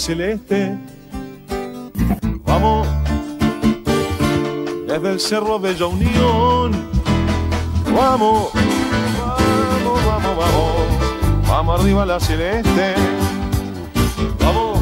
Celeste. 0.00 0.78
Vamos. 2.46 2.88
Desde 4.88 5.12
el 5.12 5.20
cerro 5.20 5.60
Bella 5.60 5.86
Unión. 5.86 6.72
Vamos. 7.94 8.50
Vamos, 8.54 10.04
vamos, 10.06 10.36
vamos. 10.36 11.48
Vamos 11.48 11.80
arriba 11.80 12.02
a 12.02 12.06
la 12.06 12.20
celeste. 12.20 12.94
Vamos. 14.40 14.78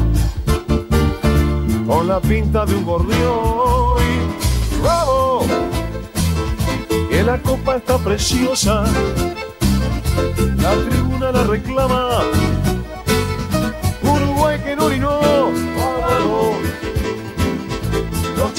Con 1.85 2.07
la 2.07 2.21
pinta 2.21 2.65
de 2.65 2.75
un 2.75 2.85
gorrión. 2.85 3.99
Vamos. 4.81 5.45
Que 7.09 7.23
la 7.23 7.41
copa 7.41 7.75
está 7.75 7.97
preciosa. 7.97 8.85
La 10.61 10.71
tribuna 10.87 11.31
la 11.33 11.43
reclama. 11.43 12.21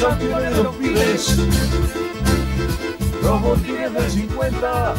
Campeones 0.00 0.56
de 0.56 0.64
los 0.64 0.74
pibes, 0.76 1.36
botines 3.42 3.92
del 3.92 4.10
50, 4.10 4.94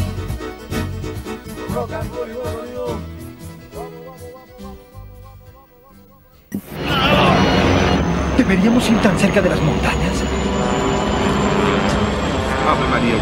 rock 1.74 1.94
and 1.94 2.14
roll 2.14 2.30
y 2.30 2.34
borrego. 2.34 3.00
¿Deberíamos 8.38 8.88
ir 8.90 9.02
tan 9.02 9.18
cerca 9.18 9.42
de 9.42 9.50
las 9.50 9.60
montañas? 9.60 10.24
Ave 12.70 12.88
María, 12.92 13.16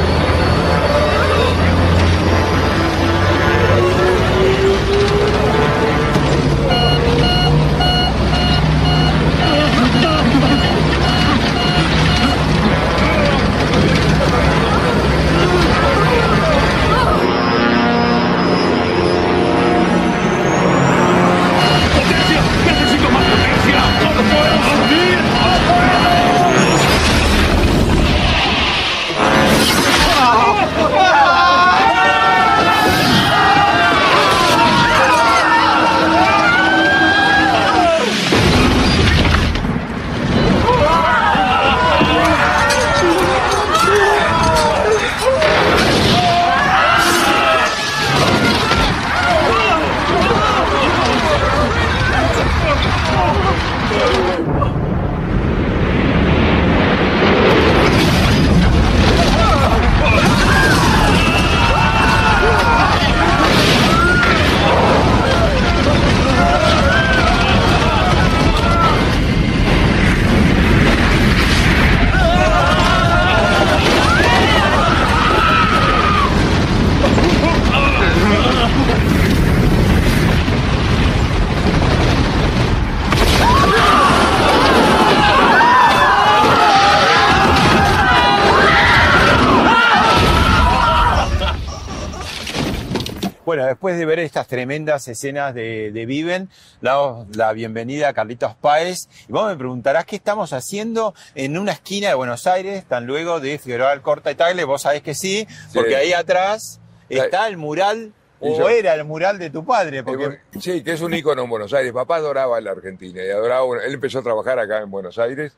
ver 94.17 94.25
estas 94.25 94.47
tremendas 94.49 95.07
escenas 95.09 95.55
de, 95.55 95.93
de 95.93 96.07
Viven, 96.07 96.49
damos 96.81 97.37
la 97.37 97.53
bienvenida 97.53 98.09
a 98.09 98.13
Carlitos 98.15 98.55
Páez. 98.55 99.09
Y 99.29 99.33
vos 99.33 99.47
me 99.47 99.57
preguntarás 99.57 100.07
qué 100.07 100.17
estamos 100.17 100.53
haciendo 100.55 101.15
en 101.35 101.59
una 101.59 101.73
esquina 101.73 102.09
de 102.09 102.15
Buenos 102.15 102.47
Aires, 102.47 102.85
tan 102.87 103.07
luego 103.07 103.41
de 103.41 103.59
Figueroa 103.59 103.93
Alcorta 103.93 104.31
y 104.31 104.35
Tagle. 104.35 104.65
Vos 104.65 104.83
sabés 104.83 105.03
que 105.03 105.15
sí, 105.15 105.47
porque 105.75 105.97
ahí 105.97 106.15
atrás 106.15 106.81
está 107.11 107.47
el 107.47 107.59
mural, 107.59 108.13
o 108.41 108.57
yo- 108.59 108.69
era 108.71 108.95
el 108.95 109.05
mural 109.05 109.39
de 109.39 109.51
tu 109.51 109.65
padre. 109.67 110.03
Porque... 110.03 110.39
Sí, 110.61 110.83
que 110.83 110.93
es 110.95 111.03
un 111.03 111.13
ícono 111.13 111.43
en 111.45 111.51
Buenos 111.51 111.75
Aires. 111.75 111.93
Papá 111.93 112.17
adoraba 112.17 112.59
la 112.63 112.71
Argentina 112.71 113.23
y 113.23 113.29
adoraba. 113.31 113.85
Él 113.85 113.93
empezó 113.95 114.21
a 114.21 114.23
trabajar 114.23 114.59
acá 114.59 114.79
en 114.79 114.91
Buenos 114.91 115.19
Aires 115.19 115.53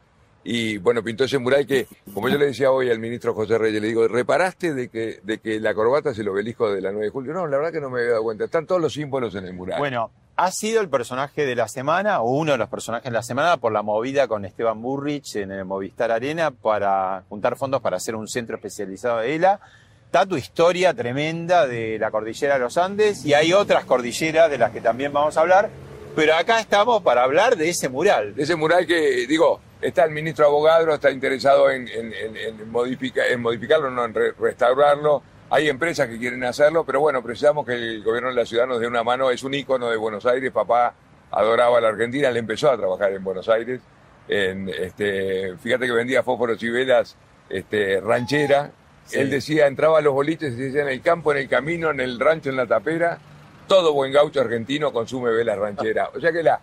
y 0.45 0.79
bueno, 0.79 1.03
pintó 1.03 1.25
ese 1.25 1.39
mural 1.39 1.67
que, 1.67 1.87
como 2.15 2.29
yo 2.29 2.39
le 2.39 2.47
decía 2.47 2.71
hoy 2.71 2.91
al 2.91 2.99
ministro 2.99 3.35
José 3.35 3.59
Reyes, 3.59 3.83
le 3.83 3.89
digo, 3.89 4.09
¿reparaste 4.09 4.73
de 4.73 4.89
que, 4.89 5.21
de 5.23 5.39
que 5.39 5.61
la 5.61 5.75
corbata 5.75 6.11
es 6.11 6.19
el 6.19 6.29
obelisco 6.29 6.73
de 6.73 6.81
la 6.81 6.91
9 6.91 7.07
de 7.07 7.11
julio? 7.11 7.33
No, 7.33 7.47
la 7.47 7.57
verdad 7.59 7.73
que 7.73 7.81
no 7.81 7.91
me 7.91 8.01
había 8.01 8.13
dado 8.13 8.23
cuenta. 8.23 8.45
Están 8.45 8.67
todos 8.67 8.81
los 8.81 8.93
símbolos 8.93 9.35
en 9.35 9.45
el 9.45 9.53
mural. 9.53 9.79
Bueno, 9.79 10.11
ha 10.37 10.53
sido 10.53 10.81
el 10.81 10.89
personaje 10.89 11.45
de 11.45 11.57
la 11.57 11.67
semana, 11.67 12.21
o 12.21 12.31
uno 12.31 12.53
de 12.53 12.59
los 12.59 12.69
personajes 12.69 13.05
de 13.05 13.11
la 13.11 13.25
semana, 13.25 13.57
por 13.57 13.73
la 13.73 13.83
movida 13.83 14.29
con 14.29 14.45
Esteban 14.45 14.81
Burrich 14.81 15.35
en 15.37 15.51
el 15.51 15.65
Movistar 15.65 16.13
Arena 16.13 16.53
para 16.53 17.25
juntar 17.29 17.57
fondos 17.57 17.83
para 17.83 17.97
hacer 17.97 18.15
un 18.15 18.29
centro 18.29 18.57
especializado 18.57 19.19
de 19.19 19.35
ELA. 19.35 19.61
Está 20.07 20.25
tu 20.25 20.37
historia 20.37 20.95
tremenda 20.95 21.67
de 21.67 21.99
la 21.99 22.11
cordillera 22.11 22.55
de 22.55 22.61
los 22.61 22.79
Andes 22.79 23.27
y 23.27 23.35
hay 23.35 23.53
otras 23.53 23.85
cordilleras 23.85 24.49
de 24.49 24.57
las 24.57 24.71
que 24.71 24.81
también 24.81 25.13
vamos 25.13 25.37
a 25.37 25.41
hablar, 25.41 25.69
pero 26.15 26.35
acá 26.35 26.61
estamos 26.61 27.03
para 27.03 27.25
hablar 27.25 27.57
de 27.57 27.69
ese 27.69 27.89
mural. 27.89 28.35
De 28.35 28.45
ese 28.45 28.57
mural 28.57 28.87
que, 28.87 29.27
digo, 29.27 29.61
está 29.81 30.05
el 30.05 30.11
ministro 30.11 30.47
Abogadro, 30.47 30.95
está 30.95 31.11
interesado 31.11 31.71
en, 31.71 31.87
en- 31.89 32.13
en- 32.13 32.37
en 32.37 32.71
modifica- 32.73 33.27
en 33.29 33.41
modificarlo, 33.41 33.91
no 33.91 34.05
en 34.05 34.15
re- 34.15 34.33
restaurarlo. 34.39 35.23
Hay 35.51 35.69
empresas 35.69 36.09
que 36.09 36.19
quieren 36.19 36.45
hacerlo, 36.45 36.85
pero 36.85 37.01
bueno, 37.01 37.23
precisamos 37.23 37.65
que 37.65 37.73
el 37.73 38.03
gobierno 38.03 38.29
de 38.29 38.35
la 38.35 38.45
ciudad 38.45 38.67
nos 38.67 38.81
dé 38.81 38.87
una 38.87 39.03
mano. 39.03 39.31
Es 39.31 39.43
un 39.43 39.55
ícono 39.55 39.89
de 39.89 39.97
Buenos 39.97 40.27
Aires. 40.27 40.51
Papá 40.53 40.95
adoraba 41.31 41.81
la 41.81 41.89
Argentina, 41.89 42.29
él 42.29 42.37
empezó 42.37 42.71
a 42.71 42.77
trabajar 42.77 43.13
en 43.13 43.25
Buenos 43.25 43.49
Aires. 43.49 43.81
En, 44.29 44.69
este, 44.69 45.57
fíjate 45.57 45.87
que 45.87 45.93
vendía 45.93 46.23
fósforos 46.23 46.63
y 46.63 46.69
velas 46.69 47.17
este, 47.49 47.99
ranchera. 48.01 48.71
Sí. 49.07 49.19
Él 49.21 49.31
decía, 49.31 49.67
entraba 49.67 49.99
a 49.99 50.01
los 50.03 50.13
boliches 50.13 50.53
y 50.53 50.57
decía 50.57 50.83
en 50.83 50.89
el 50.89 51.01
campo, 51.01 51.33
en 51.33 51.39
el 51.39 51.49
camino, 51.49 51.91
en 51.91 52.01
el 52.01 52.21
rancho, 52.21 52.51
en 52.51 52.57
la 52.57 52.67
tapera. 52.67 53.19
Todo 53.67 53.95
buen 53.95 54.13
gaucho 54.13 54.41
argentino 54.43 54.93
consume 54.93 55.31
velas 55.31 55.57
rancheras. 55.59 56.11
O 56.15 56.21
sea 56.21 56.31
que 56.31 56.43
la, 56.43 56.61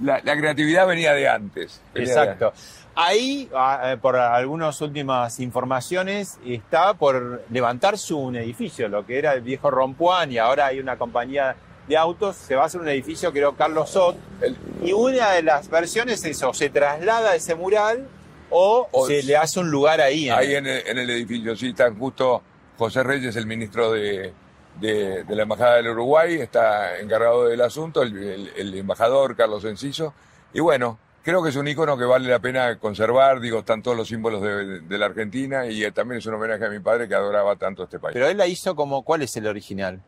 la, 0.00 0.20
la 0.24 0.36
creatividad 0.36 0.86
venía 0.86 1.12
de 1.12 1.28
antes. 1.28 1.80
Venía 1.94 2.14
de 2.14 2.20
Exacto. 2.20 2.52
Ahí, 2.94 3.48
ah, 3.54 3.92
eh, 3.92 3.96
por 3.96 4.16
algunas 4.16 4.80
últimas 4.80 5.38
informaciones, 5.38 6.38
está 6.44 6.94
por 6.94 7.44
levantarse 7.50 8.12
un 8.12 8.34
edificio, 8.36 8.88
lo 8.88 9.06
que 9.06 9.18
era 9.18 9.34
el 9.34 9.40
viejo 9.42 9.70
Rompuán, 9.70 10.32
y 10.32 10.38
ahora 10.38 10.66
hay 10.66 10.80
una 10.80 10.96
compañía 10.96 11.54
de 11.86 11.96
autos, 11.96 12.34
se 12.36 12.56
va 12.56 12.64
a 12.64 12.66
hacer 12.66 12.80
un 12.80 12.88
edificio, 12.88 13.32
creo, 13.32 13.54
Carlos 13.54 13.90
Sot, 13.90 14.16
El- 14.42 14.56
y 14.84 14.92
una 14.92 15.30
de 15.30 15.42
las 15.42 15.70
versiones 15.70 16.24
es 16.24 16.42
o 16.42 16.52
se 16.52 16.70
traslada 16.70 17.34
ese 17.36 17.54
mural 17.54 18.06
o, 18.50 18.88
O 18.90 19.06
se 19.06 19.22
le 19.22 19.36
hace 19.36 19.60
un 19.60 19.70
lugar 19.70 20.00
ahí. 20.00 20.28
en- 20.28 20.34
Ahí 20.34 20.54
en 20.56 20.66
el, 20.66 20.86
en 20.86 20.98
el 20.98 21.08
edificio, 21.10 21.54
sí, 21.56 21.68
están 21.68 21.96
justo 21.98 22.42
José 22.76 23.02
Reyes, 23.04 23.36
el 23.36 23.46
ministro 23.46 23.92
de, 23.92 24.32
de, 24.80 25.24
de 25.24 25.36
la 25.36 25.42
Embajada 25.42 25.76
del 25.76 25.88
Uruguay, 25.88 26.34
está 26.34 26.98
encargado 27.00 27.46
del 27.46 27.60
asunto, 27.60 28.02
el, 28.02 28.16
el- 28.16 28.52
el 28.56 28.74
embajador 28.74 29.36
Carlos 29.36 29.64
Enciso. 29.64 30.14
Y 30.52 30.60
bueno, 30.60 30.98
creo 31.22 31.42
que 31.42 31.50
es 31.50 31.56
un 31.56 31.68
icono 31.68 31.98
que 31.98 32.04
vale 32.04 32.28
la 32.28 32.38
pena 32.38 32.78
conservar, 32.78 33.40
digo, 33.40 33.58
están 33.60 33.82
todos 33.82 33.96
los 33.96 34.08
símbolos 34.08 34.40
de, 34.42 34.80
de 34.80 34.98
la 34.98 35.06
Argentina 35.06 35.66
y 35.66 35.84
eh, 35.84 35.92
también 35.92 36.18
es 36.18 36.26
un 36.26 36.34
homenaje 36.34 36.64
a 36.64 36.70
mi 36.70 36.78
padre 36.80 37.06
que 37.08 37.14
adoraba 37.14 37.56
tanto 37.56 37.84
este 37.84 37.98
país. 37.98 38.14
Pero 38.14 38.28
él 38.28 38.36
la 38.36 38.46
hizo 38.46 38.74
como, 38.76 39.02
¿cuál 39.02 39.22
es 39.22 39.36
el 39.36 39.46
original? 39.46 40.00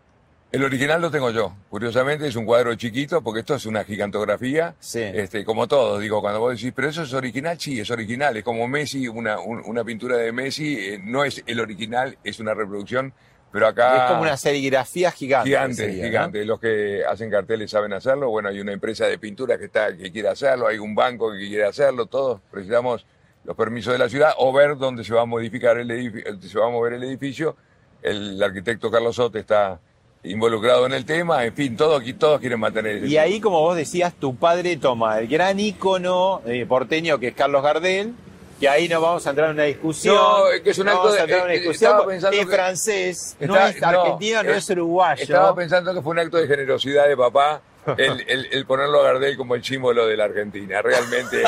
El 0.52 0.64
original 0.64 1.00
lo 1.00 1.12
tengo 1.12 1.30
yo. 1.30 1.54
Curiosamente 1.68 2.26
es 2.26 2.34
un 2.34 2.44
cuadro 2.44 2.74
chiquito 2.74 3.22
porque 3.22 3.38
esto 3.40 3.54
es 3.54 3.66
una 3.66 3.84
gigantografía. 3.84 4.74
Sí. 4.80 4.98
Este, 5.00 5.44
como 5.44 5.68
todos, 5.68 6.00
digo, 6.00 6.20
cuando 6.20 6.40
vos 6.40 6.56
decís, 6.56 6.72
pero 6.74 6.88
eso 6.88 7.02
es 7.04 7.12
original, 7.12 7.56
sí, 7.60 7.78
es 7.78 7.88
original. 7.92 8.36
Es 8.36 8.42
como 8.42 8.66
Messi, 8.66 9.06
una, 9.06 9.38
un- 9.38 9.62
una 9.64 9.84
pintura 9.84 10.16
de 10.16 10.32
Messi, 10.32 10.76
eh, 10.76 11.00
no 11.04 11.22
es 11.22 11.40
el 11.46 11.60
original, 11.60 12.18
es 12.24 12.40
una 12.40 12.52
reproducción, 12.52 13.12
pero 13.52 13.66
acá... 13.66 14.04
es 14.04 14.10
como 14.10 14.22
una 14.22 14.36
serigrafía 14.36 15.10
gigante. 15.10 15.48
Gigante, 15.48 15.74
sería, 15.74 16.02
¿no? 16.02 16.08
gigante. 16.08 16.44
Los 16.44 16.60
que 16.60 17.02
hacen 17.04 17.30
carteles 17.30 17.70
saben 17.70 17.92
hacerlo. 17.92 18.30
Bueno, 18.30 18.48
hay 18.48 18.60
una 18.60 18.72
empresa 18.72 19.06
de 19.06 19.18
pintura 19.18 19.58
que 19.58 19.64
está 19.64 19.96
que 19.96 20.12
quiere 20.12 20.28
hacerlo, 20.28 20.68
hay 20.68 20.78
un 20.78 20.94
banco 20.94 21.32
que 21.32 21.38
quiere 21.38 21.64
hacerlo. 21.64 22.06
Todos 22.06 22.40
precisamos 22.50 23.06
los 23.44 23.56
permisos 23.56 23.92
de 23.92 23.98
la 23.98 24.08
ciudad 24.08 24.32
o 24.38 24.52
ver 24.52 24.76
dónde 24.76 25.02
se 25.02 25.14
va 25.14 25.22
a 25.22 25.26
modificar 25.26 25.78
el 25.78 25.90
edificio, 25.90 26.40
se 26.40 26.58
va 26.58 26.66
a 26.66 26.70
mover 26.70 26.94
el 26.94 27.04
edificio. 27.04 27.56
El 28.02 28.42
arquitecto 28.42 28.90
Carlos 28.90 29.16
Sote 29.16 29.40
está 29.40 29.80
involucrado 30.22 30.86
en 30.86 30.92
el 30.92 31.04
tema. 31.04 31.44
En 31.44 31.54
fin, 31.54 31.76
todos 31.76 32.00
aquí 32.00 32.12
todos 32.12 32.40
quieren 32.40 32.60
mantener. 32.60 32.96
ese 32.96 33.06
Y 33.08 33.16
ahí, 33.16 33.40
como 33.40 33.60
vos 33.60 33.76
decías, 33.76 34.14
tu 34.14 34.36
padre 34.36 34.76
toma 34.76 35.18
el 35.18 35.28
gran 35.28 35.58
ícono 35.58 36.42
eh, 36.46 36.66
porteño 36.66 37.18
que 37.18 37.28
es 37.28 37.34
Carlos 37.34 37.62
Gardel, 37.62 38.14
que 38.60 38.68
ahí 38.68 38.88
no 38.88 39.00
vamos 39.00 39.26
a 39.26 39.30
entrar 39.30 39.48
en 39.48 39.54
una 39.54 39.64
discusión. 39.64 40.14
No, 40.14 40.44
que 40.62 40.70
es 40.70 40.78
un 40.78 40.84
no 40.86 40.92
acto 40.92 41.04
vamos 41.04 41.18
a 41.18 41.22
entrar 41.22 41.38
en 41.38 41.44
una 41.46 41.54
eh, 41.54 41.58
discusión. 41.58 42.06
pensando 42.06 42.36
es 42.36 42.46
que- 42.46 42.52
francés, 42.52 43.36
no 43.40 43.56
es 43.56 43.82
argentino, 43.82 44.42
no, 44.42 44.50
eh, 44.50 44.56
es 44.58 44.70
uruguayo. 44.70 45.22
Estaba 45.22 45.54
pensando 45.54 45.94
que 45.94 46.02
fue 46.02 46.12
un 46.12 46.18
acto 46.18 46.36
de 46.36 46.46
generosidad 46.46 47.08
de 47.08 47.16
papá 47.16 47.62
el, 47.96 48.24
el- 48.28 48.48
el 48.52 48.66
ponerlo 48.66 49.00
a 49.00 49.04
Gardel 49.04 49.36
como 49.36 49.54
el 49.54 49.64
símbolo 49.64 50.06
de 50.06 50.16
la 50.16 50.24
Argentina. 50.24 50.82
Realmente. 50.82 51.42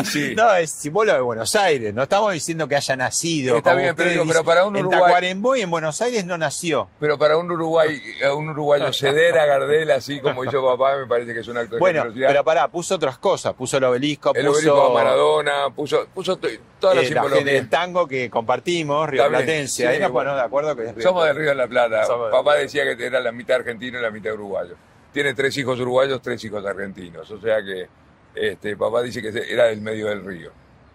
y 0.00 0.04
sí. 0.04 0.34
No, 0.36 0.54
es 0.54 0.70
símbolo 0.70 1.12
de 1.14 1.20
Buenos 1.20 1.54
Aires. 1.56 1.94
No 1.94 2.02
estamos 2.02 2.32
diciendo 2.32 2.66
que 2.68 2.76
haya 2.76 2.96
nacido. 2.96 3.56
Está 3.56 3.70
como 3.70 3.82
bien, 3.82 3.94
pero 3.96 4.10
digo, 4.24 4.44
para 4.44 4.64
un 4.64 4.76
En 4.76 4.86
Uruguay- 4.86 5.00
Tacuarembó 5.02 5.56
y 5.56 5.60
en 5.62 5.70
Buenos 5.70 6.00
Aires 6.02 6.24
no 6.26 6.36
nació. 6.38 6.88
Pero 7.00 7.16
para 7.18 7.36
un 7.36 7.50
Uruguay, 7.50 8.00
a 8.24 8.34
un 8.34 8.48
uruguayo 8.48 8.92
ceder 8.92 9.38
a 9.38 9.46
Gardel 9.46 9.90
así 9.90 10.20
como 10.20 10.44
hizo 10.44 10.62
papá 10.64 10.96
me 10.96 11.06
parece 11.06 11.32
que 11.34 11.40
es 11.40 11.48
un 11.48 11.56
acto 11.58 11.76
de 11.76 11.80
Bueno, 11.80 12.00
generosidad. 12.00 12.28
pero 12.28 12.44
pará, 12.44 12.68
puso 12.68 12.94
otras 12.96 13.18
cosas. 13.18 13.54
Puso 13.54 13.76
el 13.78 13.84
obelisco, 13.84 14.32
el 14.34 14.46
puso 14.46 14.58
obelisco 14.58 14.86
a 14.90 14.94
Maradona, 14.94 15.70
puso, 15.74 16.06
puso 16.14 16.36
to- 16.36 16.48
toda 16.80 16.94
la 16.96 17.00
eh, 17.02 17.10
la 17.10 17.22
del 17.28 17.68
tango 17.70 18.06
que 18.06 18.28
compartimos, 18.28 19.08
Río 19.08 19.26
Platense. 19.28 19.68
sí, 19.74 19.84
Ahí 19.84 19.98
nos 19.98 20.10
bueno. 20.10 20.30
ponemos 20.30 20.36
de 20.40 20.46
acuerdo 20.46 20.76
que 20.76 20.84
es 20.90 20.94
Río 20.94 21.02
Somos 21.08 21.24
del. 21.26 21.36
Río 21.36 21.48
de 21.50 21.54
la 21.54 21.66
Plata. 21.66 22.04
Somos 22.06 22.30
Papá 22.30 22.54
decía 22.56 22.82
que 22.96 23.06
era 23.06 23.20
la 23.20 23.32
mitad 23.32 23.56
argentino 23.56 23.98
y 23.98 24.02
la 24.02 24.10
mitad 24.10 24.32
uruguayo. 24.34 24.74
Tiene 25.16 25.32
tres 25.32 25.56
hijos 25.56 25.80
uruguayos, 25.80 26.20
tres 26.20 26.44
hijos 26.44 26.62
argentinos. 26.66 27.30
O 27.30 27.40
sea 27.40 27.64
que 27.64 27.88
este, 28.34 28.76
papá 28.76 29.00
dice 29.00 29.22
que 29.22 29.28
era 29.50 29.64
del 29.64 29.80
medio 29.80 30.08
del 30.08 30.22
río. 30.22 30.50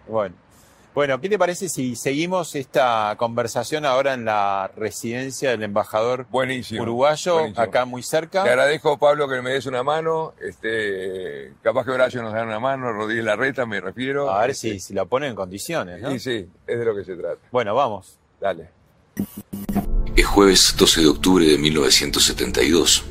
Bueno. 0.06 0.36
Bueno, 0.94 1.20
¿qué 1.20 1.28
te 1.28 1.36
parece 1.40 1.68
si 1.68 1.96
seguimos 1.96 2.54
esta 2.54 3.16
conversación 3.18 3.84
ahora 3.84 4.14
en 4.14 4.24
la 4.24 4.70
residencia 4.76 5.50
del 5.50 5.64
embajador 5.64 6.26
Buenísimo. 6.30 6.82
uruguayo, 6.82 7.34
buenísimo. 7.34 7.62
acá 7.64 7.84
muy 7.84 8.04
cerca? 8.04 8.44
Te 8.44 8.50
agradezco, 8.50 8.96
Pablo, 8.96 9.26
que 9.28 9.42
me 9.42 9.50
des 9.54 9.66
una 9.66 9.82
mano. 9.82 10.34
Este, 10.40 11.54
capaz 11.60 11.84
que 11.84 11.90
Horacio 11.90 12.22
nos 12.22 12.32
da 12.32 12.44
una 12.44 12.60
mano, 12.60 12.92
Rodríguez 12.92 13.24
Larreta, 13.24 13.66
me 13.66 13.80
refiero. 13.80 14.30
A 14.30 14.42
ver 14.42 14.50
Este, 14.50 14.74
si, 14.74 14.78
si 14.78 14.94
la 14.94 15.04
ponen 15.04 15.30
en 15.30 15.34
condiciones, 15.34 16.00
¿no? 16.00 16.14
Y 16.14 16.20
sí, 16.20 16.48
es 16.64 16.78
de 16.78 16.84
lo 16.84 16.94
que 16.94 17.02
se 17.02 17.16
trata. 17.16 17.40
Bueno, 17.50 17.74
vamos. 17.74 18.20
Dale. 18.40 18.68
Es 20.14 20.26
jueves 20.26 20.76
12 20.78 21.00
de 21.00 21.06
octubre 21.08 21.44
de 21.44 21.58
1972. 21.58 23.04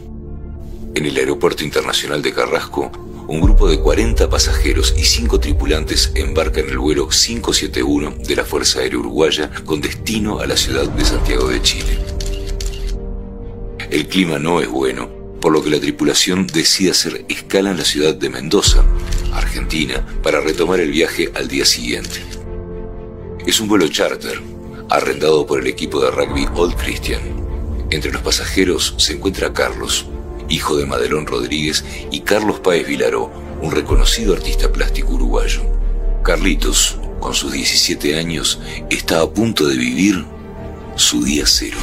En 0.93 1.05
el 1.05 1.15
Aeropuerto 1.15 1.63
Internacional 1.63 2.21
de 2.21 2.33
Carrasco, 2.33 2.91
un 3.27 3.39
grupo 3.39 3.69
de 3.69 3.79
40 3.79 4.29
pasajeros 4.29 4.93
y 4.97 5.05
5 5.05 5.39
tripulantes 5.39 6.11
embarca 6.15 6.59
en 6.59 6.69
el 6.69 6.79
vuelo 6.79 7.07
571 7.07 8.15
de 8.27 8.35
la 8.35 8.43
Fuerza 8.43 8.79
Aérea 8.79 8.99
Uruguaya 8.99 9.49
con 9.65 9.79
destino 9.79 10.39
a 10.39 10.47
la 10.47 10.57
ciudad 10.57 10.89
de 10.89 11.05
Santiago 11.05 11.47
de 11.47 11.61
Chile. 11.61 11.97
El 13.89 14.07
clima 14.07 14.38
no 14.38 14.59
es 14.59 14.67
bueno, 14.67 15.09
por 15.39 15.53
lo 15.53 15.63
que 15.63 15.69
la 15.69 15.79
tripulación 15.79 16.45
decide 16.45 16.91
hacer 16.91 17.25
escala 17.29 17.71
en 17.71 17.77
la 17.77 17.85
ciudad 17.85 18.13
de 18.13 18.29
Mendoza, 18.29 18.83
Argentina, 19.31 20.05
para 20.21 20.41
retomar 20.41 20.81
el 20.81 20.91
viaje 20.91 21.31
al 21.35 21.47
día 21.47 21.63
siguiente. 21.63 22.21
Es 23.47 23.61
un 23.61 23.69
vuelo 23.69 23.88
charter, 23.88 24.41
arrendado 24.89 25.45
por 25.47 25.61
el 25.61 25.67
equipo 25.67 26.01
de 26.01 26.11
rugby 26.11 26.47
Old 26.53 26.75
Christian. 26.75 27.21
Entre 27.91 28.11
los 28.11 28.21
pasajeros 28.21 28.93
se 28.97 29.13
encuentra 29.13 29.53
Carlos, 29.53 30.05
hijo 30.51 30.77
de 30.77 30.86
Madelón 30.86 31.25
Rodríguez, 31.25 31.83
y 32.12 32.21
Carlos 32.21 32.59
Páez 32.59 32.88
Vilaró, 32.88 33.31
un 33.62 33.71
reconocido 33.71 34.33
artista 34.33 34.71
plástico 34.71 35.13
uruguayo. 35.13 35.62
Carlitos, 36.24 36.98
con 37.19 37.33
sus 37.33 37.51
17 37.51 38.18
años, 38.18 38.59
está 38.89 39.21
a 39.21 39.30
punto 39.30 39.68
de 39.68 39.77
vivir 39.77 40.25
su 40.95 41.24
día 41.24 41.45
cero. 41.45 41.77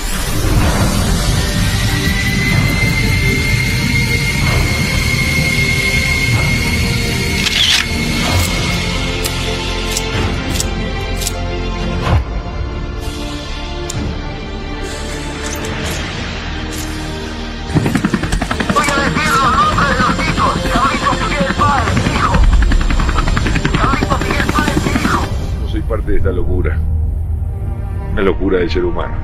Una 28.19 28.25
locura 28.25 28.59
del 28.59 28.69
ser 28.69 28.85
humano. 28.85 29.17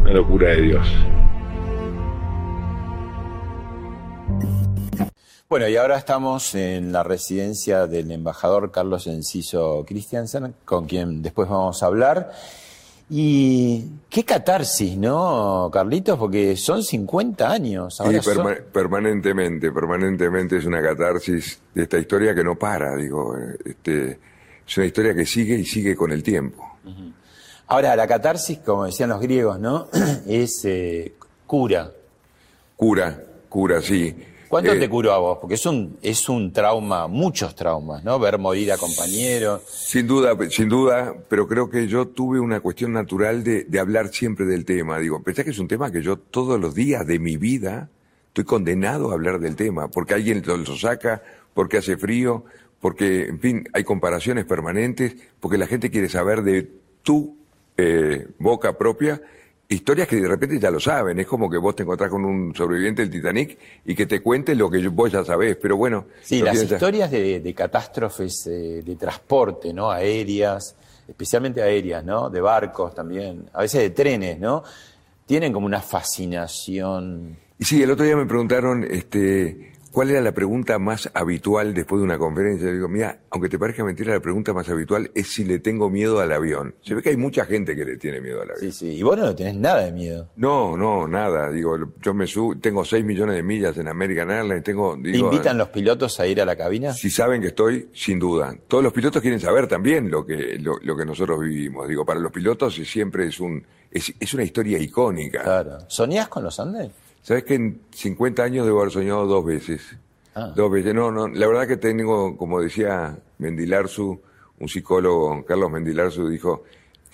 Una 0.00 0.10
locura 0.14 0.48
de 0.48 0.62
Dios. 0.62 0.88
Bueno, 5.46 5.68
y 5.68 5.76
ahora 5.76 5.98
estamos 5.98 6.54
en 6.54 6.90
la 6.90 7.02
residencia 7.02 7.86
del 7.86 8.10
embajador 8.12 8.70
Carlos 8.72 9.06
Enciso 9.06 9.84
Christiansen, 9.86 10.54
con 10.64 10.86
quien 10.86 11.20
después 11.20 11.50
vamos 11.50 11.82
a 11.82 11.86
hablar. 11.86 12.32
Y 13.10 13.84
qué 14.08 14.24
catarsis, 14.24 14.96
¿no, 14.96 15.68
Carlitos? 15.70 16.18
Porque 16.18 16.56
son 16.56 16.82
50 16.82 17.50
años. 17.52 18.00
Ahora 18.00 18.12
perma- 18.26 18.62
permanentemente, 18.72 19.70
permanentemente 19.70 20.56
es 20.56 20.64
una 20.64 20.80
catarsis 20.80 21.60
de 21.74 21.82
esta 21.82 21.98
historia 21.98 22.34
que 22.34 22.42
no 22.42 22.54
para, 22.54 22.96
digo. 22.96 23.36
eh, 23.36 23.58
Este, 23.66 24.18
es 24.66 24.76
una 24.78 24.86
historia 24.86 25.14
que 25.14 25.26
sigue 25.26 25.56
y 25.58 25.66
sigue 25.66 25.94
con 25.94 26.10
el 26.10 26.22
tiempo. 26.22 26.62
Ahora, 27.68 27.96
la 27.96 28.06
catarsis, 28.06 28.58
como 28.58 28.84
decían 28.86 29.08
los 29.10 29.20
griegos, 29.20 29.58
¿no? 29.58 29.88
es 30.26 30.64
eh, 30.64 31.14
cura. 31.46 31.90
Cura, 32.76 33.22
cura, 33.48 33.80
sí. 33.82 34.14
¿Cuánto 34.48 34.72
Eh, 34.72 34.78
te 34.78 34.88
curó 34.88 35.12
a 35.12 35.18
vos? 35.18 35.38
Porque 35.40 35.56
es 35.56 35.66
un, 35.66 35.98
es 36.00 36.28
un 36.28 36.52
trauma, 36.52 37.08
muchos 37.08 37.56
traumas, 37.56 38.04
¿no? 38.04 38.18
Ver 38.20 38.38
morir 38.38 38.70
a 38.70 38.76
compañeros. 38.78 39.62
Sin 39.68 40.06
duda, 40.06 40.36
sin 40.50 40.68
duda, 40.68 41.14
pero 41.28 41.48
creo 41.48 41.68
que 41.68 41.88
yo 41.88 42.06
tuve 42.06 42.38
una 42.38 42.60
cuestión 42.60 42.92
natural 42.92 43.42
de, 43.42 43.64
de 43.64 43.80
hablar 43.80 44.08
siempre 44.08 44.46
del 44.46 44.64
tema. 44.64 45.00
Digo, 45.00 45.20
pensé 45.22 45.42
que 45.42 45.50
es 45.50 45.58
un 45.58 45.66
tema 45.66 45.90
que 45.90 46.02
yo 46.02 46.18
todos 46.18 46.60
los 46.60 46.74
días 46.74 47.04
de 47.04 47.18
mi 47.18 47.36
vida 47.36 47.88
estoy 48.28 48.44
condenado 48.44 49.10
a 49.10 49.14
hablar 49.14 49.40
del 49.40 49.56
tema, 49.56 49.88
porque 49.88 50.14
alguien 50.14 50.42
lo, 50.46 50.56
lo 50.56 50.76
saca, 50.76 51.22
porque 51.52 51.78
hace 51.78 51.96
frío, 51.96 52.44
porque, 52.80 53.24
en 53.24 53.40
fin, 53.40 53.68
hay 53.72 53.82
comparaciones 53.82 54.44
permanentes, 54.44 55.16
porque 55.40 55.58
la 55.58 55.66
gente 55.66 55.90
quiere 55.90 56.08
saber 56.08 56.42
de 56.42 56.70
tu 57.02 57.36
eh, 57.76 58.26
boca 58.38 58.76
propia 58.76 59.20
historias 59.68 60.06
que 60.06 60.16
de 60.16 60.28
repente 60.28 60.58
ya 60.58 60.70
lo 60.70 60.80
saben. 60.80 61.18
Es 61.18 61.26
como 61.26 61.50
que 61.50 61.58
vos 61.58 61.74
te 61.74 61.82
encontrás 61.82 62.10
con 62.10 62.24
un 62.24 62.54
sobreviviente 62.54 63.02
del 63.02 63.10
Titanic 63.10 63.58
y 63.84 63.94
que 63.94 64.06
te 64.06 64.20
cuente 64.20 64.54
lo 64.54 64.70
que 64.70 64.86
vos 64.88 65.10
ya 65.10 65.24
sabés, 65.24 65.56
pero 65.56 65.76
bueno. 65.76 66.06
Sí, 66.22 66.42
las 66.42 66.62
historias 66.62 67.10
de, 67.10 67.40
de 67.40 67.54
catástrofes 67.54 68.46
eh, 68.46 68.82
de 68.84 68.96
transporte, 68.96 69.72
¿no? 69.72 69.90
Aéreas, 69.90 70.76
especialmente 71.08 71.62
aéreas, 71.62 72.04
¿no? 72.04 72.30
De 72.30 72.40
barcos 72.40 72.94
también, 72.94 73.48
a 73.52 73.62
veces 73.62 73.80
de 73.80 73.90
trenes, 73.90 74.38
¿no? 74.38 74.62
Tienen 75.26 75.52
como 75.52 75.66
una 75.66 75.80
fascinación. 75.80 77.36
Y 77.58 77.64
sí, 77.64 77.82
el 77.82 77.90
otro 77.90 78.04
día 78.04 78.16
me 78.16 78.26
preguntaron, 78.26 78.84
este, 78.84 79.72
¿cuál 79.96 80.10
era 80.10 80.20
la 80.20 80.32
pregunta 80.32 80.78
más 80.78 81.10
habitual 81.14 81.72
después 81.72 82.00
de 82.00 82.04
una 82.04 82.18
conferencia? 82.18 82.70
Digo, 82.70 82.86
mira, 82.86 83.20
aunque 83.30 83.48
te 83.48 83.58
parezca 83.58 83.82
mentira, 83.82 84.12
la 84.12 84.20
pregunta 84.20 84.52
más 84.52 84.68
habitual 84.68 85.10
es 85.14 85.28
si 85.28 85.42
le 85.42 85.58
tengo 85.58 85.88
miedo 85.88 86.20
al 86.20 86.32
avión. 86.32 86.74
Se 86.82 86.94
ve 86.94 87.00
que 87.00 87.08
hay 87.08 87.16
mucha 87.16 87.46
gente 87.46 87.74
que 87.74 87.86
le 87.86 87.96
tiene 87.96 88.20
miedo 88.20 88.42
al 88.42 88.50
avión. 88.50 88.60
Sí, 88.60 88.72
sí. 88.72 88.88
Y 88.90 89.02
vos 89.02 89.16
no 89.16 89.34
tenés 89.34 89.54
nada 89.56 89.86
de 89.86 89.92
miedo. 89.92 90.28
No, 90.36 90.76
no, 90.76 91.08
nada. 91.08 91.50
Digo, 91.50 91.78
yo 92.02 92.12
me 92.12 92.26
subo, 92.26 92.58
tengo 92.58 92.84
6 92.84 93.06
millones 93.06 93.36
de 93.36 93.42
millas 93.42 93.78
en 93.78 93.88
American 93.88 94.30
Airlines, 94.30 94.64
tengo... 94.64 94.98
¿Te 95.02 95.12
Digo, 95.12 95.32
invitan 95.32 95.56
los 95.56 95.70
pilotos 95.70 96.20
a 96.20 96.26
ir 96.26 96.42
a 96.42 96.44
la 96.44 96.56
cabina? 96.56 96.92
Si 96.92 97.08
saben 97.08 97.40
que 97.40 97.48
estoy, 97.48 97.88
sin 97.94 98.18
duda. 98.18 98.54
Todos 98.68 98.84
los 98.84 98.92
pilotos 98.92 99.22
quieren 99.22 99.40
saber 99.40 99.66
también 99.66 100.10
lo 100.10 100.26
que, 100.26 100.58
lo, 100.58 100.78
lo 100.82 100.94
que 100.94 101.06
nosotros 101.06 101.40
vivimos. 101.40 101.88
Digo, 101.88 102.04
para 102.04 102.20
los 102.20 102.32
pilotos 102.32 102.74
siempre 102.74 103.28
es 103.28 103.40
un 103.40 103.64
es, 103.90 104.12
es 104.20 104.34
una 104.34 104.42
historia 104.42 104.78
icónica. 104.78 105.42
Claro. 105.42 105.78
¿Soñás 105.88 106.28
con 106.28 106.44
los 106.44 106.60
Andes? 106.60 106.90
¿Sabes 107.26 107.42
que 107.42 107.54
en 107.56 107.80
50 107.90 108.40
años 108.40 108.66
debo 108.66 108.82
haber 108.82 108.92
soñado 108.92 109.26
dos 109.26 109.44
veces? 109.44 109.82
Ah. 110.36 110.52
Dos 110.54 110.70
veces. 110.70 110.94
No, 110.94 111.10
no, 111.10 111.26
la 111.26 111.48
verdad 111.48 111.66
que 111.66 111.76
tengo, 111.76 112.36
como 112.36 112.60
decía 112.60 113.18
Mendilarzu, 113.38 114.20
un 114.60 114.68
psicólogo, 114.68 115.44
Carlos 115.44 115.68
Mendilarzu, 115.72 116.28
dijo, 116.28 116.62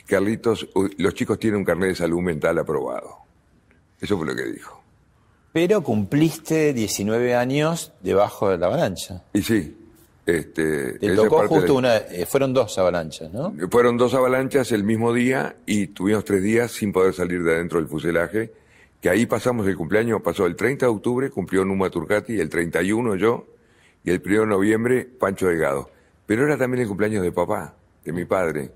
Carlitos, 0.06 0.68
los 0.98 1.14
chicos 1.14 1.38
tienen 1.38 1.60
un 1.60 1.64
carnet 1.64 1.88
de 1.88 1.94
salud 1.94 2.20
mental 2.20 2.58
aprobado. 2.58 3.20
Eso 4.02 4.18
fue 4.18 4.26
lo 4.26 4.36
que 4.36 4.44
dijo. 4.52 4.82
Pero 5.50 5.82
cumpliste 5.82 6.74
19 6.74 7.34
años 7.34 7.94
debajo 8.02 8.50
de 8.50 8.58
la 8.58 8.66
avalancha. 8.66 9.22
Y 9.32 9.40
sí, 9.40 9.74
este, 10.26 10.98
Te 10.98 11.16
tocó 11.16 11.48
justo 11.48 11.64
de- 11.64 11.72
una, 11.72 11.96
eh, 11.96 12.26
fueron 12.26 12.52
dos 12.52 12.76
avalanchas, 12.76 13.32
¿no? 13.32 13.54
Fueron 13.70 13.96
dos 13.96 14.12
avalanchas 14.12 14.72
el 14.72 14.84
mismo 14.84 15.14
día 15.14 15.56
y 15.64 15.86
tuvimos 15.86 16.26
tres 16.26 16.42
días 16.42 16.70
sin 16.70 16.92
poder 16.92 17.14
salir 17.14 17.42
de 17.42 17.54
adentro 17.54 17.78
del 17.78 17.88
fuselaje, 17.88 18.52
que 19.02 19.10
ahí 19.10 19.26
pasamos 19.26 19.66
el 19.66 19.76
cumpleaños, 19.76 20.22
pasó 20.22 20.46
el 20.46 20.54
30 20.54 20.86
de 20.86 20.92
octubre, 20.92 21.28
cumplió 21.28 21.64
Numa 21.64 21.90
Turcati, 21.90 22.38
el 22.38 22.48
31 22.48 23.16
yo, 23.16 23.48
y 24.04 24.12
el 24.12 24.22
1 24.24 24.42
de 24.42 24.46
noviembre 24.46 25.04
Pancho 25.04 25.48
Delgado. 25.48 25.90
Pero 26.24 26.46
era 26.46 26.56
también 26.56 26.82
el 26.82 26.88
cumpleaños 26.88 27.24
de 27.24 27.32
papá, 27.32 27.74
de 28.04 28.12
mi 28.12 28.24
padre. 28.24 28.70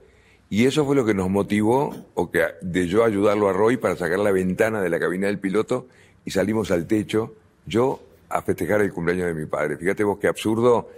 Y 0.50 0.66
eso 0.66 0.84
fue 0.84 0.96
lo 0.96 1.04
que 1.06 1.14
nos 1.14 1.30
motivó, 1.30 1.94
o 2.14 2.28
que 2.28 2.42
de 2.60 2.88
yo 2.88 3.04
ayudarlo 3.04 3.48
a 3.48 3.52
Roy 3.52 3.76
para 3.76 3.94
sacar 3.94 4.18
la 4.18 4.32
ventana 4.32 4.82
de 4.82 4.90
la 4.90 4.98
cabina 4.98 5.28
del 5.28 5.38
piloto 5.38 5.86
y 6.24 6.32
salimos 6.32 6.72
al 6.72 6.88
techo, 6.88 7.36
yo 7.64 8.02
a 8.28 8.42
festejar 8.42 8.80
el 8.80 8.92
cumpleaños 8.92 9.28
de 9.28 9.34
mi 9.34 9.46
padre. 9.46 9.76
Fíjate 9.76 10.02
vos 10.02 10.18
qué 10.18 10.26
absurdo, 10.26 10.90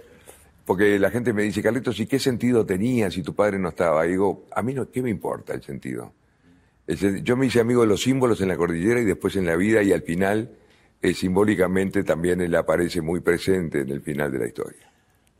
porque 0.65 0.97
la 0.97 1.11
gente 1.11 1.33
me 1.33 1.43
dice, 1.43 1.61
Carlitos, 1.61 1.99
¿y 1.99 2.07
qué 2.07 2.17
sentido 2.17 2.65
tenía 2.65 3.11
si 3.11 3.21
tu 3.21 3.35
padre 3.35 3.59
no 3.59 3.69
estaba? 3.69 4.07
Y 4.07 4.09
digo, 4.09 4.45
a 4.51 4.63
mí 4.63 4.73
no, 4.73 4.89
¿qué 4.89 5.03
me 5.03 5.11
importa 5.11 5.53
el 5.53 5.61
sentido? 5.61 6.13
Yo 7.23 7.37
me 7.37 7.45
hice 7.45 7.59
amigo 7.59 7.81
de 7.81 7.87
los 7.87 8.01
símbolos 8.01 8.41
en 8.41 8.47
la 8.47 8.57
cordillera 8.57 8.99
y 8.99 9.05
después 9.05 9.35
en 9.35 9.45
la 9.45 9.55
vida 9.55 9.83
y 9.83 9.91
al 9.93 10.01
final, 10.01 10.49
eh, 11.01 11.13
simbólicamente, 11.13 12.03
también 12.03 12.41
él 12.41 12.55
aparece 12.55 13.01
muy 13.01 13.19
presente 13.19 13.81
en 13.81 13.89
el 13.89 14.01
final 14.01 14.31
de 14.31 14.39
la 14.39 14.47
historia. 14.47 14.89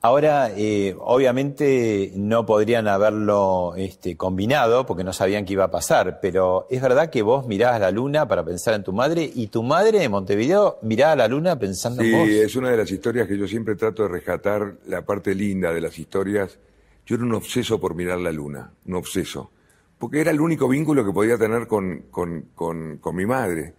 Ahora, 0.01 0.51
eh, 0.55 0.95
obviamente 0.97 2.13
no 2.15 2.45
podrían 2.45 2.87
haberlo 2.87 3.73
este, 3.75 4.15
combinado 4.15 4.85
porque 4.85 5.03
no 5.03 5.11
sabían 5.11 5.43
qué 5.43 5.53
iba 5.53 5.65
a 5.65 5.71
pasar, 5.71 6.19
pero 6.21 6.67
es 6.69 6.81
verdad 6.81 7.09
que 7.09 7.21
vos 7.21 7.47
mirabas 7.47 7.81
la 7.81 7.91
luna 7.91 8.25
para 8.25 8.45
pensar 8.45 8.75
en 8.75 8.83
tu 8.83 8.93
madre 8.93 9.29
y 9.33 9.47
tu 9.47 9.61
madre 9.61 10.01
en 10.03 10.11
Montevideo 10.11 10.77
miraba 10.83 11.17
la 11.17 11.27
luna 11.27 11.59
pensando 11.59 12.01
Sí, 12.01 12.13
en 12.13 12.17
vos. 12.19 12.29
es 12.29 12.55
una 12.55 12.69
de 12.69 12.77
las 12.77 12.89
historias 12.89 13.27
que 13.27 13.37
yo 13.37 13.45
siempre 13.45 13.75
trato 13.75 14.03
de 14.03 14.09
rescatar, 14.09 14.75
la 14.87 15.01
parte 15.01 15.35
linda 15.35 15.73
de 15.73 15.81
las 15.81 15.99
historias. 15.99 16.57
Yo 17.05 17.15
era 17.15 17.25
un 17.25 17.33
obseso 17.33 17.77
por 17.81 17.93
mirar 17.93 18.19
la 18.19 18.31
luna, 18.31 18.71
un 18.85 18.95
obseso. 18.95 19.51
Porque 19.99 20.21
era 20.21 20.31
el 20.31 20.41
único 20.41 20.67
vínculo 20.67 21.05
que 21.05 21.11
podía 21.11 21.37
tener 21.37 21.67
con, 21.67 22.05
con, 22.09 22.49
con, 22.55 23.15
mi 23.15 23.25
madre. 23.27 23.75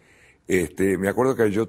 Este, 0.46 0.96
me 0.96 1.08
acuerdo 1.08 1.34
que 1.34 1.50
yo 1.50 1.68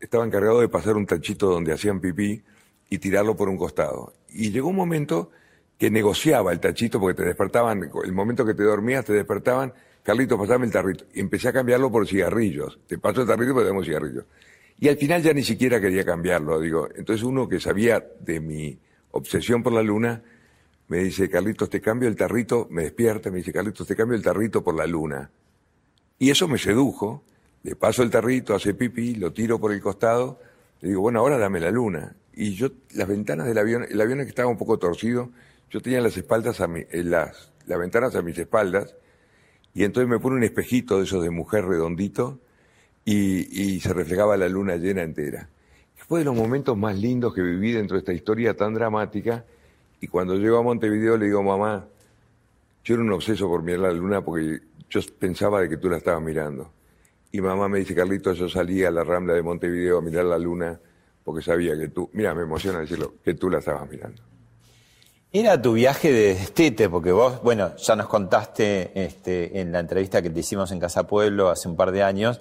estaba 0.00 0.26
encargado 0.26 0.60
de 0.60 0.68
pasar 0.68 0.96
un 0.96 1.06
tachito 1.06 1.48
donde 1.48 1.72
hacían 1.72 2.00
pipí 2.00 2.42
y 2.90 2.98
tirarlo 2.98 3.36
por 3.36 3.48
un 3.48 3.56
costado. 3.56 4.12
Y 4.28 4.50
llegó 4.50 4.68
un 4.68 4.76
momento 4.76 5.30
que 5.78 5.90
negociaba 5.90 6.52
el 6.52 6.60
tachito 6.60 7.00
porque 7.00 7.22
te 7.22 7.26
despertaban, 7.26 7.90
el 8.04 8.12
momento 8.12 8.44
que 8.44 8.54
te 8.54 8.64
dormías 8.64 9.04
te 9.04 9.12
despertaban, 9.14 9.72
Carlitos, 10.04 10.38
pasame 10.38 10.66
el 10.66 10.72
tarrito. 10.72 11.06
Y 11.14 11.20
empecé 11.20 11.48
a 11.48 11.52
cambiarlo 11.52 11.90
por 11.90 12.06
cigarrillos. 12.06 12.78
Te 12.86 12.98
paso 12.98 13.22
el 13.22 13.26
tarrito 13.26 13.54
porque 13.54 13.64
tenemos 13.64 13.86
cigarrillos. 13.86 14.26
Y 14.78 14.88
al 14.88 14.98
final 14.98 15.22
ya 15.22 15.32
ni 15.32 15.42
siquiera 15.42 15.80
quería 15.80 16.04
cambiarlo, 16.04 16.60
digo. 16.60 16.88
Entonces 16.94 17.24
uno 17.24 17.48
que 17.48 17.58
sabía 17.58 18.04
de 18.20 18.38
mi 18.38 18.78
obsesión 19.12 19.62
por 19.62 19.72
la 19.72 19.82
luna, 19.82 20.22
me 20.88 20.98
dice, 20.98 21.30
Carlitos, 21.30 21.70
te 21.70 21.80
cambio 21.80 22.08
el 22.08 22.16
tarrito, 22.16 22.68
me 22.70 22.82
despierta, 22.82 23.30
me 23.30 23.38
dice, 23.38 23.52
Carlitos, 23.52 23.86
te 23.86 23.96
cambio 23.96 24.16
el 24.16 24.22
tarrito 24.22 24.62
por 24.62 24.74
la 24.74 24.86
luna. 24.86 25.30
Y 26.18 26.30
eso 26.30 26.46
me 26.46 26.58
sedujo, 26.58 27.24
le 27.62 27.74
paso 27.76 28.02
el 28.02 28.10
tarrito, 28.10 28.54
hace 28.54 28.74
pipí, 28.74 29.14
lo 29.14 29.32
tiro 29.32 29.58
por 29.58 29.72
el 29.72 29.80
costado, 29.80 30.40
le 30.80 30.90
digo, 30.90 31.00
bueno, 31.00 31.20
ahora 31.20 31.38
dame 31.38 31.60
la 31.60 31.70
luna. 31.70 32.14
Y 32.34 32.54
yo, 32.54 32.68
las 32.92 33.08
ventanas 33.08 33.46
del 33.46 33.58
avión, 33.58 33.86
el 33.88 34.00
avión 34.00 34.18
que 34.18 34.24
estaba 34.24 34.48
un 34.48 34.58
poco 34.58 34.78
torcido, 34.78 35.30
yo 35.70 35.80
tenía 35.80 36.00
las 36.00 36.16
espaldas 36.16 36.60
a 36.60 36.66
mi, 36.66 36.80
eh, 36.80 37.02
las, 37.02 37.52
las 37.66 37.78
ventanas 37.78 38.14
a 38.14 38.22
mis 38.22 38.36
espaldas, 38.38 38.94
y 39.72 39.84
entonces 39.84 40.08
me 40.08 40.18
pone 40.18 40.36
un 40.36 40.44
espejito 40.44 40.98
de 40.98 41.04
esos 41.04 41.22
de 41.22 41.30
mujer 41.30 41.64
redondito, 41.64 42.38
y, 43.06 43.62
y 43.62 43.80
se 43.80 43.92
reflejaba 43.92 44.36
la 44.36 44.48
luna 44.48 44.76
llena 44.76 45.02
entera. 45.02 45.48
Fue 45.96 46.20
de 46.20 46.26
los 46.26 46.36
momentos 46.36 46.76
más 46.76 46.98
lindos 46.98 47.34
que 47.34 47.40
viví 47.40 47.72
dentro 47.72 47.96
de 47.96 48.00
esta 48.00 48.12
historia 48.12 48.54
tan 48.54 48.74
dramática, 48.74 49.44
y 50.00 50.06
cuando 50.08 50.34
llego 50.36 50.58
a 50.58 50.62
Montevideo 50.62 51.16
le 51.16 51.26
digo, 51.26 51.42
mamá, 51.42 51.86
yo 52.84 52.94
era 52.94 53.02
un 53.02 53.12
obseso 53.12 53.48
por 53.48 53.62
mirar 53.62 53.80
la 53.80 53.92
luna 53.92 54.20
porque 54.22 54.60
yo 54.90 55.00
pensaba 55.18 55.60
de 55.60 55.68
que 55.68 55.76
tú 55.76 55.88
la 55.88 55.96
estabas 55.96 56.22
mirando. 56.22 56.70
Y 57.32 57.40
mamá 57.40 57.68
me 57.68 57.78
dice, 57.78 57.94
Carlitos, 57.94 58.38
yo 58.38 58.48
salí 58.48 58.84
a 58.84 58.90
la 58.90 59.02
Rambla 59.02 59.34
de 59.34 59.42
Montevideo 59.42 59.98
a 59.98 60.02
mirar 60.02 60.26
la 60.26 60.38
luna 60.38 60.78
porque 61.24 61.42
sabía 61.42 61.76
que 61.76 61.88
tú, 61.88 62.10
mira, 62.12 62.34
me 62.34 62.42
emociona 62.42 62.80
decirlo, 62.80 63.14
que 63.24 63.34
tú 63.34 63.48
la 63.48 63.58
estabas 63.58 63.90
mirando. 63.90 64.22
Era 65.32 65.60
tu 65.60 65.72
viaje 65.72 66.12
de 66.12 66.34
destete, 66.34 66.88
porque 66.88 67.10
vos, 67.10 67.42
bueno, 67.42 67.74
ya 67.76 67.96
nos 67.96 68.06
contaste 68.06 68.92
este, 68.94 69.58
en 69.60 69.72
la 69.72 69.80
entrevista 69.80 70.22
que 70.22 70.30
te 70.30 70.38
hicimos 70.38 70.70
en 70.70 70.78
Casa 70.78 71.08
Pueblo 71.08 71.48
hace 71.48 71.66
un 71.66 71.74
par 71.74 71.90
de 71.90 72.04
años, 72.04 72.40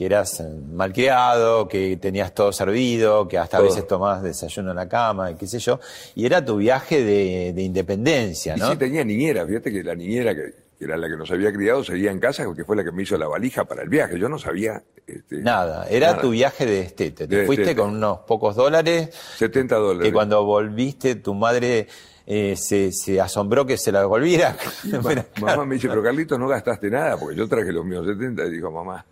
que 0.00 0.06
eras 0.06 0.40
eh, 0.40 0.44
malcriado, 0.72 1.68
que 1.68 1.98
tenías 1.98 2.32
todo 2.34 2.52
servido, 2.52 3.28
que 3.28 3.36
hasta 3.36 3.58
a 3.58 3.60
veces 3.60 3.86
tomabas 3.86 4.22
desayuno 4.22 4.70
en 4.70 4.76
la 4.76 4.88
cama, 4.88 5.30
y 5.30 5.34
qué 5.34 5.46
sé 5.46 5.58
yo, 5.58 5.78
y 6.14 6.24
era 6.24 6.42
tu 6.42 6.56
viaje 6.56 7.04
de, 7.04 7.52
de 7.52 7.62
independencia, 7.62 8.56
Y 8.56 8.60
¿no? 8.60 8.70
sí 8.70 8.78
tenía 8.78 9.04
niñera, 9.04 9.44
fíjate 9.44 9.70
que 9.70 9.84
la 9.84 9.94
niñera 9.94 10.34
que, 10.34 10.54
que 10.78 10.84
era 10.86 10.96
la 10.96 11.06
que 11.06 11.18
nos 11.18 11.30
había 11.30 11.52
criado 11.52 11.84
seguía 11.84 12.10
en 12.10 12.18
casa 12.18 12.44
porque 12.44 12.64
fue 12.64 12.76
la 12.76 12.82
que 12.82 12.92
me 12.92 13.02
hizo 13.02 13.18
la 13.18 13.28
valija 13.28 13.66
para 13.66 13.82
el 13.82 13.90
viaje. 13.90 14.18
Yo 14.18 14.30
no 14.30 14.38
sabía... 14.38 14.82
Este, 15.06 15.36
Nada, 15.42 15.86
era 15.90 16.12
nada. 16.12 16.22
tu 16.22 16.30
viaje 16.30 16.64
de 16.64 16.76
destete. 16.76 17.28
Te 17.28 17.36
De 17.36 17.44
fuiste 17.44 17.76
con 17.76 17.90
unos 17.96 18.20
pocos 18.20 18.56
dólares, 18.56 19.10
70 19.36 19.74
dólares. 19.76 20.08
que 20.08 20.12
cuando 20.14 20.42
volviste 20.46 21.16
tu 21.16 21.34
madre 21.34 21.88
eh, 22.32 22.54
se, 22.54 22.92
se 22.92 23.20
asombró 23.20 23.66
que 23.66 23.76
se 23.76 23.90
la 23.90 24.02
devolviera. 24.02 24.56
Mamá 25.40 25.64
me 25.64 25.74
dice, 25.74 25.88
pero 25.88 26.00
Carlitos, 26.00 26.38
no 26.38 26.46
gastaste 26.46 26.88
nada, 26.88 27.18
porque 27.18 27.34
yo 27.34 27.48
traje 27.48 27.72
los 27.72 27.84
míos 27.84 28.06
70 28.06 28.46
y 28.46 28.50
dijo, 28.52 28.70
mamá, 28.70 29.04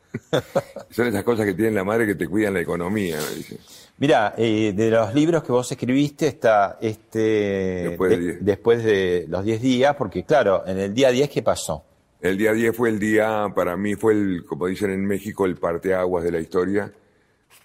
son 0.91 1.09
esas 1.09 1.25
cosas 1.25 1.45
que 1.45 1.55
tiene 1.55 1.73
la 1.73 1.83
madre 1.83 2.07
que 2.07 2.15
te 2.15 2.29
cuidan 2.29 2.55
la 2.55 2.61
economía, 2.61 3.17
me 3.29 3.37
dice. 3.37 3.59
Mira, 3.97 4.35
eh, 4.39 4.73
de 4.73 4.91
los 4.93 5.13
libros 5.15 5.43
que 5.43 5.51
vos 5.51 5.69
escribiste 5.73 6.29
está 6.29 6.79
este 6.81 7.89
Después 7.89 8.11
de 8.11 8.39
después 8.41 8.85
de 8.85 9.27
los 9.29 9.45
10 9.45 9.63
días, 9.63 9.97
porque 9.97 10.23
claro, 10.23 10.63
en 10.65 10.79
el 10.79 10.95
día 10.95 11.11
10, 11.11 11.29
¿qué 11.29 11.43
pasó? 11.43 11.85
El 12.21 12.39
día 12.39 12.53
10 12.53 12.77
fue 12.77 12.89
el 12.89 13.01
día, 13.01 13.49
para 13.53 13.77
mí 13.77 13.97
fue 13.97 14.13
el, 14.13 14.45
como 14.47 14.69
dicen 14.69 14.91
en 14.93 15.05
México, 15.05 15.45
el 15.45 15.57
parteaguas 15.57 16.23
de 16.23 16.31
la 16.31 16.39
historia, 16.39 16.93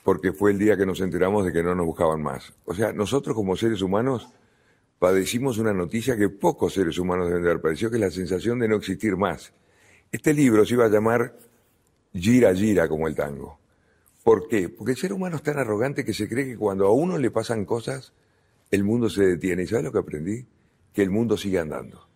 porque 0.03 0.31
fue 0.31 0.50
el 0.50 0.57
día 0.57 0.75
que 0.75 0.88
nos 0.88 1.00
enteramos 1.00 1.45
de 1.45 1.53
que 1.53 1.62
no 1.62 1.75
nos 1.75 1.86
buscaban 1.86 2.24
más. 2.24 2.51
O 2.65 2.74
sea, 2.74 2.91
nosotros 2.91 3.36
como 3.36 3.55
seres 3.55 3.83
humanos 3.83 4.27
padecimos 5.03 5.57
una 5.57 5.74
noticia 5.74 6.15
que 6.15 6.29
pocos 6.29 6.75
seres 6.75 6.98
humanos 6.98 7.27
deben 7.27 7.43
de 7.43 7.50
haber 7.50 7.62
padecido, 7.62 7.91
que 7.91 7.98
es 7.98 8.01
la 8.01 8.10
sensación 8.10 8.57
de 8.60 8.69
no 8.69 8.77
existir 8.77 9.17
más. 9.17 9.51
Este 10.10 10.33
libro 10.33 10.65
se 10.65 10.75
iba 10.75 10.86
a 10.86 10.88
llamar 10.88 11.38
Gira 12.13 12.55
Gira 12.55 12.88
como 12.88 13.10
el 13.10 13.13
tango. 13.13 13.60
¿Por 14.24 14.48
qué? 14.48 14.69
Porque 14.69 14.93
el 14.93 14.98
ser 14.98 15.12
humano 15.12 15.36
es 15.36 15.43
tan 15.43 15.60
arrogante 15.60 16.05
que 16.05 16.13
se 16.13 16.29
cree 16.29 16.45
que 16.45 16.55
cuando 16.55 16.88
a 16.88 16.93
uno 16.93 17.17
le 17.17 17.31
pasan 17.31 17.65
cosas, 17.65 18.13
el 18.72 18.86
mundo 18.86 19.10
se 19.10 19.25
detiene. 19.25 19.63
¿Y 19.63 19.67
sabes 19.67 19.83
lo 19.83 19.91
que 19.91 20.00
aprendí? 20.00 20.45
Que 20.93 21.01
el 21.01 21.10
mundo 21.10 21.36
sigue 21.36 21.60
andando. 21.60 22.07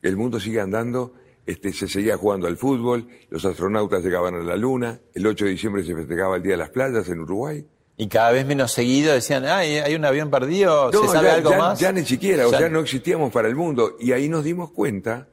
El 0.00 0.16
mundo 0.16 0.38
sigue 0.38 0.60
andando, 0.60 1.14
este, 1.44 1.72
se 1.72 1.88
seguía 1.88 2.16
jugando 2.16 2.46
al 2.46 2.56
fútbol, 2.56 3.08
los 3.28 3.44
astronautas 3.44 4.04
llegaban 4.04 4.36
a 4.36 4.44
la 4.44 4.54
luna, 4.54 5.00
el 5.14 5.26
8 5.26 5.46
de 5.46 5.50
diciembre 5.50 5.82
se 5.82 5.96
festejaba 5.96 6.36
el 6.36 6.44
Día 6.44 6.52
de 6.52 6.58
las 6.58 6.70
Playas 6.70 7.08
en 7.08 7.18
Uruguay. 7.22 7.66
Y 7.96 8.08
cada 8.08 8.32
vez 8.32 8.44
menos 8.44 8.72
seguido 8.72 9.12
decían, 9.12 9.44
ay, 9.44 9.76
hay 9.78 9.94
un 9.94 10.04
avión 10.04 10.30
perdido, 10.30 10.90
¿se 10.90 11.08
sabe 11.08 11.28
ya, 11.28 11.34
algo 11.34 11.50
ya- 11.50 11.58
más? 11.58 11.78
ya 11.78 11.92
ni 11.92 12.04
siquiera, 12.04 12.46
o 12.48 12.50
Ya- 12.50 12.58
sea, 12.58 12.68
no 12.68 12.80
existíamos 12.80 13.32
para 13.32 13.46
el 13.48 13.54
mundo. 13.54 13.96
Y 14.00 14.10
ahí 14.12 14.28
nos 14.28 14.42
dimos 14.42 14.70
cuenta 14.72 15.28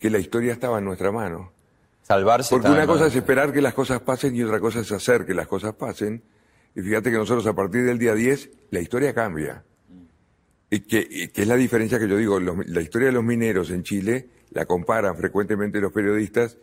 que 0.00 0.10
la 0.10 0.18
historia 0.18 0.52
estaba 0.52 0.78
en 0.78 0.84
nuestra 0.84 1.12
mano. 1.12 1.52
Salvarse. 2.02 2.52
Porque 2.54 2.68
una 2.70 2.86
cosa 2.88 3.06
es 3.06 3.14
esperar 3.14 3.52
que 3.52 3.62
las 3.62 3.72
cosas 3.74 4.00
pasen 4.00 4.34
y 4.34 4.42
otra 4.42 4.58
cosa 4.58 4.80
es 4.80 4.90
hacer 4.90 5.24
que 5.24 5.32
las 5.34 5.46
cosas 5.46 5.74
pasen. 5.74 6.22
Y 6.74 6.80
fíjate 6.80 7.10
que 7.12 7.16
nosotros 7.18 7.46
a 7.46 7.54
partir 7.54 7.84
del 7.84 7.98
día 7.98 8.14
10 8.14 8.50
la 8.70 8.80
historia 8.80 9.14
cambia. 9.14 9.62
Y 10.70 10.80
que, 10.80 11.06
y 11.08 11.28
que 11.28 11.42
es 11.42 11.48
la 11.48 11.54
diferencia 11.56 11.98
que 12.00 12.08
yo 12.08 12.16
digo, 12.16 12.40
los- 12.40 12.66
la 12.66 12.80
historia 12.80 13.06
de 13.08 13.12
los 13.12 13.22
mineros 13.22 13.70
en 13.70 13.84
Chile 13.84 14.28
la 14.50 14.64
comparan 14.66 15.16
frecuentemente 15.16 15.80
los 15.80 15.92
periodistas, 15.92 16.56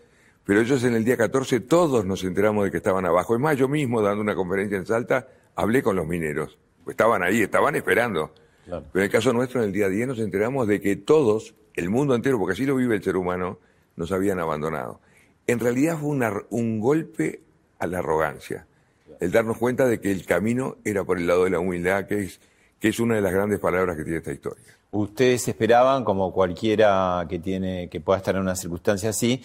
pero 0.45 0.61
ellos 0.61 0.83
en 0.83 0.95
el 0.95 1.03
día 1.03 1.17
14 1.17 1.59
todos 1.61 2.05
nos 2.05 2.23
enteramos 2.23 2.63
de 2.65 2.71
que 2.71 2.77
estaban 2.77 3.05
abajo. 3.05 3.35
Es 3.35 3.41
más, 3.41 3.57
yo 3.57 3.67
mismo 3.67 4.01
dando 4.01 4.21
una 4.21 4.35
conferencia 4.35 4.77
en 4.77 4.85
Salta 4.85 5.27
hablé 5.55 5.83
con 5.83 5.95
los 5.95 6.07
mineros. 6.07 6.57
Estaban 6.87 7.21
ahí, 7.23 7.41
estaban 7.41 7.75
esperando. 7.75 8.33
Claro. 8.65 8.85
Pero 8.91 9.03
en 9.03 9.05
el 9.05 9.11
caso 9.11 9.33
nuestro, 9.33 9.61
en 9.61 9.67
el 9.67 9.73
día 9.73 9.85
a 9.85 9.89
día, 9.89 10.05
nos 10.07 10.19
enteramos 10.19 10.67
de 10.67 10.81
que 10.81 10.95
todos, 10.95 11.53
el 11.75 11.89
mundo 11.89 12.15
entero, 12.15 12.39
porque 12.39 12.53
así 12.53 12.65
lo 12.65 12.75
vive 12.75 12.95
el 12.95 13.03
ser 13.03 13.15
humano, 13.17 13.59
nos 13.95 14.11
habían 14.11 14.39
abandonado. 14.39 15.01
En 15.47 15.59
realidad 15.59 15.97
fue 15.99 16.09
una- 16.09 16.33
un 16.49 16.79
golpe 16.79 17.41
a 17.79 17.87
la 17.87 17.99
arrogancia. 17.99 18.65
El 19.19 19.31
darnos 19.31 19.57
cuenta 19.57 19.85
de 19.87 19.99
que 19.99 20.11
el 20.11 20.25
camino 20.25 20.77
era 20.85 21.03
por 21.03 21.17
el 21.17 21.27
lado 21.27 21.43
de 21.43 21.49
la 21.49 21.59
humildad, 21.59 22.05
que 22.05 22.23
es, 22.23 22.39
que 22.79 22.87
es 22.89 22.99
una 22.99 23.15
de 23.15 23.21
las 23.21 23.33
grandes 23.33 23.59
palabras 23.59 23.97
que 23.97 24.03
tiene 24.03 24.19
esta 24.19 24.31
historia. 24.31 24.63
Ustedes 24.91 25.47
esperaban, 25.47 26.03
como 26.03 26.31
cualquiera 26.33 27.25
que 27.29 27.37
tiene, 27.39 27.89
que 27.89 27.99
pueda 28.01 28.17
estar 28.17 28.35
en 28.35 28.41
una 28.41 28.55
circunstancia 28.55 29.09
así, 29.09 29.43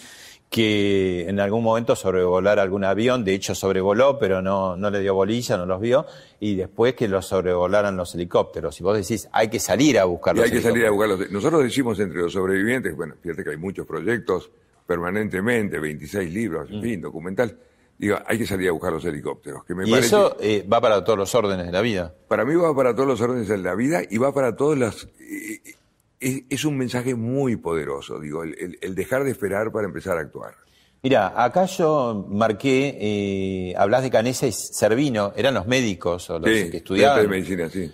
que 0.50 1.28
en 1.28 1.40
algún 1.40 1.64
momento 1.64 1.96
sobrevolara 1.96 2.62
algún 2.62 2.84
avión, 2.84 3.24
de 3.24 3.34
hecho 3.34 3.54
sobrevoló, 3.54 4.18
pero 4.18 4.40
no, 4.40 4.76
no 4.76 4.90
le 4.90 5.00
dio 5.00 5.14
bolilla, 5.14 5.56
no 5.56 5.66
los 5.66 5.80
vio, 5.80 6.06
y 6.38 6.54
después 6.54 6.94
que 6.94 7.08
los 7.08 7.26
sobrevolaran 7.26 7.96
los 7.96 8.14
helicópteros. 8.14 8.78
Y 8.80 8.84
vos 8.84 8.96
decís, 8.96 9.28
hay 9.32 9.48
que 9.48 9.58
salir 9.58 9.98
a 9.98 10.04
buscar 10.04 10.34
Y 10.36 10.38
los 10.38 10.46
hay 10.46 10.52
que 10.52 10.60
salir 10.62 10.86
a 10.86 10.90
buscarlos. 10.90 11.30
Nosotros 11.30 11.64
decimos 11.64 11.98
entre 11.98 12.20
los 12.20 12.32
sobrevivientes, 12.32 12.94
bueno, 12.96 13.14
fíjate 13.20 13.42
que 13.42 13.50
hay 13.50 13.56
muchos 13.56 13.86
proyectos 13.86 14.50
permanentemente, 14.86 15.78
26 15.80 16.32
libros, 16.32 16.70
Mm. 16.70 16.74
en 16.74 16.82
fin, 16.82 17.00
documental. 17.00 17.58
Digo, 17.98 18.18
hay 18.26 18.38
que 18.38 18.46
salir 18.46 18.68
a 18.68 18.72
buscar 18.72 18.92
los 18.92 19.04
helicópteros. 19.04 19.64
Que 19.64 19.74
me 19.74 19.86
Y 19.88 19.90
parece- 19.90 20.08
eso 20.08 20.36
eh, 20.40 20.66
va 20.70 20.80
para 20.80 21.02
todos 21.04 21.18
los 21.18 21.34
órdenes 21.34 21.66
de 21.66 21.72
la 21.72 21.80
vida. 21.80 22.12
Para 22.28 22.44
mí 22.44 22.54
va 22.54 22.74
para 22.76 22.92
todos 22.94 23.08
los 23.08 23.20
órdenes 23.20 23.48
de 23.48 23.58
la 23.58 23.74
vida 23.74 24.02
y 24.08 24.18
va 24.18 24.32
para 24.34 24.54
todos 24.56 24.76
los... 24.76 25.04
eh, 25.20 25.60
eh, 25.64 25.72
Es, 26.20 26.42
es 26.48 26.64
un 26.64 26.76
mensaje 26.78 27.14
muy 27.14 27.56
poderoso, 27.56 28.18
digo, 28.20 28.42
el, 28.44 28.54
el- 28.58 28.78
el 28.80 28.94
dejar 28.94 29.24
de 29.24 29.30
esperar 29.30 29.70
para 29.72 29.86
empezar 29.86 30.16
a 30.16 30.20
actuar. 30.20 30.54
Mira, 31.02 31.32
acá 31.44 31.66
yo 31.66 32.26
marqué, 32.30 32.96
eh, 32.98 33.74
hablas 33.76 34.02
de 34.02 34.10
Canesa 34.10 34.46
y 34.46 34.52
Servino, 34.52 35.32
eran 35.36 35.52
los 35.52 35.66
médicos 35.66 36.30
o 36.30 36.38
los 36.38 36.50
Sí, 36.50 36.70
que 36.70 36.78
estudiaban. 36.78 37.20
de 37.22 37.28
medicina, 37.28 37.68
sí. 37.68 37.92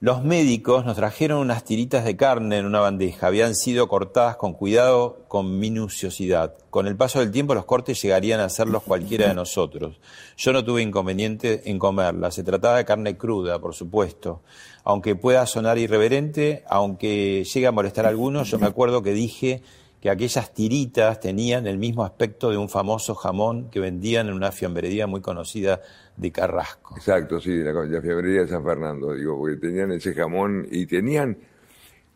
Los 0.00 0.22
médicos 0.22 0.84
nos 0.84 0.94
trajeron 0.94 1.40
unas 1.40 1.64
tiritas 1.64 2.04
de 2.04 2.16
carne 2.16 2.58
en 2.58 2.66
una 2.66 2.78
bandeja. 2.78 3.26
Habían 3.26 3.56
sido 3.56 3.88
cortadas 3.88 4.36
con 4.36 4.52
cuidado, 4.52 5.24
con 5.26 5.58
minuciosidad. 5.58 6.54
Con 6.70 6.86
el 6.86 6.96
paso 6.96 7.18
del 7.18 7.32
tiempo 7.32 7.52
los 7.52 7.64
cortes 7.64 8.00
llegarían 8.00 8.38
a 8.38 8.48
serlos 8.48 8.84
cualquiera 8.84 9.26
de 9.26 9.34
nosotros. 9.34 9.98
Yo 10.36 10.52
no 10.52 10.64
tuve 10.64 10.82
inconveniente 10.82 11.68
en 11.68 11.80
comerla. 11.80 12.30
Se 12.30 12.44
trataba 12.44 12.76
de 12.76 12.84
carne 12.84 13.16
cruda, 13.16 13.58
por 13.58 13.74
supuesto. 13.74 14.40
Aunque 14.84 15.16
pueda 15.16 15.44
sonar 15.46 15.78
irreverente, 15.78 16.62
aunque 16.68 17.42
llegue 17.42 17.66
a 17.66 17.72
molestar 17.72 18.06
a 18.06 18.10
algunos, 18.10 18.48
yo 18.48 18.60
me 18.60 18.68
acuerdo 18.68 19.02
que 19.02 19.12
dije 19.12 19.62
que 20.00 20.10
aquellas 20.10 20.54
tiritas 20.54 21.20
tenían 21.20 21.66
el 21.66 21.78
mismo 21.78 22.04
aspecto 22.04 22.50
de 22.50 22.56
un 22.56 22.68
famoso 22.68 23.14
jamón 23.14 23.68
que 23.70 23.80
vendían 23.80 24.28
en 24.28 24.34
una 24.34 24.52
fiambrería 24.52 25.06
muy 25.06 25.20
conocida 25.20 25.80
de 26.16 26.30
Carrasco. 26.30 26.96
Exacto, 26.96 27.40
sí, 27.40 27.56
la, 27.56 27.72
la 27.72 28.00
fiambrería 28.00 28.42
de 28.42 28.48
San 28.48 28.64
Fernando, 28.64 29.12
digo, 29.14 29.36
porque 29.36 29.56
tenían 29.56 29.90
ese 29.92 30.14
jamón 30.14 30.68
y 30.70 30.86
tenían, 30.86 31.38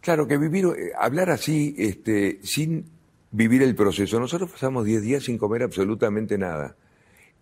claro, 0.00 0.28
que 0.28 0.38
vivir, 0.38 0.66
eh, 0.66 0.92
hablar 0.96 1.30
así, 1.30 1.74
este, 1.76 2.38
sin 2.42 2.84
vivir 3.32 3.62
el 3.62 3.74
proceso. 3.74 4.20
Nosotros 4.20 4.50
pasamos 4.50 4.84
10 4.84 5.02
días 5.02 5.24
sin 5.24 5.38
comer 5.38 5.64
absolutamente 5.64 6.38
nada 6.38 6.76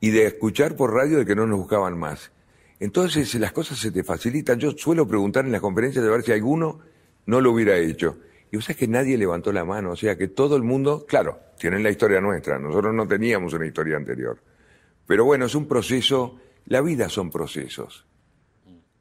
y 0.01 0.11
de 0.11 0.27
escuchar 0.27 0.75
por 0.75 0.95
radio 0.95 1.19
de 1.19 1.27
que 1.27 1.37
no 1.37 1.47
nos 1.47 1.59
buscaban 1.59 1.99
más. 1.99 2.33
Entonces 2.79 3.35
las 3.35 3.53
cosas 3.53 3.79
se 3.79 3.91
te 3.91 4.03
facilitan. 4.03 4.59
Yo 4.59 4.71
suelo 4.71 5.07
preguntar 5.07 5.45
en 5.45 5.53
las 5.53 5.61
conferencias 5.61 6.03
de 6.03 6.11
ver 6.11 6.23
si 6.23 6.33
alguno 6.33 6.81
no 7.27 7.43
lo 7.43 7.53
hubiera 7.53 7.77
hecho. 7.77 8.17
Y 8.51 8.57
vos 8.57 8.65
sabés 8.65 8.79
que 8.79 8.89
nadie 8.89 9.17
levantó 9.17 9.53
la 9.53 9.65
mano, 9.65 9.93
o 9.93 9.97
sea 9.97 10.17
que 10.17 10.29
todo 10.29 10.57
el 10.57 10.63
mundo, 10.63 11.07
claro, 11.07 11.39
tienen 11.59 11.83
la 11.83 11.91
historia 11.91 12.21
nuestra, 12.21 12.59
nosotros 12.59 12.93
no 12.95 13.07
teníamos 13.07 13.53
una 13.53 13.67
historia 13.67 13.97
anterior. 13.97 14.39
Pero 15.07 15.25
bueno, 15.25 15.47
es 15.47 15.55
un 15.55 15.67
proceso, 15.67 16.39
la 16.67 16.81
vida 16.81 17.09
son 17.09 17.31
procesos. 17.31 18.07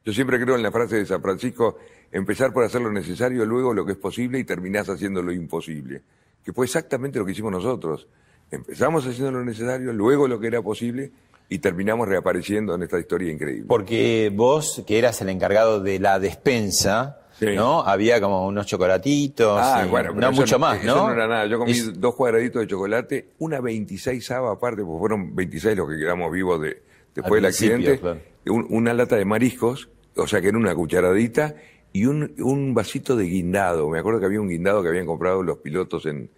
Yo 0.06 0.14
siempre 0.14 0.40
creo 0.40 0.56
en 0.56 0.64
la 0.64 0.72
frase 0.72 0.98
de 0.98 1.06
San 1.06 1.22
Francisco, 1.22 1.78
empezar 2.12 2.54
por 2.54 2.64
hacer 2.64 2.82
lo 2.82 2.92
necesario, 2.92 3.46
luego 3.46 3.74
lo 3.74 3.86
que 3.86 3.94
es 3.94 3.98
posible 3.98 4.40
y 4.40 4.44
terminás 4.44 4.90
haciendo 4.90 5.22
lo 5.22 5.32
imposible, 5.32 6.04
que 6.44 6.54
fue 6.54 6.66
exactamente 6.66 7.20
lo 7.20 7.26
que 7.26 7.32
hicimos 7.32 7.52
nosotros. 7.52 8.08
Empezamos 8.52 9.06
haciendo 9.06 9.32
lo 9.32 9.46
necesario, 9.46 9.94
luego 9.94 10.28
lo 10.28 10.40
que 10.40 10.48
era 10.48 10.62
posible 10.62 11.12
y 11.50 11.60
terminamos 11.60 12.08
reapareciendo 12.08 12.76
en 12.76 12.84
esta 12.84 13.00
historia 13.00 13.32
increíble. 13.32 13.66
Porque 13.68 14.32
vos, 14.34 14.84
que 14.88 14.98
eras 14.98 15.22
el 15.22 15.30
encargado 15.30 15.82
de 15.82 16.00
la 16.00 16.20
despensa, 16.20 17.22
Sí. 17.40 17.56
¿no? 17.56 17.82
Había 17.82 18.20
como 18.20 18.46
unos 18.48 18.66
chocolatitos, 18.66 19.60
Ah, 19.64 19.84
y 19.86 19.90
bueno, 19.90 20.10
pero 20.14 20.30
no 20.30 20.36
mucho 20.36 20.60
más, 20.60 20.84
eso 20.84 20.96
¿no? 20.96 21.08
no 21.08 21.14
era 21.14 21.28
nada. 21.28 21.46
Yo 21.46 21.58
comí 21.60 21.72
Es- 21.72 22.00
dos 22.00 22.14
cuadraditos 22.16 22.62
de 22.62 22.68
chocolate, 22.68 23.30
una 23.40 23.62
26 23.62 24.30
aparte, 24.32 24.84
porque 24.84 25.00
fueron 25.00 25.36
26 25.36 25.78
los 25.78 25.90
que 25.90 25.98
quedamos 25.98 26.32
vivos 26.32 26.62
de, 26.62 26.82
después 27.16 27.42
del 27.42 27.46
accidente. 27.46 28.00
claro. 28.00 28.20
Un- 28.48 28.68
una 28.70 28.94
lata 28.94 29.16
de 29.16 29.26
mariscos, 29.26 29.90
o 30.16 30.28
sea 30.28 30.42
que 30.42 30.50
era 30.50 30.58
una 30.58 30.76
cucharadita, 30.76 31.56
y 31.94 32.06
un, 32.06 32.34
un 32.40 32.74
vasito 32.74 33.16
de 33.16 33.26
guindado. 33.26 33.88
Me 33.90 34.00
acuerdo 34.00 34.20
que 34.20 34.26
había 34.26 34.42
un 34.42 34.50
guindado 34.50 34.82
que 34.84 34.90
habían 34.90 35.06
comprado 35.06 35.42
los 35.42 35.58
pilotos 35.60 36.06
en, 36.08 36.30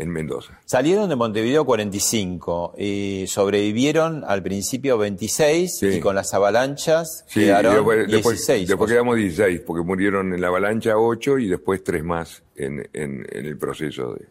en 0.00 0.10
Mendoza. 0.10 0.58
Salieron 0.64 1.08
de 1.08 1.16
Montevideo 1.16 1.64
45 1.64 2.74
y 2.78 3.24
sobrevivieron 3.28 4.24
al 4.26 4.42
principio 4.42 4.96
26 4.98 5.78
Sí. 5.78 5.86
y 5.86 6.00
con 6.00 6.14
las 6.14 6.32
avalanchas 6.34 7.24
Sí, 7.28 7.40
quedaron 7.40 7.74
después, 7.74 8.06
16. 8.08 8.68
después, 8.68 8.90
quedamos 8.90 9.16
16, 9.16 9.60
porque 9.66 9.84
murieron 9.84 10.32
en 10.32 10.40
la 10.40 10.48
avalancha 10.48 10.96
8 10.96 11.38
y 11.38 11.48
después 11.48 11.84
3 11.84 12.02
más 12.04 12.42
en, 12.56 12.88
en, 12.92 13.26
en 13.30 13.46
el 13.46 13.56
proceso 13.58 14.14
de... 14.14 14.26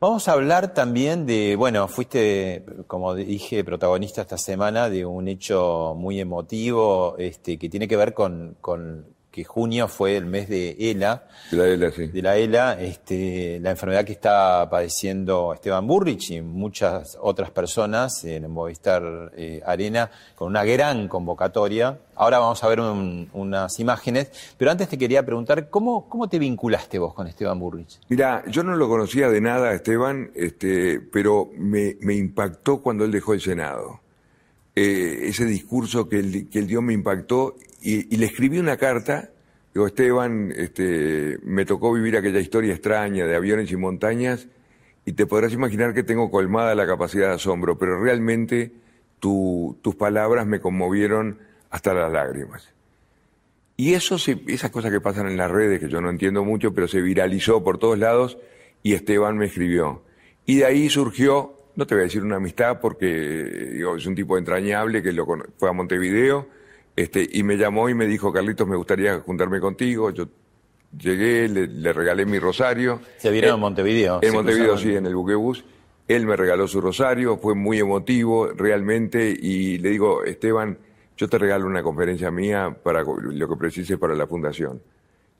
Vamos 0.00 0.28
a 0.28 0.32
hablar 0.32 0.72
también 0.72 1.26
de, 1.26 1.56
bueno, 1.56 1.86
fuiste, 1.86 2.64
como 2.86 3.14
dije, 3.14 3.62
protagonista 3.64 4.22
esta 4.22 4.38
semana 4.38 4.88
de 4.88 5.04
un 5.04 5.28
hecho 5.28 5.94
muy 5.94 6.18
emotivo 6.18 7.16
este, 7.18 7.58
que 7.58 7.68
tiene 7.68 7.86
que 7.86 7.96
ver 7.98 8.14
con, 8.14 8.56
con 8.62 9.04
que 9.40 9.44
junio 9.44 9.88
fue 9.88 10.16
el 10.18 10.26
mes 10.26 10.48
de 10.50 10.76
ELA, 10.78 11.24
de 11.50 11.56
la 11.56 11.66
ELA, 11.66 11.90
sí. 11.92 12.06
de 12.08 12.20
la 12.22 12.36
ELA, 12.36 12.78
este, 12.80 13.58
la 13.60 13.70
enfermedad 13.70 14.04
que 14.04 14.12
está 14.12 14.68
padeciendo 14.68 15.54
Esteban 15.54 15.86
Burrich 15.86 16.30
y 16.30 16.42
muchas 16.42 17.16
otras 17.20 17.50
personas 17.50 18.22
en 18.24 18.44
el 18.44 18.50
Movistar 18.50 19.32
eh, 19.36 19.62
Arena 19.64 20.10
con 20.34 20.48
una 20.48 20.62
gran 20.64 21.08
convocatoria. 21.08 21.98
Ahora 22.16 22.38
vamos 22.38 22.62
a 22.62 22.68
ver 22.68 22.80
un- 22.80 23.30
unas 23.32 23.80
imágenes, 23.80 24.30
pero 24.58 24.70
antes 24.70 24.88
te 24.90 24.98
quería 24.98 25.24
preguntar, 25.24 25.70
¿cómo, 25.70 26.06
cómo 26.08 26.28
te 26.28 26.38
vinculaste 26.38 26.98
vos 26.98 27.14
con 27.14 27.26
Esteban 27.26 27.58
Burrich? 27.58 27.98
Mira, 28.10 28.44
yo 28.48 28.62
no 28.62 28.76
lo 28.76 28.88
conocía 28.90 29.30
de 29.30 29.40
nada, 29.40 29.72
Esteban, 29.72 30.30
este, 30.34 31.00
pero 31.00 31.48
me, 31.56 31.96
me 32.00 32.14
impactó 32.14 32.82
cuando 32.82 33.06
él 33.06 33.10
dejó 33.10 33.32
el 33.32 33.40
Senado. 33.40 34.00
Eh, 34.76 35.28
ese 35.28 35.46
discurso 35.46 36.08
que 36.08 36.18
él, 36.20 36.48
que 36.50 36.58
él 36.60 36.66
dio 36.66 36.80
me 36.80 36.92
impactó 36.92 37.56
y, 37.82 38.16
le 38.16 38.26
escribí 38.26 38.58
una 38.58 38.76
carta. 38.76 39.30
Digo, 39.72 39.86
Esteban, 39.86 40.52
este, 40.56 41.38
me 41.44 41.64
tocó 41.64 41.92
vivir 41.92 42.16
aquella 42.16 42.40
historia 42.40 42.72
extraña 42.72 43.26
de 43.26 43.36
aviones 43.36 43.70
y 43.70 43.76
montañas 43.76 44.48
y 45.04 45.12
te 45.12 45.26
podrás 45.26 45.52
imaginar 45.52 45.94
que 45.94 46.02
tengo 46.02 46.30
colmada 46.30 46.74
la 46.74 46.86
capacidad 46.86 47.28
de 47.28 47.34
asombro, 47.34 47.78
pero 47.78 48.02
realmente 48.02 48.72
tu- 49.20 49.78
tus 49.82 49.94
palabras 49.94 50.46
me 50.46 50.60
conmovieron 50.60 51.38
hasta 51.70 51.94
las 51.94 52.12
lágrimas. 52.12 52.74
Y 53.76 53.94
eso 53.94 54.16
esas 54.16 54.70
cosas 54.70 54.90
que 54.90 55.00
pasan 55.00 55.26
en 55.28 55.36
las 55.36 55.50
redes, 55.50 55.80
que 55.80 55.88
yo 55.88 56.00
no 56.00 56.10
entiendo 56.10 56.44
mucho, 56.44 56.74
pero 56.74 56.86
se 56.86 57.00
viralizó 57.00 57.64
por 57.64 57.78
todos 57.78 57.98
lados 57.98 58.36
y 58.82 58.92
Esteban 58.94 59.38
me 59.38 59.46
escribió. 59.46 60.02
Y 60.44 60.58
de 60.58 60.64
ahí 60.66 60.90
surgió, 60.90 61.54
no 61.76 61.86
te 61.86 61.94
voy 61.94 62.02
a 62.02 62.04
decir 62.04 62.22
una 62.22 62.36
amistad 62.36 62.80
porque 62.80 63.80
es 63.96 64.06
un 64.06 64.14
tipo 64.14 64.36
entrañable 64.36 65.02
que 65.02 65.12
lo 65.12 65.26
fue 65.56 65.68
a 65.68 65.72
Montevideo 65.72 66.48
este, 66.96 67.26
y 67.32 67.42
me 67.42 67.56
llamó 67.56 67.88
y 67.88 67.94
me 67.94 68.06
dijo, 68.06 68.32
Carlitos, 68.32 68.66
me 68.68 68.76
gustaría 68.76 69.18
juntarme 69.20 69.60
contigo. 69.60 70.10
Yo 70.10 70.26
llegué, 70.98 71.48
le, 71.48 71.66
le 71.66 71.92
regalé 71.92 72.26
mi 72.26 72.38
rosario. 72.38 73.00
Se 73.18 73.30
vieron 73.30 73.50
Eh, 73.50 73.54
en 73.54 73.60
Montevideo. 73.60 74.18
En 74.22 74.34
Montevideo, 74.34 74.68
cruzaron. 74.72 74.92
sí, 74.92 74.96
en 74.96 75.06
el 75.06 75.14
buquebús. 75.14 75.64
Él 76.08 76.26
me 76.26 76.34
regaló 76.36 76.66
su 76.66 76.80
rosario, 76.80 77.36
fue 77.36 77.54
muy 77.54 77.78
emotivo 77.78 78.48
realmente 78.48 79.30
y 79.30 79.78
le 79.78 79.90
digo, 79.90 80.24
Esteban, 80.24 80.76
yo 81.16 81.28
te 81.28 81.38
regalo 81.38 81.66
una 81.66 81.82
conferencia 81.84 82.30
mía 82.32 82.76
para 82.82 83.02
lo 83.02 83.48
que 83.48 83.56
precises 83.56 83.96
para 83.96 84.14
la 84.16 84.26
fundación. 84.26 84.82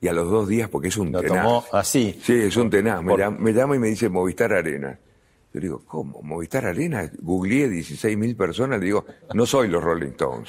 Y 0.00 0.06
a 0.08 0.12
los 0.12 0.30
dos 0.30 0.48
días, 0.48 0.68
porque 0.70 0.88
es 0.88 0.96
un 0.96 1.10
Lo 1.10 1.20
tenaz. 1.20 1.42
tomó 1.44 1.64
así. 1.72 2.18
Sí, 2.22 2.34
es 2.34 2.56
un 2.56 2.70
tenaz. 2.70 3.02
Me, 3.02 3.16
llama, 3.18 3.36
me 3.38 3.52
llama 3.52 3.76
y 3.76 3.78
me 3.80 3.88
dice 3.88 4.08
Movistar 4.08 4.52
Arena. 4.52 4.96
Yo 5.52 5.60
digo, 5.60 5.82
¿cómo? 5.84 6.22
¿Movistar 6.22 6.64
Arena? 6.66 7.10
Googleé 7.20 7.68
16 7.68 8.16
mil 8.16 8.36
personas. 8.36 8.78
Le 8.78 8.86
digo, 8.86 9.04
no 9.34 9.44
soy 9.46 9.66
los 9.68 9.82
Rolling 9.82 10.10
Stones. 10.12 10.48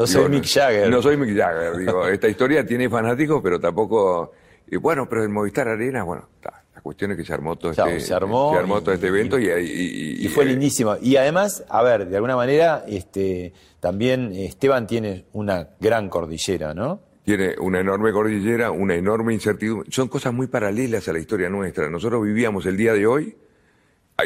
No 0.00 0.06
soy 0.06 0.22
Digo, 0.22 0.28
Mick 0.30 0.46
Jagger. 0.46 0.88
No 0.90 1.02
soy 1.02 1.16
Mick 1.18 1.36
Jagger. 1.36 1.76
Digo, 1.76 2.06
esta 2.08 2.26
historia 2.28 2.64
tiene 2.66 2.88
fanáticos, 2.88 3.40
pero 3.42 3.60
tampoco... 3.60 4.32
Y 4.70 4.76
bueno, 4.76 5.06
pero 5.08 5.24
en 5.24 5.30
Movistar 5.32 5.68
Arena, 5.68 6.04
bueno, 6.04 6.28
ta, 6.40 6.62
la 6.74 6.80
cuestión 6.80 7.10
es 7.10 7.16
que 7.18 7.24
se 7.24 7.34
armó 7.34 7.56
todo, 7.56 7.72
este, 7.72 8.00
se 8.00 8.14
armó 8.14 8.80
todo 8.80 8.92
y- 8.92 8.94
este 8.94 9.08
evento 9.08 9.38
y, 9.38 9.48
y- 9.48 10.24
Y 10.24 10.28
fue 10.28 10.44
eh, 10.44 10.46
lindísimo. 10.48 10.96
Y 11.02 11.16
además, 11.16 11.64
a 11.68 11.82
ver, 11.82 12.06
de 12.08 12.16
alguna 12.16 12.36
manera, 12.36 12.84
este, 12.88 13.52
también 13.80 14.32
Esteban 14.32 14.86
tiene 14.86 15.26
una 15.32 15.68
gran 15.80 16.08
cordillera, 16.08 16.72
¿no? 16.72 17.00
Tiene 17.24 17.56
una 17.58 17.80
enorme 17.80 18.10
cordillera, 18.12 18.70
una 18.70 18.94
enorme 18.94 19.34
incertidumbre. 19.34 19.90
Son 19.92 20.08
cosas 20.08 20.32
muy 20.32 20.46
paralelas 20.46 21.06
a 21.08 21.12
la 21.12 21.18
historia 21.18 21.50
nuestra. 21.50 21.90
Nosotros 21.90 22.22
vivíamos 22.24 22.64
el 22.64 22.76
día 22.78 22.94
de 22.94 23.06
hoy, 23.06 23.36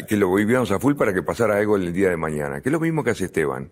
que 0.07 0.17
lo 0.17 0.33
vivíamos 0.33 0.71
a 0.71 0.79
full 0.79 0.95
para 0.95 1.13
que 1.13 1.23
pasara 1.23 1.57
algo 1.57 1.77
el 1.77 1.93
día 1.93 2.11
de 2.11 2.17
mañana, 2.17 2.61
que 2.61 2.69
es 2.69 2.73
lo 2.73 2.81
mismo 2.81 3.03
que 3.03 3.11
hace 3.11 3.25
Esteban. 3.25 3.71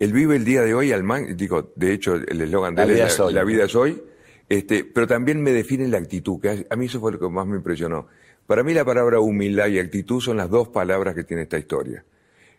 Él 0.00 0.14
vive 0.14 0.34
el 0.34 0.46
día 0.46 0.62
de 0.62 0.72
hoy 0.72 0.92
al 0.92 1.04
man, 1.04 1.36
digo, 1.36 1.72
de 1.76 1.92
hecho, 1.92 2.14
el 2.14 2.40
eslogan 2.40 2.74
de 2.74 2.86
La 2.86 2.88
él 2.88 2.94
vida 2.94 3.06
es 3.06 3.18
la 3.18 3.44
vida 3.44 3.64
es 3.66 3.74
hoy, 3.74 4.02
este, 4.48 4.82
pero 4.82 5.06
también 5.06 5.42
me 5.42 5.52
define 5.52 5.86
la 5.88 5.98
actitud, 5.98 6.40
que 6.40 6.66
a 6.68 6.76
mí 6.76 6.86
eso 6.86 7.00
fue 7.00 7.12
lo 7.12 7.18
que 7.18 7.28
más 7.28 7.46
me 7.46 7.56
impresionó. 7.56 8.06
Para 8.46 8.62
mí 8.62 8.72
la 8.72 8.84
palabra 8.84 9.20
humildad 9.20 9.68
y 9.68 9.78
actitud 9.78 10.20
son 10.22 10.38
las 10.38 10.48
dos 10.48 10.68
palabras 10.68 11.14
que 11.14 11.22
tiene 11.22 11.42
esta 11.42 11.58
historia. 11.58 12.02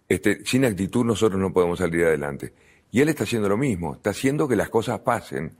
Este, 0.07 0.45
sin 0.45 0.65
actitud 0.65 1.03
nosotros 1.03 1.41
no 1.41 1.51
podemos 1.51 1.79
salir 1.79 2.05
adelante. 2.05 2.53
Y 2.91 3.01
él 3.01 3.09
está 3.09 3.23
haciendo 3.23 3.49
lo 3.49 3.57
mismo, 3.57 3.95
está 3.95 4.11
haciendo 4.11 4.47
que 4.47 4.55
las 4.55 4.69
cosas 4.69 4.99
pasen. 4.99 5.53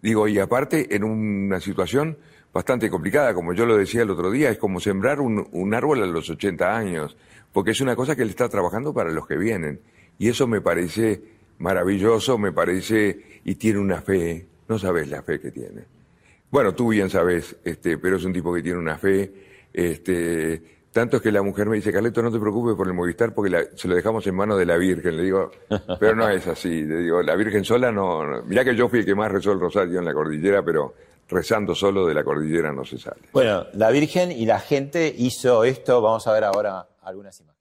Digo, 0.00 0.26
y 0.28 0.38
aparte 0.38 0.96
en 0.96 1.04
una 1.04 1.60
situación 1.60 2.16
bastante 2.50 2.88
complicada, 2.88 3.34
como 3.34 3.52
yo 3.52 3.66
lo 3.66 3.76
decía 3.76 4.02
el 4.02 4.10
otro 4.10 4.30
día, 4.30 4.48
es 4.48 4.56
como 4.56 4.80
sembrar 4.80 5.20
un, 5.20 5.46
un 5.52 5.74
árbol 5.74 6.02
a 6.02 6.06
los 6.06 6.30
80 6.30 6.74
años, 6.74 7.16
porque 7.52 7.72
es 7.72 7.80
una 7.82 7.94
cosa 7.94 8.16
que 8.16 8.22
él 8.22 8.30
está 8.30 8.48
trabajando 8.48 8.94
para 8.94 9.10
los 9.12 9.26
que 9.26 9.36
vienen. 9.36 9.80
Y 10.18 10.28
eso 10.28 10.46
me 10.46 10.60
parece 10.60 11.22
maravilloso, 11.58 12.38
me 12.38 12.52
parece, 12.52 13.40
y 13.44 13.54
tiene 13.56 13.78
una 13.78 14.00
fe, 14.00 14.46
no 14.68 14.78
sabes 14.78 15.08
la 15.08 15.22
fe 15.22 15.40
que 15.40 15.50
tiene. 15.50 15.84
Bueno, 16.50 16.74
tú 16.74 16.88
bien 16.88 17.10
sabes, 17.10 17.56
este, 17.64 17.98
pero 17.98 18.16
es 18.16 18.24
un 18.24 18.32
tipo 18.32 18.54
que 18.54 18.62
tiene 18.62 18.78
una 18.78 18.96
fe, 18.98 19.32
este, 19.72 20.62
tanto 20.92 21.16
es 21.18 21.22
que 21.22 21.30
la 21.30 21.42
mujer 21.42 21.66
me 21.68 21.76
dice, 21.76 21.92
Carleto, 21.92 22.22
no 22.22 22.32
te 22.32 22.38
preocupes 22.38 22.74
por 22.74 22.86
el 22.86 22.94
Movistar 22.94 23.34
porque 23.34 23.50
la- 23.50 23.64
se 23.74 23.86
lo 23.88 23.94
dejamos 23.94 24.26
en 24.26 24.34
manos 24.34 24.58
de 24.58 24.64
la 24.64 24.76
Virgen. 24.78 25.16
Le 25.16 25.22
digo, 25.24 25.50
pero 26.00 26.14
no 26.14 26.28
es 26.30 26.46
así. 26.46 26.82
Le 26.84 26.98
digo, 26.98 27.22
la 27.22 27.36
Virgen 27.36 27.64
sola 27.64 27.92
no, 27.92 28.24
no. 28.26 28.42
Mirá 28.44 28.64
que 28.64 28.74
yo 28.74 28.88
fui 28.88 29.00
el 29.00 29.04
que 29.04 29.14
más 29.14 29.30
rezó 29.30 29.52
el 29.52 29.60
rosario 29.60 29.98
en 29.98 30.04
la 30.06 30.14
cordillera, 30.14 30.62
pero 30.64 30.94
rezando 31.28 31.74
solo 31.74 32.06
de 32.06 32.14
la 32.14 32.24
cordillera 32.24 32.72
no 32.72 32.84
se 32.84 32.96
sale. 32.98 33.20
Bueno, 33.32 33.66
la 33.74 33.90
Virgen 33.90 34.32
y 34.32 34.46
la 34.46 34.58
gente 34.60 35.14
hizo 35.18 35.64
esto. 35.64 36.00
Vamos 36.00 36.26
a 36.26 36.32
ver 36.32 36.44
ahora 36.44 36.86
algunas 37.02 37.38
imágenes. 37.40 37.55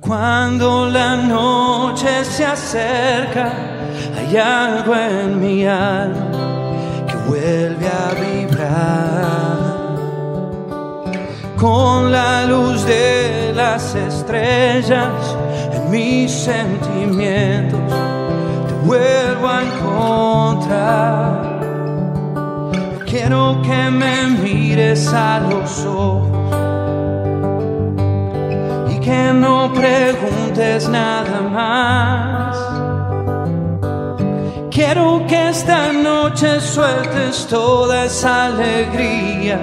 Cuando 0.00 0.86
la 0.86 1.14
noche 1.14 2.24
se 2.24 2.42
acerca, 2.42 3.52
hay 4.16 4.34
algo 4.34 4.94
en 4.94 5.38
mi 5.38 5.66
alma 5.66 6.30
que 7.06 7.14
vuelve 7.28 7.86
a 7.86 8.14
vibrar. 8.14 9.58
Con 11.58 12.10
la 12.10 12.46
luz 12.46 12.86
de 12.86 13.52
las 13.54 13.94
estrellas 13.94 15.36
en 15.74 15.90
mis 15.90 16.32
sentimientos, 16.32 17.78
te 18.66 18.74
vuelvo 18.86 19.48
a 19.48 19.64
encontrar. 19.64 21.60
Quiero 23.04 23.60
que 23.62 23.90
me 23.90 24.28
mires 24.28 25.12
a 25.12 25.40
los 25.40 25.84
ojos 25.84 26.63
que 29.04 29.32
no 29.34 29.70
preguntes 29.70 30.88
nada 30.88 31.40
más. 31.42 32.56
Quiero 34.70 35.24
que 35.28 35.50
esta 35.50 35.92
noche 35.92 36.58
sueltes 36.60 37.46
toda 37.46 38.06
esa 38.06 38.46
alegría 38.46 39.60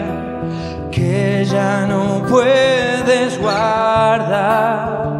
que 0.91 1.43
ya 1.43 1.87
no 1.87 2.23
puedes 2.29 3.39
guardar. 3.39 5.19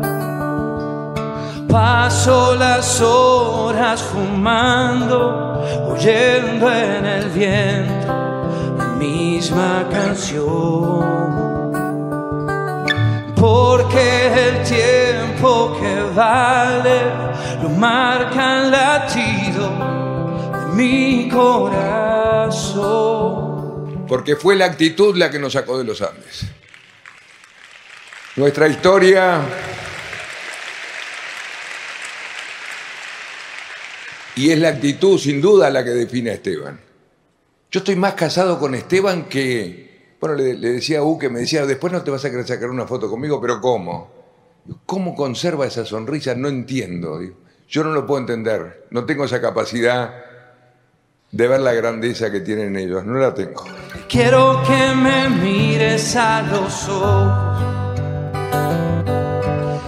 Paso 1.68 2.56
las 2.56 3.02
horas 3.02 4.04
fumando, 4.04 5.64
oyendo 5.90 6.72
en 6.72 7.06
el 7.06 7.30
viento 7.30 8.14
la 8.78 8.86
misma 9.00 9.88
canción. 9.90 11.61
Porque 13.42 14.28
el 14.28 14.64
tiempo 14.64 15.76
que 15.82 16.02
vale 16.16 17.02
lo 17.64 17.70
marca 17.70 18.62
el 18.62 18.70
latido 18.70 19.68
de 20.52 20.76
mi 20.76 21.28
corazón. 21.28 21.66
Porque 24.08 24.36
fue 24.36 24.56
la 24.56 24.66
actitud 24.66 25.18
la 25.18 25.32
que 25.32 25.40
nos 25.40 25.54
sacó 25.54 25.80
de 25.80 25.86
los 25.86 26.04
Andes. 26.04 26.44
Nuestra 28.36 28.68
historia 28.68 29.42
y 34.36 34.52
es 34.52 34.60
la 34.60 34.70
actitud 34.70 35.18
sin 35.18 35.42
duda 35.42 35.72
la 35.72 35.84
que 35.84 35.90
define 35.90 36.30
a 36.30 36.34
Esteban. 36.34 36.80
Yo 37.72 37.80
estoy 37.80 37.96
más 37.96 38.14
casado 38.14 38.60
con 38.60 38.76
Esteban 38.76 39.26
que, 39.26 39.91
bueno, 40.22 40.36
le, 40.36 40.56
decía 40.56 41.00
a 41.00 41.04
U 41.04 41.18
que 41.18 41.30
me 41.30 41.40
decía, 41.40 41.66
después 41.66 41.92
no 41.92 42.04
te 42.04 42.12
vas 42.12 42.24
a 42.24 42.30
querer 42.30 42.48
sacar 42.48 42.70
una 42.70 42.86
foto 42.86 43.10
conmigo, 43.10 43.42
pero 43.42 43.60
¿cómo? 43.60 44.12
¿Cómo 44.86 45.16
conserva 45.16 45.66
esa 45.66 45.84
sonrisa? 45.84 46.36
No 46.36 46.48
entiendo. 46.48 47.20
Yo 47.68 47.84
no 47.84 47.92
lo 47.92 48.06
puedo 48.06 48.20
entender. 48.20 48.86
No 48.92 49.06
tengo 49.06 49.26
esa 49.26 49.42
capacidad 49.42 50.14
de 51.32 51.48
ver 51.48 51.62
la 51.62 51.74
grandeza 51.74 52.32
que 52.32 52.42
tienen 52.42 52.76
ellos. 52.76 53.04
No 53.04 53.18
la 53.18 53.34
tengo. 53.34 53.64
Quiero 54.08 54.62
que 54.68 54.96
me 54.96 55.28
mires 55.30 56.16
a 56.16 56.44
los 56.44 56.88
ojos 56.88 57.64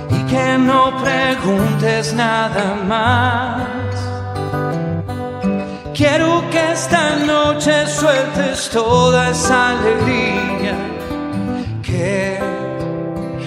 y 0.09 0.25
que 0.25 0.57
no 0.57 1.03
preguntes 1.03 2.11
nada 2.15 2.73
más. 2.73 3.82
Quiero 5.93 6.43
que 6.49 6.71
esta 6.71 7.17
noche 7.17 7.86
sueltes 7.86 8.67
toda 8.71 9.29
esa 9.29 9.77
alegría 9.77 10.75
que 11.84 12.39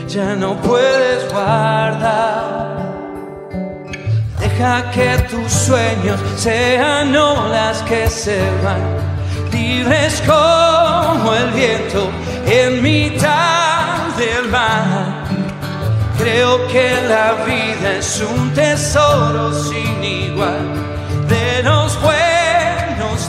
ya 0.07 0.37
no 0.37 0.55
puedes 0.63 1.29
guardar. 1.33 2.77
Deja 4.39 4.91
que 4.93 5.19
tus 5.29 5.51
sueños 5.51 6.21
sean 6.37 7.17
olas 7.17 7.83
que 7.83 8.09
se 8.09 8.39
van, 8.63 8.97
libres 9.51 10.23
como 10.25 11.35
el 11.35 11.51
viento 11.51 12.09
en 12.47 12.81
mitad 12.81 14.15
del 14.17 14.49
mar. 14.51 15.25
Creo 16.17 16.65
que 16.69 16.93
la 17.09 17.33
vida 17.45 17.97
es 17.99 18.21
un 18.21 18.55
tesoro 18.55 19.53
sin 19.53 20.05
igual. 20.05 20.87
De 21.29 21.63
los 21.65 21.97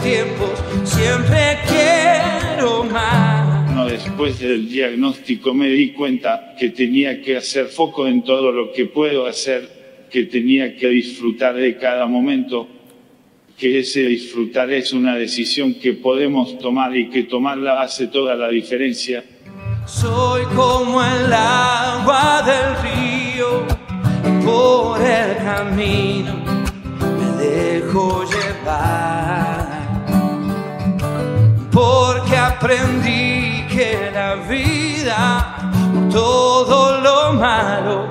tiempos 0.01 0.51
siempre 0.83 1.57
quiero 1.67 2.83
más. 2.83 3.71
No, 3.71 3.85
después 3.85 4.39
del 4.39 4.69
diagnóstico 4.69 5.53
me 5.53 5.69
di 5.69 5.91
cuenta 5.93 6.55
que 6.59 6.69
tenía 6.69 7.21
que 7.21 7.37
hacer 7.37 7.67
foco 7.67 8.07
en 8.07 8.23
todo 8.23 8.51
lo 8.51 8.71
que 8.71 8.85
puedo 8.85 9.25
hacer, 9.25 10.07
que 10.09 10.23
tenía 10.23 10.75
que 10.75 10.87
disfrutar 10.87 11.55
de 11.55 11.77
cada 11.77 12.05
momento, 12.07 12.67
que 13.57 13.79
ese 13.79 14.01
disfrutar 14.01 14.71
es 14.71 14.93
una 14.93 15.15
decisión 15.15 15.75
que 15.75 15.93
podemos 15.93 16.57
tomar 16.59 16.95
y 16.95 17.09
que 17.09 17.23
tomarla 17.23 17.81
hace 17.81 18.07
toda 18.07 18.35
la 18.35 18.49
diferencia. 18.49 19.23
Soy 19.85 20.43
como 20.55 21.01
el 21.01 21.31
agua 21.31 22.43
del 22.45 22.75
río 22.83 23.65
y 24.25 24.45
por 24.45 25.01
el 25.01 25.37
camino 25.37 26.35
me 26.99 27.43
dejo 27.43 28.23
llevar. 28.25 29.76
Porque 31.77 32.35
aprendí 32.35 33.67
que 33.67 34.09
la 34.11 34.33
vida, 34.49 35.59
todo 36.11 36.99
lo 37.01 37.33
malo, 37.33 38.07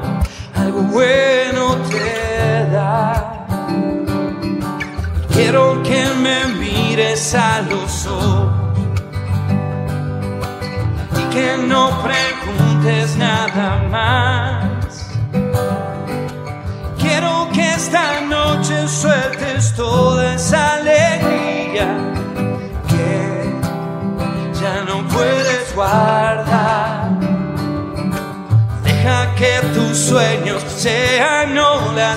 algo 0.55 0.83
bueno 0.83 1.75
te 1.91 2.71
da. 2.71 3.45
Quiero 5.33 5.83
que 5.83 6.07
me 6.23 6.47
mires 6.61 7.35
a 7.35 7.63
los 7.63 8.07
ojos 8.07 8.79
y 11.19 11.23
que 11.35 11.57
no 11.59 11.91
preguntes 12.05 13.17
nada 13.17 13.83
más. 13.91 15.11
Quiero 17.01 17.49
que 17.53 17.75
esta 17.75 18.16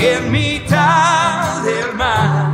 en 0.00 0.32
mitad 0.32 1.62
del 1.62 1.94
mar. 1.94 2.50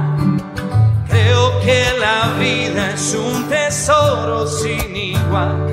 Creo 1.08 1.60
que 1.60 1.84
la 2.00 2.34
vida 2.38 2.90
es 2.90 3.14
un 3.14 3.48
tesoro 3.48 4.46
sin 4.46 4.96
igual. 4.96 5.66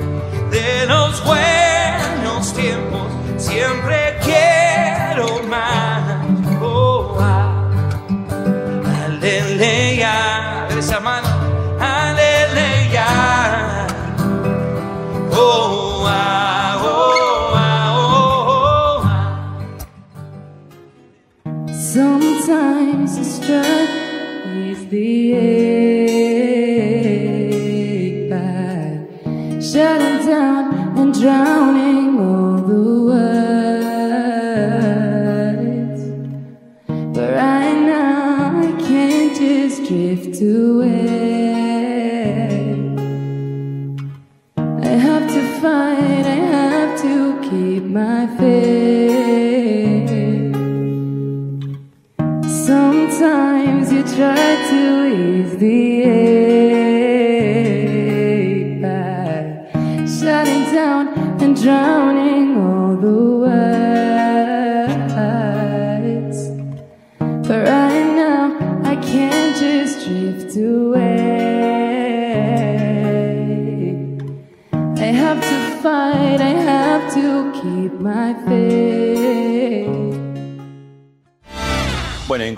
De 0.50 0.86
los 0.86 1.22
buenos 1.24 2.54
tiempos 2.54 3.12
siempre 3.38 4.16
quiero. 4.22 4.53
And 61.66 62.03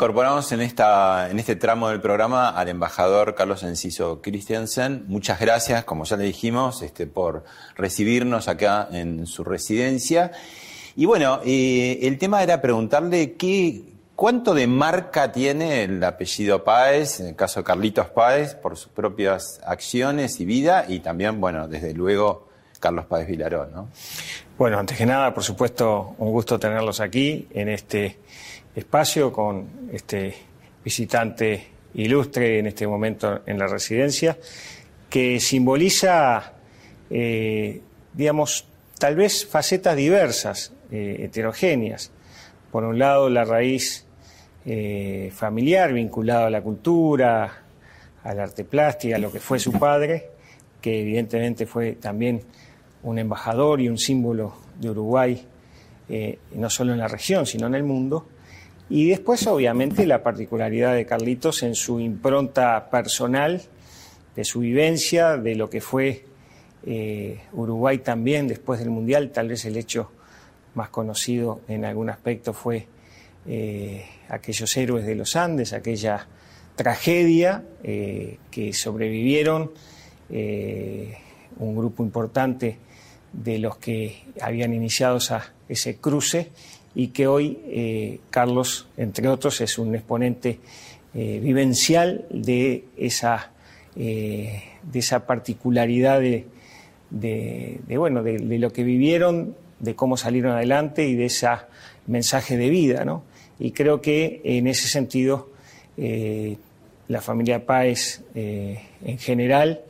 incorporamos 0.06 0.52
en, 0.52 0.60
esta, 0.60 1.28
en 1.30 1.40
este 1.40 1.56
tramo 1.56 1.88
del 1.88 2.00
programa 2.00 2.50
al 2.50 2.68
embajador 2.68 3.34
Carlos 3.34 3.64
Enciso 3.64 4.22
Christiansen. 4.22 5.04
Muchas 5.08 5.40
gracias, 5.40 5.82
como 5.82 6.04
ya 6.04 6.16
le 6.16 6.22
dijimos, 6.22 6.80
este, 6.82 7.08
por 7.08 7.42
recibirnos 7.74 8.46
acá 8.46 8.86
en 8.92 9.26
su 9.26 9.42
residencia. 9.42 10.30
Y 10.94 11.06
bueno, 11.06 11.40
eh, 11.44 11.98
el 12.02 12.18
tema 12.18 12.40
era 12.44 12.62
preguntarle 12.62 13.32
qué, 13.32 13.82
cuánto 14.14 14.54
de 14.54 14.68
marca 14.68 15.32
tiene 15.32 15.82
el 15.82 16.04
apellido 16.04 16.62
Páez, 16.62 17.18
en 17.18 17.26
el 17.26 17.34
caso 17.34 17.58
de 17.58 17.64
Carlitos 17.64 18.08
Páez, 18.10 18.54
por 18.54 18.76
sus 18.76 18.92
propias 18.92 19.60
acciones 19.66 20.38
y 20.38 20.44
vida, 20.44 20.84
y 20.86 21.00
también, 21.00 21.40
bueno, 21.40 21.66
desde 21.66 21.94
luego, 21.94 22.46
Carlos 22.78 23.06
Páez 23.06 23.26
Vilaró, 23.26 23.66
¿no? 23.66 23.88
Bueno, 24.56 24.78
antes 24.78 24.96
que 24.96 25.04
nada, 25.04 25.34
por 25.34 25.42
supuesto, 25.42 26.14
un 26.18 26.30
gusto 26.30 26.60
tenerlos 26.60 27.00
aquí 27.00 27.48
en 27.50 27.68
este 27.70 28.18
espacio 28.76 29.32
con 29.32 29.88
este 29.90 30.34
visitante 30.84 31.66
ilustre 31.94 32.58
en 32.58 32.66
este 32.66 32.86
momento 32.86 33.40
en 33.46 33.58
la 33.58 33.66
residencia, 33.66 34.36
que 35.08 35.40
simboliza, 35.40 36.52
eh, 37.08 37.80
digamos, 38.12 38.68
tal 38.98 39.16
vez 39.16 39.46
facetas 39.46 39.96
diversas, 39.96 40.74
eh, 40.90 41.20
heterogéneas. 41.20 42.12
Por 42.70 42.84
un 42.84 42.98
lado, 42.98 43.30
la 43.30 43.44
raíz 43.44 44.06
eh, 44.66 45.32
familiar 45.34 45.94
vinculada 45.94 46.48
a 46.48 46.50
la 46.50 46.60
cultura, 46.60 47.62
al 48.24 48.40
arte 48.40 48.64
plástico, 48.64 49.16
a 49.16 49.18
lo 49.18 49.32
que 49.32 49.40
fue 49.40 49.58
su 49.58 49.72
padre, 49.72 50.28
que 50.82 51.00
evidentemente 51.00 51.64
fue 51.64 51.92
también 51.92 52.42
un 53.02 53.18
embajador 53.18 53.80
y 53.80 53.88
un 53.88 53.96
símbolo 53.96 54.54
de 54.78 54.90
Uruguay, 54.90 55.46
no 56.54 56.70
solo 56.70 56.92
en 56.92 56.98
la 56.98 57.08
región, 57.08 57.46
sino 57.46 57.66
en 57.66 57.74
el 57.74 57.82
mundo. 57.82 58.26
Y 58.88 59.08
después, 59.08 59.46
obviamente, 59.46 60.06
la 60.06 60.22
particularidad 60.22 60.94
de 60.94 61.06
Carlitos 61.06 61.62
en 61.62 61.74
su 61.74 61.98
impronta 62.00 62.88
personal, 62.90 63.60
de 64.36 64.44
su 64.44 64.60
vivencia, 64.60 65.36
de 65.36 65.54
lo 65.56 65.68
que 65.70 65.80
fue 65.80 66.24
eh, 66.86 67.40
Uruguay 67.52 67.98
también 67.98 68.46
después 68.46 68.78
del 68.78 68.90
Mundial. 68.90 69.30
Tal 69.32 69.48
vez 69.48 69.64
el 69.64 69.76
hecho 69.76 70.10
más 70.74 70.88
conocido 70.90 71.62
en 71.68 71.84
algún 71.84 72.10
aspecto 72.10 72.52
fue 72.52 72.86
eh, 73.46 74.04
aquellos 74.28 74.76
héroes 74.76 75.04
de 75.06 75.14
los 75.16 75.34
Andes, 75.36 75.72
aquella 75.72 76.28
tragedia 76.76 77.64
eh, 77.82 78.38
que 78.50 78.72
sobrevivieron 78.72 79.72
un 81.58 81.76
grupo 81.76 82.02
importante 82.02 82.78
de 83.32 83.58
los 83.58 83.78
que 83.78 84.24
habían 84.40 84.74
iniciado 84.74 85.18
esa- 85.18 85.52
ese 85.68 85.96
cruce 85.98 86.50
y 86.98 87.08
que 87.08 87.26
hoy 87.26 87.58
eh, 87.66 88.20
Carlos, 88.30 88.88
entre 88.96 89.28
otros, 89.28 89.60
es 89.60 89.78
un 89.78 89.94
exponente 89.94 90.60
eh, 91.12 91.38
vivencial 91.42 92.24
de 92.30 92.86
esa, 92.96 93.52
eh, 93.96 94.62
de 94.82 94.98
esa 94.98 95.26
particularidad 95.26 96.22
de, 96.22 96.46
bueno, 97.98 98.22
de, 98.22 98.38
lo 98.58 98.72
que 98.72 98.82
vivieron, 98.82 99.54
de 99.78 99.94
cómo 99.94 100.16
salieron 100.16 100.52
adelante 100.52 101.06
y 101.06 101.14
de 101.16 101.26
ese 101.26 101.48
mensaje 102.06 102.56
de 102.56 102.70
vida. 102.70 103.04
¿no? 103.04 103.24
Y 103.58 103.72
creo 103.72 104.00
que 104.00 104.40
en 104.42 104.66
ese 104.66 104.88
sentido 104.88 105.50
la 107.08 107.20
familia 107.20 107.66
Páez 107.66 108.22
en 108.34 109.18
general, 109.18 109.82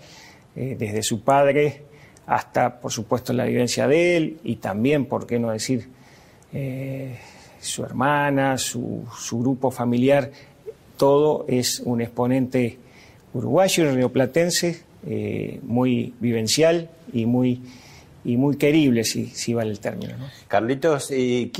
desde 0.56 1.04
su 1.04 1.22
padre 1.22 1.82
hasta, 2.26 2.80
por 2.80 2.90
supuesto, 2.90 3.32
la 3.32 3.44
vivencia 3.44 3.86
de 3.86 4.16
él 4.16 4.40
y 4.42 4.56
también, 4.56 5.06
por 5.06 5.28
qué 5.28 5.38
no 5.38 5.50
decir, 5.50 5.95
eh, 6.58 7.18
su 7.60 7.84
hermana, 7.84 8.56
su, 8.56 9.04
su 9.18 9.38
grupo 9.40 9.70
familiar, 9.70 10.30
todo 10.96 11.44
es 11.48 11.80
un 11.84 12.00
exponente 12.00 12.78
uruguayo 13.34 13.84
y 13.84 13.94
rioplatense, 13.94 14.82
eh, 15.06 15.60
muy 15.62 16.14
vivencial 16.18 16.88
y 17.12 17.26
muy, 17.26 17.60
y 18.24 18.38
muy 18.38 18.56
querible, 18.56 19.04
si, 19.04 19.26
si 19.26 19.52
vale 19.52 19.70
el 19.70 19.80
término. 19.80 20.16
¿no? 20.16 20.24
Carlitos, 20.48 21.08
¿qué, 21.08 21.50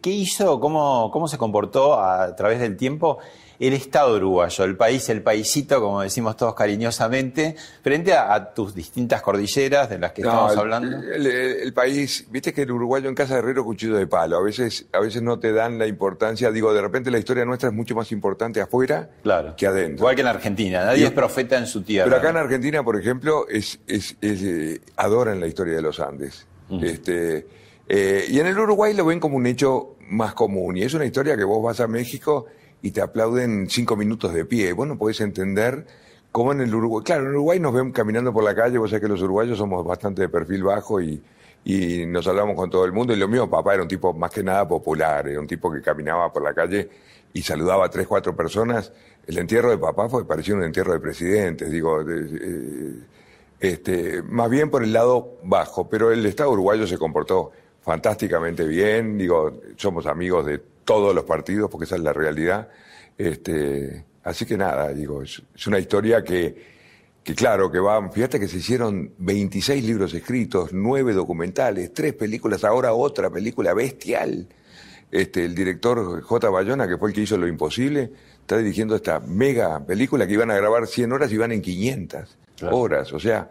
qué 0.00 0.10
hizo, 0.10 0.58
cómo, 0.58 1.10
cómo 1.12 1.28
se 1.28 1.36
comportó 1.36 2.00
a 2.00 2.34
través 2.34 2.60
del 2.60 2.78
tiempo 2.78 3.18
el 3.58 3.72
Estado 3.72 4.16
uruguayo, 4.16 4.64
el 4.64 4.76
país, 4.76 5.08
el 5.08 5.22
paisito, 5.22 5.80
como 5.80 6.00
decimos 6.02 6.36
todos 6.36 6.54
cariñosamente, 6.54 7.56
frente 7.82 8.12
a, 8.12 8.34
a 8.34 8.52
tus 8.54 8.74
distintas 8.74 9.22
cordilleras 9.22 9.88
de 9.90 9.98
las 9.98 10.12
que 10.12 10.22
No, 10.22 10.28
estamos 10.30 10.52
el- 10.52 10.58
hablando? 10.58 10.96
El, 10.98 11.26
el- 11.26 11.56
el 11.62 11.72
país, 11.72 12.26
viste 12.30 12.52
que 12.52 12.62
el 12.62 12.70
uruguayo 12.70 13.08
en 13.08 13.14
casa 13.14 13.34
de 13.34 13.40
herrero 13.40 13.64
cuchillo 13.64 13.96
de 13.96 14.06
palo. 14.06 14.36
A 14.38 14.42
veces, 14.42 14.86
a 14.92 15.00
veces 15.00 15.22
no 15.22 15.38
te 15.38 15.52
dan 15.52 15.78
la 15.78 15.86
importancia. 15.86 16.50
Digo, 16.50 16.72
de 16.74 16.80
repente 16.82 17.10
la 17.10 17.18
historia 17.18 17.44
nuestra 17.44 17.68
es 17.68 17.74
mucho 17.74 17.94
más 17.94 18.10
importante 18.12 18.60
afuera 18.60 19.10
Claro. 19.22 19.54
que 19.56 19.66
adentro. 19.66 19.98
Igual 19.98 20.14
que 20.14 20.20
en 20.22 20.26
Argentina, 20.28 20.84
nadie 20.84 21.02
Y- 21.02 21.04
es 21.04 21.10
profeta 21.12 21.56
en 21.58 21.66
su 21.66 21.82
tierra. 21.82 22.04
Pero 22.06 22.16
acá 22.16 22.30
en 22.30 22.36
Argentina, 22.36 22.82
por 22.82 22.98
ejemplo, 22.98 23.46
es, 23.48 23.78
es- 23.86 24.16
es, 24.20 24.42
eh, 24.42 24.80
adoran 24.96 25.40
la 25.40 25.46
historia 25.46 25.74
de 25.74 25.82
los 25.82 26.00
Andes. 26.00 26.46
Este, 26.82 27.46
eh, 27.88 28.24
y 28.28 28.40
en 28.40 28.46
el 28.46 28.58
Uruguay 28.58 28.94
lo 28.94 29.04
ven 29.04 29.20
como 29.20 29.36
un 29.36 29.46
hecho 29.46 29.96
más 30.08 30.34
común. 30.34 30.76
Y 30.76 30.82
es 30.82 30.94
una 30.94 31.04
historia 31.04 31.36
que 31.36 31.44
vos 31.44 31.62
vas 31.62 31.80
a 31.80 31.86
México 31.86 32.46
y 32.84 32.90
te 32.90 33.00
aplauden 33.00 33.66
cinco 33.70 33.96
minutos 33.96 34.34
de 34.34 34.44
pie. 34.44 34.74
Vos 34.74 34.86
no 34.86 34.98
podés 34.98 35.22
entender 35.22 35.86
cómo 36.30 36.52
en 36.52 36.60
el 36.60 36.74
Uruguay. 36.74 37.02
Claro, 37.02 37.22
en 37.22 37.30
Uruguay 37.30 37.58
nos 37.58 37.72
ven 37.72 37.92
caminando 37.92 38.30
por 38.30 38.44
la 38.44 38.54
calle. 38.54 38.76
Vos 38.76 38.90
sabés 38.90 39.00
que 39.00 39.08
los 39.08 39.22
uruguayos 39.22 39.56
somos 39.56 39.82
bastante 39.86 40.20
de 40.20 40.28
perfil 40.28 40.64
bajo 40.64 41.00
y, 41.00 41.18
y 41.64 42.04
nos 42.04 42.26
hablamos 42.26 42.54
con 42.54 42.68
todo 42.68 42.84
el 42.84 42.92
mundo. 42.92 43.14
Y 43.14 43.16
lo 43.16 43.26
mío, 43.26 43.48
papá, 43.48 43.72
era 43.72 43.82
un 43.82 43.88
tipo 43.88 44.12
más 44.12 44.30
que 44.30 44.42
nada 44.42 44.68
popular. 44.68 45.26
Era 45.26 45.40
un 45.40 45.46
tipo 45.46 45.72
que 45.72 45.80
caminaba 45.80 46.30
por 46.30 46.42
la 46.42 46.52
calle 46.52 46.90
y 47.32 47.40
saludaba 47.40 47.86
a 47.86 47.88
tres, 47.88 48.06
cuatro 48.06 48.36
personas. 48.36 48.92
El 49.26 49.38
entierro 49.38 49.70
de 49.70 49.78
papá 49.78 50.10
fue 50.10 50.26
parecía 50.26 50.54
un 50.54 50.64
entierro 50.64 50.92
de 50.92 51.00
presidentes. 51.00 51.70
Digo, 51.70 52.04
este, 53.60 54.22
más 54.24 54.50
bien 54.50 54.68
por 54.70 54.84
el 54.84 54.92
lado 54.92 55.38
bajo, 55.42 55.88
pero 55.88 56.12
el 56.12 56.26
Estado 56.26 56.50
uruguayo 56.50 56.86
se 56.86 56.98
comportó 56.98 57.50
fantásticamente 57.84 58.64
bien, 58.64 59.18
digo, 59.18 59.60
somos 59.76 60.06
amigos 60.06 60.46
de 60.46 60.58
todos 60.84 61.14
los 61.14 61.24
partidos, 61.24 61.70
porque 61.70 61.84
esa 61.84 61.96
es 61.96 62.02
la 62.02 62.12
realidad. 62.12 62.68
Este, 63.16 64.04
así 64.24 64.46
que 64.46 64.56
nada, 64.56 64.92
digo, 64.92 65.22
es, 65.22 65.42
es 65.54 65.66
una 65.66 65.78
historia 65.78 66.24
que, 66.24 66.54
que 67.22 67.34
claro, 67.34 67.70
que 67.70 67.78
va, 67.78 68.10
fíjate 68.10 68.40
que 68.40 68.48
se 68.48 68.56
hicieron 68.56 69.12
26 69.18 69.84
libros 69.84 70.14
escritos, 70.14 70.72
9 70.72 71.12
documentales, 71.12 71.92
3 71.92 72.14
películas, 72.14 72.64
ahora 72.64 72.94
otra 72.94 73.30
película 73.30 73.74
bestial. 73.74 74.48
Este, 75.10 75.44
el 75.44 75.54
director 75.54 76.22
J. 76.22 76.50
Bayona, 76.50 76.88
que 76.88 76.96
fue 76.96 77.10
el 77.10 77.14
que 77.14 77.20
hizo 77.20 77.36
Lo 77.36 77.46
Imposible, 77.46 78.10
está 78.40 78.58
dirigiendo 78.58 78.96
esta 78.96 79.20
mega 79.20 79.78
película 79.84 80.26
que 80.26 80.32
iban 80.32 80.50
a 80.50 80.56
grabar 80.56 80.86
100 80.86 81.12
horas 81.12 81.30
y 81.30 81.36
van 81.36 81.52
en 81.52 81.62
500. 81.62 82.36
horas. 82.70 83.12
O 83.12 83.20
sea, 83.20 83.48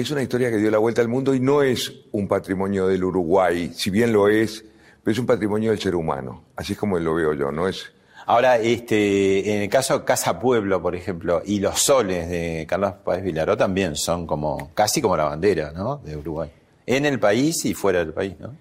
es 0.00 0.10
una 0.10 0.22
historia 0.22 0.50
que 0.50 0.58
dio 0.58 0.70
la 0.70 0.78
vuelta 0.78 1.00
al 1.02 1.08
mundo 1.08 1.34
y 1.34 1.40
no 1.40 1.62
es 1.62 1.92
un 2.12 2.28
patrimonio 2.28 2.86
del 2.86 3.04
Uruguay, 3.04 3.72
si 3.74 3.90
bien 3.90 4.12
lo 4.12 4.28
es, 4.28 4.64
pero 5.02 5.12
es 5.12 5.18
un 5.18 5.26
patrimonio 5.26 5.70
del 5.70 5.80
ser 5.80 5.94
humano. 5.94 6.44
Así 6.56 6.72
es 6.72 6.78
como 6.78 6.98
lo 6.98 7.14
veo 7.14 7.32
yo, 7.34 7.52
no 7.52 7.68
es 7.68 7.92
Ahora, 8.28 8.58
este, 8.58 9.54
en 9.54 9.62
el 9.62 9.68
caso 9.68 10.04
Casa 10.04 10.40
Pueblo, 10.40 10.82
por 10.82 10.96
ejemplo, 10.96 11.42
y 11.44 11.60
los 11.60 11.80
soles 11.80 12.28
de 12.28 12.66
Carlos 12.68 12.94
Páez 13.04 13.22
Vilaró 13.22 13.56
también 13.56 13.94
son 13.94 14.26
como, 14.26 14.72
casi 14.74 15.00
como 15.00 15.16
la 15.16 15.24
bandera, 15.24 15.70
¿no? 15.70 15.98
De 15.98 16.16
Uruguay. 16.16 16.50
En 16.86 17.06
el 17.06 17.20
país 17.20 17.64
y 17.64 17.74
fuera 17.74 18.00
del 18.00 18.12
país, 18.12 18.34
¿no? 18.40 18.56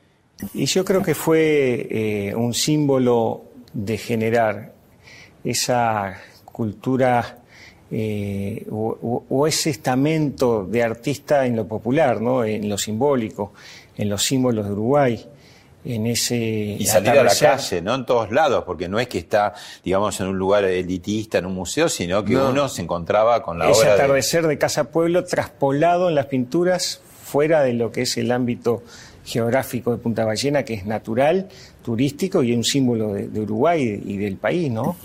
Y 0.53 0.65
yo 0.65 0.85
creo 0.85 1.01
que 1.01 1.15
fue 1.15 1.87
eh, 1.89 2.35
un 2.35 2.53
símbolo 2.53 3.45
de 3.73 3.97
generar 3.97 4.73
esa 5.43 6.15
cultura 6.45 7.39
eh, 7.91 8.65
o, 8.71 9.23
o 9.29 9.47
ese 9.47 9.69
estamento 9.69 10.65
de 10.65 10.83
artista 10.83 11.45
en 11.45 11.55
lo 11.55 11.67
popular, 11.67 12.21
¿no? 12.21 12.43
En 12.43 12.67
lo 12.67 12.77
simbólico, 12.77 13.53
en 13.97 14.09
los 14.09 14.23
símbolos 14.23 14.65
de 14.65 14.71
Uruguay 14.71 15.27
en 15.85 16.07
ese 16.07 16.35
y 16.35 16.85
salir 16.85 17.11
a 17.11 17.23
la 17.23 17.35
calle, 17.35 17.81
no 17.81 17.93
en 17.93 18.05
todos 18.05 18.31
lados, 18.31 18.63
porque 18.65 18.89
no 18.89 18.99
es 18.99 19.07
que 19.07 19.19
está, 19.19 19.53
digamos, 19.83 20.19
en 20.19 20.27
un 20.27 20.37
lugar 20.37 20.65
elitista, 20.65 21.37
en 21.37 21.45
un 21.45 21.53
museo, 21.53 21.87
sino 21.89 22.25
que 22.25 22.35
uno 22.35 22.67
se 22.67 22.81
encontraba 22.81 23.43
con 23.43 23.59
la 23.59 23.69
ese 23.69 23.81
obra 23.81 23.93
atardecer 23.93 24.47
de... 24.47 24.57
Casa 24.57 24.85
Pueblo 24.85 25.25
traspolado 25.25 26.09
en 26.09 26.15
las 26.15 26.25
pinturas 26.25 27.01
fuera 27.23 27.61
de 27.61 27.73
lo 27.73 27.91
que 27.91 28.03
es 28.03 28.17
el 28.17 28.31
ámbito 28.31 28.81
geográfico 29.25 29.91
de 29.91 29.97
Punta 29.97 30.23
Ballena, 30.23 30.63
que 30.63 30.75
es 30.75 30.85
natural, 30.85 31.49
turístico 31.83 32.43
y 32.43 32.53
un 32.53 32.63
símbolo 32.63 33.13
de, 33.13 33.39
Uruguay 33.39 34.01
y 34.05 34.17
del 34.17 34.37
país, 34.37 34.71
¿no? 34.71 34.95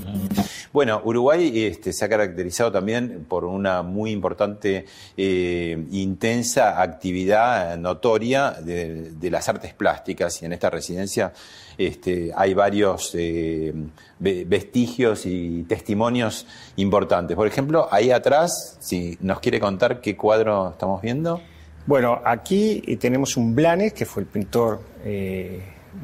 Bueno, 0.73 1.01
Uruguay 1.05 1.65
este, 1.65 1.93
se 1.93 2.05
ha 2.05 2.09
caracterizado 2.09 2.71
también 2.71 3.27
por 3.29 3.45
una 3.45 3.83
muy 3.83 4.13
importante, 4.13 4.87
eh, 5.17 5.85
intensa 5.91 6.81
actividad 6.81 7.77
notoria 7.77 8.53
de, 8.53 9.11
de, 9.11 9.31
las 9.31 9.49
artes 9.49 9.75
plásticas 9.75 10.41
y 10.43 10.47
en 10.47 10.53
esta 10.53 10.71
residencia 10.71 11.33
este, 11.77 12.31
hay 12.37 12.53
varios 12.53 13.11
eh, 13.15 13.73
vestigios 14.19 15.25
y 15.25 15.65
testimonios 15.65 16.47
importantes. 16.77 17.35
Por 17.35 17.47
ejemplo, 17.47 17.89
ahí 17.91 18.11
atrás, 18.11 18.77
si 18.81 19.17
nos 19.23 19.41
quiere 19.41 19.61
contar 19.61 20.01
qué 20.01 20.15
cuadro 20.17 20.71
estamos 20.71 21.01
viendo. 21.01 21.41
Bueno, 21.87 22.21
aquí 22.25 22.83
tenemos 23.01 23.37
un 23.37 23.55
Blanes, 23.55 23.93
que 23.93 24.07
fue 24.07 24.23
el 24.23 24.29
pintor 24.29 24.81
eh, 25.05 25.61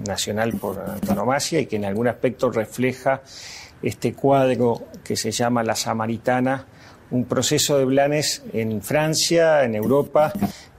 nacional 0.06 0.52
por 0.54 0.78
antonomasia 0.80 1.60
y 1.60 1.66
que 1.66 1.76
en 1.76 1.84
algún 1.84 2.08
aspecto 2.08 2.50
refleja 2.50 3.22
este 3.82 4.14
cuadro 4.14 4.88
que 5.04 5.16
se 5.16 5.30
llama 5.30 5.62
La 5.62 5.76
Samaritana, 5.76 6.66
un 7.10 7.24
proceso 7.24 7.78
de 7.78 7.84
Blanes 7.84 8.42
en 8.52 8.82
Francia, 8.82 9.64
en 9.64 9.74
Europa, 9.74 10.32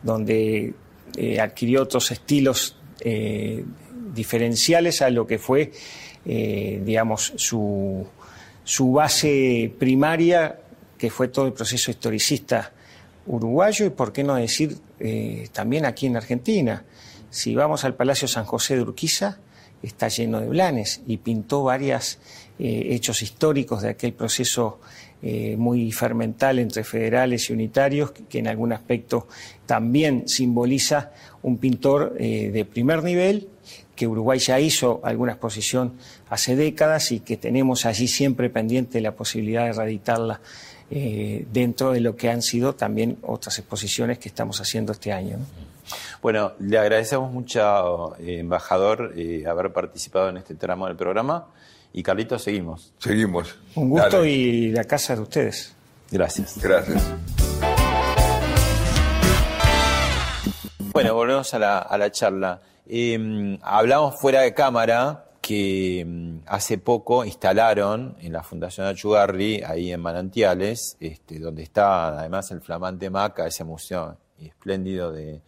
donde 0.04 0.74
eh, 1.16 1.40
adquirió 1.40 1.84
otros 1.84 2.12
estilos 2.12 2.78
eh, 3.00 3.64
diferenciales 4.14 5.02
a 5.02 5.10
lo 5.10 5.26
que 5.26 5.38
fue, 5.38 5.72
eh, 6.26 6.82
digamos, 6.84 7.34
su, 7.38 8.06
su 8.64 8.92
base 8.92 9.74
primaria, 9.78 10.60
que 10.98 11.10
fue 11.10 11.28
todo 11.28 11.46
el 11.46 11.54
proceso 11.54 11.92
historicista 11.92 12.74
uruguayo 13.28 13.86
y, 13.86 13.90
por 13.90 14.12
qué 14.12 14.24
no 14.24 14.36
decir, 14.36 14.78
eh, 15.00 15.48
también 15.52 15.86
aquí 15.86 16.06
en 16.06 16.18
Argentina. 16.18 16.86
Si 17.30 17.56
vamos 17.56 17.84
al 17.84 17.96
Palacio 17.96 18.28
San 18.28 18.46
José 18.46 18.76
de 18.76 18.82
Urquiza, 18.82 19.40
está 19.84 20.08
lleno 20.08 20.40
de 20.40 20.48
blanes 20.48 21.02
y 21.06 21.18
pintó 21.18 21.64
varios 21.64 22.20
eh, 22.58 22.88
hechos 22.92 23.22
históricos 23.22 23.82
de 23.82 23.90
aquel 23.90 24.14
proceso 24.14 24.80
eh, 25.22 25.56
muy 25.58 25.92
fermental 25.92 26.60
entre 26.60 26.84
federales 26.84 27.50
y 27.50 27.54
unitarios, 27.54 28.12
que, 28.12 28.40
en 28.40 28.48
algún 28.48 28.74
aspecto 28.74 29.28
también 29.66 30.28
simboliza 30.28 31.12
un 31.44 31.58
pintor 31.58 32.14
de 32.16 32.66
primer 32.66 33.04
nivel, 33.04 33.48
que 33.96 34.08
Uruguay 34.08 34.40
ya 34.40 34.60
hizo 34.60 35.02
alguna 35.04 35.34
exposición 35.34 35.94
hace 36.30 36.56
décadas 36.56 37.12
y 37.12 37.20
que 37.20 37.36
tenemos 37.36 37.86
allí 37.86 38.08
siempre 38.08 38.50
pendiente 38.50 39.02
la 39.02 39.16
posibilidad 39.16 39.66
de 39.66 39.74
reeditarla 39.74 40.42
eh, 40.90 41.46
dentro 41.52 41.92
de 41.92 42.00
lo 42.00 42.16
que 42.16 42.30
han 42.30 42.42
sido 42.42 42.76
también 42.76 43.18
otras 43.22 43.58
exposiciones 43.60 44.20
que 44.20 44.30
estamos 44.30 44.62
haciendo 44.62 44.92
este 44.92 45.12
año. 45.12 45.38
¿no? 45.38 45.46
Bueno, 46.22 46.54
le 46.60 46.78
agradecemos 46.78 47.32
mucho, 47.32 48.16
eh, 48.20 48.40
embajador, 48.40 49.14
eh, 49.16 49.46
haber 49.48 49.72
participado 49.72 50.30
en 50.30 50.38
este 50.38 50.56
tramo 50.56 50.88
del 50.88 50.96
programa. 50.96 51.48
Y 51.94 52.04
Carlitos, 52.04 52.44
seguimos. 52.44 52.92
Seguimos. 53.00 53.56
Un 53.76 53.90
gusto 53.90 54.18
Dale. 54.18 54.30
y 54.30 54.72
la 54.72 54.84
casa 54.84 55.16
de 55.16 55.22
ustedes. 55.22 55.74
Gracias. 56.12 56.58
Gracias. 56.62 57.04
Bueno, 60.94 61.14
volvemos 61.14 61.54
a 61.54 61.60
la, 61.60 61.80
a 61.80 61.98
la 61.98 62.12
charla. 62.12 62.62
Eh, 62.88 63.58
hablamos 63.62 64.20
fuera 64.20 64.42
de 64.42 64.54
cámara 64.54 65.27
que 65.48 66.04
mm, 66.06 66.40
hace 66.46 66.78
poco 66.78 67.24
instalaron 67.24 68.18
en 68.20 68.34
la 68.34 68.44
Fundación 68.44 68.86
Achugarri, 68.86 69.64
ahí 69.66 69.94
en 69.94 70.02
Manantiales, 70.02 70.98
este, 71.00 71.40
donde 71.40 71.64
está 71.64 72.20
además 72.20 72.52
el 72.52 72.60
flamante 72.60 73.10
Maca, 73.10 73.48
ese 73.48 73.64
museo 73.64 74.18
espléndido 74.42 75.14
de, 75.14 75.42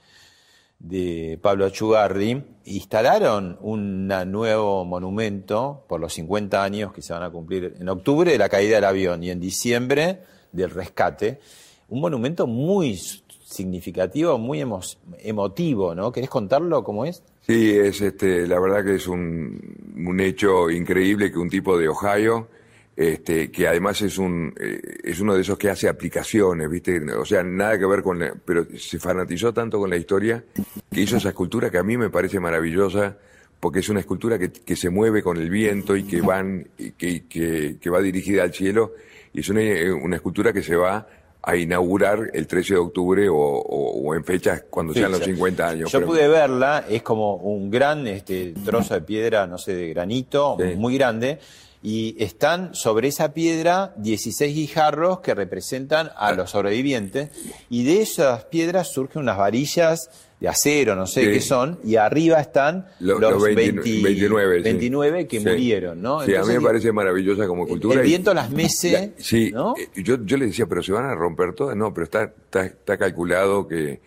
Pablo 1.42 1.66
Achugarri, 1.66 2.42
instalaron 2.64 3.58
un 3.60 4.08
nuevo 4.08 4.86
monumento 4.86 5.84
por 5.90 6.00
los 6.00 6.14
50 6.14 6.64
años 6.64 6.94
que 6.94 7.02
se 7.02 7.12
van 7.12 7.24
a 7.24 7.30
cumplir 7.30 7.76
en 7.78 7.90
octubre 7.90 8.32
de 8.32 8.38
la 8.38 8.48
caída 8.48 8.76
del 8.76 8.86
avión 8.86 9.22
y 9.22 9.30
en 9.30 9.42
diciembre 9.42 10.22
del 10.54 10.70
rescate. 10.70 11.42
Un 11.90 12.00
monumento 12.00 12.48
muy 12.48 12.96
significativo, 12.96 14.38
muy 14.38 14.62
emo 14.62 14.80
emotivo, 15.18 15.94
¿no? 15.94 16.14
¿Querés 16.14 16.30
contarlo 16.30 16.86
cómo 16.86 17.04
es? 17.04 17.22
Sí, 17.50 17.72
es 17.72 18.00
este, 18.02 18.46
la 18.46 18.60
verdad 18.60 18.86
que 18.86 18.94
es 18.94 19.08
un, 19.08 19.60
un 20.06 20.20
hecho 20.20 20.70
increíble 20.70 21.32
que 21.32 21.40
un 21.40 21.50
tipo 21.50 21.80
de 21.80 21.90
Ohio, 21.90 22.48
este, 22.96 23.50
que 23.50 23.68
además 23.68 24.04
es 24.04 24.20
un, 24.20 24.54
eh, 24.60 24.80
es 25.04 25.20
uno 25.20 25.34
de 25.34 25.42
esos 25.42 25.58
que 25.58 25.68
hace 25.68 25.90
aplicaciones, 25.90 26.70
¿viste? 26.70 27.02
O 27.14 27.26
sea, 27.26 27.42
nada 27.42 27.80
que 27.80 27.88
ver 27.88 28.04
con, 28.04 28.20
la, 28.20 28.36
pero 28.46 28.68
se 28.78 29.00
fanatizó 29.00 29.52
tanto 29.52 29.80
con 29.80 29.90
la 29.90 29.98
historia 29.98 30.44
que 30.92 31.02
hizo 31.02 31.18
esa 31.18 31.30
escultura 31.30 31.72
que 31.72 31.80
a 31.80 31.84
mí 31.84 31.98
me 31.98 32.12
parece 32.12 32.40
maravillosa 32.40 33.18
porque 33.60 33.80
es 33.80 33.90
una 33.90 34.02
escultura 34.02 34.38
que, 34.38 34.52
que 34.52 34.76
se 34.76 34.92
mueve 34.92 35.24
con 35.24 35.38
el 35.38 35.50
viento 35.50 35.98
y 35.98 36.04
que 36.04 36.22
van, 36.22 36.68
que, 36.78 37.26
que, 37.28 37.78
que 37.82 37.90
va 37.90 38.00
dirigida 38.00 38.44
al 38.44 38.54
cielo 38.54 38.94
y 39.34 39.40
es 39.40 39.50
una, 39.50 39.62
una 40.00 40.18
escultura 40.18 40.54
que 40.54 40.62
se 40.62 40.76
va 40.76 41.08
a 41.42 41.56
inaugurar 41.56 42.32
el 42.34 42.48
13 42.48 42.74
de 42.74 42.80
octubre 42.80 43.30
o, 43.30 43.36
o, 43.36 44.02
o 44.02 44.16
en 44.16 44.24
fechas 44.24 44.64
cuando 44.70 44.94
sean 44.94 45.12
los 45.12 45.24
50 45.24 45.68
años. 45.68 45.92
Yo 45.92 46.00
pero... 46.00 46.08
pude 46.08 46.28
verla, 46.28 46.86
es 46.90 47.02
como 47.02 47.36
un 47.36 47.70
gran 47.70 48.06
este, 48.08 48.54
trozo 48.66 48.94
de 48.94 49.02
piedra, 49.02 49.48
no 49.48 49.58
sé, 49.58 49.74
de 49.74 49.90
granito, 49.90 50.58
sí. 50.60 50.76
muy 50.76 50.98
grande, 50.98 51.40
y 51.82 52.22
están 52.22 52.76
sobre 52.76 53.08
esa 53.08 53.34
piedra 53.34 53.94
16 53.98 54.54
guijarros 54.54 55.22
que 55.22 55.34
representan 55.34 56.12
a 56.18 56.34
los 56.34 56.52
sobrevivientes, 56.52 57.30
y 57.70 57.86
de 57.86 58.02
esas 58.02 58.44
piedras 58.46 58.90
surgen 58.92 59.22
unas 59.22 59.38
varillas 59.38 60.10
de 60.40 60.48
acero, 60.48 60.96
no 60.96 61.06
sé 61.06 61.26
sí. 61.26 61.32
qué 61.32 61.42
son, 61.42 61.80
y 61.84 61.98
arriba 61.98 62.40
están 62.40 62.88
los, 63.02 63.20
los 63.20 63.44
20, 63.44 63.82
29, 63.82 64.62
29 64.62 65.22
sí. 65.22 65.28
que 65.28 65.40
sí. 65.40 65.46
murieron, 65.46 66.02
¿no? 66.02 66.22
Sí, 66.22 66.32
Entonces, 66.32 66.50
a 66.50 66.58
mí 66.58 66.64
me 66.64 66.68
parece 66.68 66.92
maravillosa 66.94 67.46
como 67.46 67.68
cultura. 67.68 68.00
El 68.00 68.08
viento 68.08 68.34
las 68.34 68.50
mece, 68.50 68.92
la, 68.92 69.10
sí, 69.18 69.52
¿no? 69.52 69.76
Eh, 69.78 69.90
yo, 70.02 70.24
yo 70.24 70.38
le 70.38 70.46
decía, 70.46 70.66
pero 70.66 70.82
se 70.82 70.94
van 70.94 71.06
a 71.06 71.16
romper 71.16 71.54
todas, 71.54 71.76
no, 71.76 71.94
pero 71.94 72.06
está, 72.06 72.24
está, 72.24 72.66
está 72.66 72.98
calculado 72.98 73.68
que, 73.68 74.00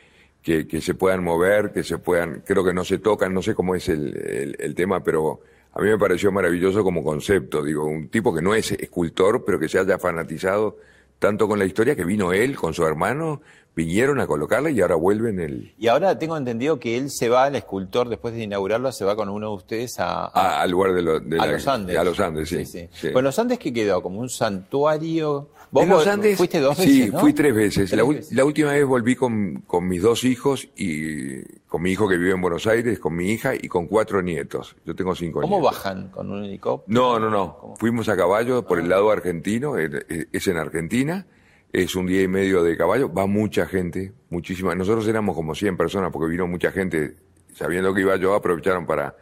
que, 0.43 0.67
que, 0.67 0.81
se 0.81 0.95
puedan 0.95 1.23
mover, 1.23 1.71
que 1.71 1.85
se 1.85 1.99
puedan, 1.99 2.43
creo 2.47 2.65
que 2.65 2.73
no 2.73 2.85
se 2.85 2.99
tocan, 2.99 3.35
no 3.35 3.43
sé 3.43 3.55
cómo 3.55 3.75
es 3.75 3.91
el, 3.91 4.17
el, 4.17 4.57
el 4.59 4.75
tema, 4.75 5.05
pero 5.05 5.41
a 5.75 5.83
mí 5.83 5.89
me 5.89 5.99
pareció 5.99 6.33
maravilloso 6.33 6.83
como 6.83 7.05
concepto, 7.05 7.63
digo, 7.63 7.85
un 7.85 8.09
tipo 8.09 8.35
que 8.35 8.41
no 8.41 8.55
es 8.55 8.73
escultor, 8.73 9.45
pero 9.45 9.59
que 9.59 9.69
se 9.69 9.79
haya 9.79 9.99
fanatizado 9.99 10.79
tanto 11.23 11.47
con 11.47 11.57
la 11.57 11.65
historia 11.65 11.95
que 11.95 12.05
vino 12.05 12.33
él 12.33 12.57
con 12.57 12.75
su 12.75 12.85
hermano, 12.85 13.43
vinieron 13.77 14.19
a 14.19 14.27
colocarla 14.27 14.71
y 14.71 14.81
ahora 14.81 14.97
vuelven 14.97 15.39
el... 15.39 15.73
Y 15.79 15.87
ahora 15.87 16.19
tengo 16.19 16.37
entendido 16.37 16.81
que 16.81 16.97
él 16.97 17.11
se 17.11 17.29
va, 17.29 17.47
el 17.47 17.55
escultor, 17.55 18.09
después 18.09 18.35
de 18.35 18.43
inaugurarlo, 18.43 18.91
se 18.91 19.05
va 19.05 19.15
con 19.15 19.29
uno 19.29 19.51
de 19.51 19.55
ustedes 19.55 20.01
a... 20.01 20.25
a 20.25 20.61
al 20.61 20.71
lugar 20.73 20.93
de, 20.95 21.03
lo, 21.03 21.21
de 21.21 21.39
a 21.39 21.47
la, 21.47 21.53
los 21.53 21.69
Andes. 21.69 21.97
A 21.97 22.03
los 22.03 22.19
Andes, 22.19 22.49
sí. 22.49 22.67
sí, 22.67 22.67
sí. 22.67 22.89
sí. 22.93 23.11
Bueno, 23.13 23.29
los 23.29 23.39
Andes, 23.39 23.61
¿qué 23.61 23.73
quedó? 23.73 24.03
¿Como 24.03 24.19
un 24.19 24.29
santuario? 24.29 25.49
¿Vos 25.73 25.83
en 25.85 25.89
los 25.89 26.07
Andes, 26.07 26.37
fuiste 26.37 26.61
dos 26.61 26.77
veces, 26.79 26.95
Sí, 26.95 27.11
¿no? 27.11 27.19
fui 27.19 27.33
tres 27.33 27.55
veces. 27.55 27.91
¿Tres 27.91 28.01
la, 28.01 28.09
veces? 28.09 28.33
la, 28.33 28.45
última 28.45 28.73
vez 28.73 28.85
volví 28.87 29.17
con, 29.17 29.63
con 29.67 29.89
mis 29.89 30.03
dos 30.03 30.23
hijos 30.23 30.69
y 30.77 31.43
con 31.67 31.83
mi 31.83 31.91
hijo 31.91 32.09
que 32.09 32.19
vive 32.19 32.33
en 32.33 32.41
Buenos 32.43 32.67
Aires, 32.67 32.99
con 32.99 33.17
mi 33.17 33.33
hija 33.33 33.55
y 33.55 33.69
con 33.69 33.87
cuatro 33.87 34.23
nietos. 34.23 34.77
Yo 34.85 34.95
tengo 34.95 35.15
cinco 35.15 35.41
¿Cómo 35.41 35.57
nietos. 35.59 35.75
bajan? 35.75 36.09
¿Con 36.11 36.31
un 36.31 36.45
helicóptero? 36.45 36.95
No, 36.95 37.19
no, 37.19 37.31
no. 37.31 37.57
¿Cómo? 37.59 37.77
Fuimos 37.77 38.09
a 38.09 38.17
caballo 38.17 38.67
por 38.67 38.79
el 38.79 38.89
lado 38.89 39.11
argentino, 39.11 39.77
es 39.79 40.47
en 40.47 40.57
Argentina 40.59 41.27
es 41.73 41.97
un 41.97 42.07
día 42.07 42.23
y 42.23 42.29
medio 42.29 42.63
de 42.63 42.77
caballo, 42.77 43.13
va 43.13 43.27
mucha 43.27 43.67
gente, 43.67 44.13
muchísima. 44.29 44.75
Nosotros 44.75 45.09
éramos 45.09 45.35
como 45.35 45.55
100 45.55 45.77
personas 45.79 46.13
porque 46.13 46.31
vino 46.31 46.47
mucha 46.47 46.71
gente, 46.71 47.17
sabiendo 47.55 47.95
que 47.95 48.03
iba 48.03 48.15
yo, 48.17 48.35
aprovecharon 48.35 48.85
para, 48.85 49.17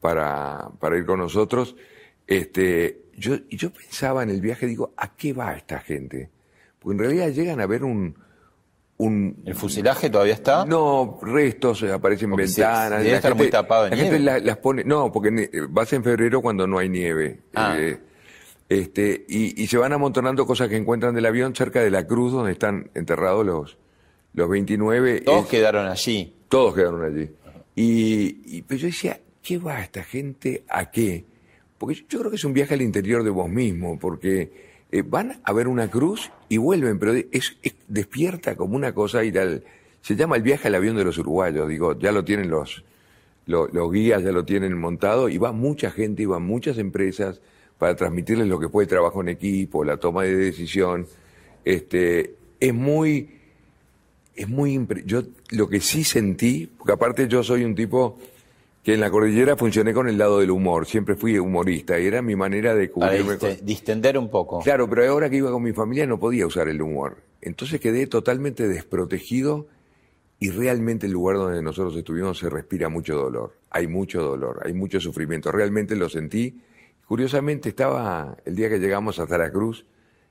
para, 0.00 0.70
para 0.80 0.98
ir 0.98 1.06
con 1.06 1.20
nosotros. 1.20 1.76
Este, 2.26 3.03
yo, 3.18 3.36
yo 3.50 3.70
pensaba 3.72 4.22
en 4.22 4.30
el 4.30 4.40
viaje, 4.40 4.66
digo, 4.66 4.92
¿a 4.96 5.14
qué 5.16 5.32
va 5.32 5.54
esta 5.54 5.80
gente? 5.80 6.30
Porque 6.78 6.94
en 6.94 6.98
realidad 6.98 7.28
llegan 7.30 7.60
a 7.60 7.66
ver 7.66 7.82
un, 7.84 8.14
un... 8.98 9.42
¿El 9.44 9.54
fuselaje 9.54 10.10
todavía 10.10 10.34
está? 10.34 10.64
No, 10.66 11.18
restos, 11.22 11.82
eh, 11.82 11.92
aparecen 11.92 12.30
Porque 12.30 12.46
se- 12.46 12.60
ventanas. 12.62 12.98
debe 13.00 13.10
la 13.10 13.16
estar 13.16 13.34
muy 13.34 13.50
tapado 13.50 13.84
de 13.84 13.90
la 13.90 13.96
gente 13.96 14.18
nieve. 14.18 14.40
las 14.42 14.56
pone... 14.58 14.84
No, 14.84 15.10
porque 15.12 15.30
ne- 15.30 15.50
vas 15.68 15.92
en 15.92 16.04
febrero 16.04 16.40
cuando 16.42 16.66
no 16.66 16.78
hay 16.78 16.88
nieve. 16.88 17.40
Ah. 17.54 17.76
Eh, 17.78 17.98
este, 18.68 19.24
y, 19.28 19.62
y 19.62 19.66
se 19.66 19.76
van 19.76 19.92
amontonando 19.92 20.46
cosas 20.46 20.68
que 20.68 20.76
encuentran 20.76 21.14
del 21.14 21.26
avión 21.26 21.54
cerca 21.54 21.80
de 21.82 21.90
la 21.90 22.06
cruz 22.06 22.32
donde 22.32 22.52
están 22.52 22.90
enterrados 22.94 23.44
los, 23.44 23.78
los 24.32 24.48
29. 24.48 25.20
Todos 25.22 25.44
Es- 25.44 25.50
quedaron 25.50 25.86
allí. 25.86 26.36
todos 26.48 26.74
quedaron 26.74 27.04
allí. 27.04 27.30
Y, 27.76 28.56
y- 28.58 28.62
pero 28.62 28.78
yo 28.80 28.86
decía, 28.86 29.20
¿qué 29.42 29.58
va 29.58 29.80
esta 29.82 30.02
gente 30.04 30.64
a 30.68 30.90
qué? 30.90 31.24
Porque 31.84 32.02
yo, 32.08 32.18
creo 32.20 32.30
que 32.30 32.36
es 32.36 32.44
un 32.44 32.54
viaje 32.54 32.72
al 32.72 32.80
interior 32.80 33.22
de 33.24 33.28
vos 33.28 33.46
mismo, 33.50 33.98
porque 33.98 34.50
eh, 34.90 35.02
van 35.02 35.40
a 35.44 35.52
ver 35.52 35.68
una 35.68 35.90
cruz 35.90 36.30
y 36.48 36.56
vuelven, 36.56 36.98
pero 36.98 37.12
es, 37.12 37.58
es- 37.62 37.76
despierta 37.88 38.56
como 38.56 38.74
una 38.74 38.94
cosa 38.94 39.22
ir 39.22 39.38
al... 39.38 39.64
Se 40.00 40.16
llama 40.16 40.36
el 40.36 40.42
viaje 40.42 40.68
al 40.68 40.74
avión 40.76 40.96
de 40.96 41.04
los 41.04 41.18
uruguayos, 41.18 41.68
digo, 41.68 41.98
ya 41.98 42.10
lo 42.10 42.24
tienen 42.24 42.48
los, 42.48 42.84
los, 43.46 43.92
guías, 43.92 44.22
ya 44.22 44.32
lo 44.32 44.46
tienen 44.46 44.78
montado, 44.78 45.28
y 45.28 45.36
va 45.36 45.52
mucha 45.52 45.90
gente, 45.90 46.22
y 46.22 46.26
van 46.26 46.42
muchas 46.42 46.78
empresas 46.78 47.42
para 47.76 47.94
transmitirles 47.96 48.48
lo 48.48 48.58
que 48.58 48.70
fue 48.70 48.84
el 48.84 48.88
trabajo 48.88 49.20
en 49.20 49.28
equipo, 49.28 49.84
la 49.84 49.98
toma 49.98 50.22
de 50.22 50.36
decisión. 50.36 51.06
Este, 51.66 52.34
es 52.60 52.72
muy 52.72 53.28
es 54.34 54.48
muy 54.48 54.86
yo 55.04 55.22
lo 55.50 55.68
que 55.68 55.80
sí 55.80 56.02
sentí, 56.02 56.66
porque 56.66 56.92
aparte 56.92 57.28
yo 57.28 57.42
soy 57.42 57.62
un 57.64 57.74
tipo 57.74 58.18
que 58.84 58.94
en 58.94 59.00
la 59.00 59.10
cordillera 59.10 59.56
funcioné 59.56 59.92
con 59.94 60.08
el 60.08 60.18
lado 60.18 60.38
del 60.40 60.50
humor, 60.50 60.86
siempre 60.86 61.16
fui 61.16 61.38
humorista 61.38 61.98
y 61.98 62.06
era 62.06 62.20
mi 62.22 62.36
manera 62.36 62.74
de 62.74 62.90
cubrirme 62.90 63.38
con- 63.38 63.56
distender 63.66 64.16
un 64.18 64.30
poco. 64.30 64.60
Claro, 64.60 64.88
pero 64.88 65.10
ahora 65.10 65.28
que 65.30 65.36
iba 65.36 65.50
con 65.50 65.62
mi 65.62 65.72
familia 65.72 66.06
no 66.06 66.20
podía 66.20 66.46
usar 66.46 66.68
el 66.68 66.82
humor. 66.82 67.16
Entonces 67.40 67.80
quedé 67.80 68.06
totalmente 68.06 68.68
desprotegido 68.68 69.66
y 70.38 70.50
realmente 70.50 71.06
el 71.06 71.12
lugar 71.12 71.36
donde 71.36 71.62
nosotros 71.62 71.96
estuvimos 71.96 72.38
se 72.38 72.50
respira 72.50 72.88
mucho 72.90 73.16
dolor. 73.16 73.56
Hay 73.70 73.86
mucho 73.88 74.22
dolor, 74.22 74.60
hay 74.64 74.74
mucho 74.74 75.00
sufrimiento. 75.00 75.50
Realmente 75.50 75.96
lo 75.96 76.08
sentí. 76.10 76.60
Curiosamente 77.06 77.70
estaba 77.70 78.36
el 78.44 78.54
día 78.54 78.68
que 78.68 78.78
llegamos 78.78 79.18
a 79.18 79.50
Cruz, 79.50 79.86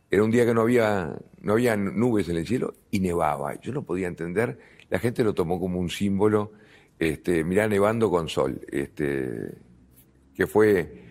era 0.10 0.24
un 0.24 0.30
día 0.32 0.46
que 0.46 0.54
no 0.54 0.62
había, 0.62 1.16
no 1.42 1.54
había 1.54 1.76
nubes 1.76 2.30
en 2.30 2.38
el 2.38 2.46
cielo 2.48 2.74
y 2.92 3.00
nevaba. 3.00 3.60
Yo 3.62 3.72
no 3.74 3.84
podía 3.84 4.08
entender, 4.08 4.60
la 4.90 5.00
gente 5.00 5.24
lo 5.24 5.34
tomó 5.34 5.60
como 5.60 5.80
un 5.80 5.90
símbolo, 5.90 6.52
este, 7.00 7.44
mirá 7.44 7.68
nevando 7.68 8.10
con 8.10 8.30
sol, 8.30 8.62
este, 8.72 9.52
que 10.36 10.48
fue, 10.48 11.02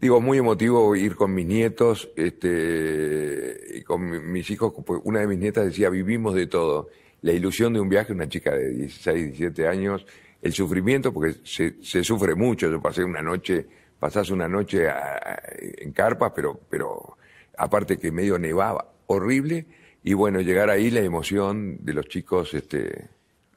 digo, 0.00 0.20
muy 0.20 0.38
emotivo 0.38 0.94
ir 0.96 1.16
con 1.16 1.34
mis 1.34 1.46
nietos, 1.46 2.10
este, 2.16 3.56
y 3.78 3.82
con 3.82 4.08
mi- 4.08 4.20
mis 4.20 4.50
hijos, 4.50 4.72
pues, 4.84 5.00
una 5.04 5.20
de 5.20 5.26
mis 5.26 5.38
nietas 5.38 5.64
decía, 5.66 5.90
vivimos 5.90 6.34
de 6.34 6.46
todo. 6.46 6.88
La 7.22 7.32
ilusión 7.32 7.72
de 7.74 7.80
un 7.80 7.88
viaje, 7.88 8.12
una 8.12 8.28
chica 8.28 8.54
de 8.54 8.70
16, 8.70 9.26
17 9.26 9.66
años, 9.66 10.06
el 10.40 10.52
sufrimiento, 10.54 11.12
porque 11.12 11.34
se, 11.44 11.74
se 11.82 12.02
sufre 12.02 12.34
mucho. 12.34 12.70
Yo 12.70 12.80
pasé 12.80 13.04
una 13.04 13.20
noche, 13.22 13.66
pasás 13.98 14.30
una 14.30 14.48
noche 14.48 14.88
a- 14.88 15.38
en 15.78 15.92
carpas, 15.92 16.32
pero, 16.34 16.58
pero 16.70 17.16
aparte 17.58 17.98
que 17.98 18.10
medio 18.10 18.38
nevaba, 18.38 18.90
horrible, 19.06 19.66
y 20.02 20.14
bueno, 20.14 20.40
llegar 20.40 20.70
ahí 20.70 20.90
la 20.90 21.00
emoción 21.00 21.76
de 21.84 21.92
los 21.92 22.06
chicos, 22.08 22.54
este, 22.54 23.08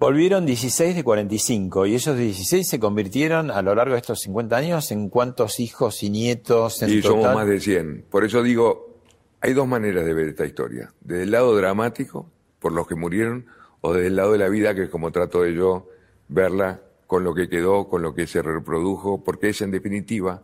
Volvieron 0.03 0.45
16 0.45 0.97
de 0.97 1.01
45 1.01 1.85
y 1.85 1.95
esos 1.95 2.17
16 2.17 2.67
se 2.67 2.77
convirtieron 2.77 3.49
a 3.49 3.61
lo 3.61 3.73
largo 3.73 3.93
de 3.93 4.01
estos 4.01 4.19
50 4.19 4.53
años 4.53 4.91
en 4.91 5.07
cuántos 5.07 5.61
hijos 5.61 6.03
y 6.03 6.09
nietos 6.09 6.81
en 6.81 6.89
y 6.89 7.01
somos 7.01 7.33
más 7.33 7.47
de 7.47 7.61
100. 7.61 8.07
Por 8.09 8.25
eso 8.25 8.43
digo, 8.43 8.99
hay 9.39 9.53
dos 9.53 9.65
maneras 9.65 10.03
de 10.03 10.13
ver 10.13 10.27
esta 10.27 10.45
historia. 10.45 10.93
Desde 10.99 11.23
el 11.23 11.31
lado 11.31 11.55
dramático, 11.55 12.29
por 12.59 12.73
los 12.73 12.85
que 12.85 12.95
murieron, 12.95 13.45
o 13.79 13.93
desde 13.93 14.07
el 14.07 14.17
lado 14.17 14.33
de 14.33 14.39
la 14.39 14.49
vida, 14.49 14.75
que 14.75 14.83
es 14.83 14.89
como 14.89 15.09
trato 15.13 15.41
de 15.43 15.53
yo 15.53 15.87
verla 16.27 16.81
con 17.07 17.23
lo 17.23 17.33
que 17.33 17.47
quedó, 17.47 17.87
con 17.87 18.01
lo 18.01 18.13
que 18.13 18.27
se 18.27 18.41
reprodujo, 18.41 19.23
porque 19.23 19.51
es 19.51 19.61
en 19.61 19.71
definitiva 19.71 20.43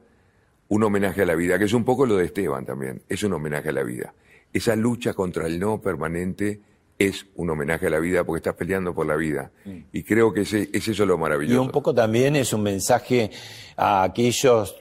un 0.70 0.84
homenaje 0.84 1.24
a 1.24 1.26
la 1.26 1.36
vida, 1.36 1.60
que 1.60 1.66
es 1.66 1.74
un 1.74 1.84
poco 1.84 2.06
lo 2.06 2.16
de 2.16 2.24
Esteban 2.24 2.66
también, 2.66 3.02
es 3.10 3.24
un 3.24 3.34
homenaje 3.34 3.68
a 3.68 3.74
la 3.74 3.84
vida. 3.84 4.14
Esa 4.54 4.78
lucha 4.78 5.14
contra 5.14 5.48
el 5.48 5.60
no 5.60 5.82
permanente 5.82 6.62
es 7.00 7.26
un 7.36 7.50
homenaje 7.50 7.88
a 7.88 7.90
la 7.90 8.00
vida 8.00 8.26
porque 8.26 8.40
estás 8.40 8.56
peleando 8.56 8.94
por 8.94 9.08
la 9.08 9.16
vida. 9.16 9.52
Y 9.94 10.04
creo 10.04 10.34
que 10.34 10.42
ese, 10.42 10.70
es 10.74 10.86
eso 10.90 11.06
lo 11.06 11.16
Y 11.16 11.18
maravilloso. 11.18 11.62
un 11.62 11.72
poco 11.72 11.96
también 11.96 12.36
es 12.36 12.52
un 12.52 12.62
mensaje 12.62 13.32
a 13.78 14.04
aquellos, 14.04 14.76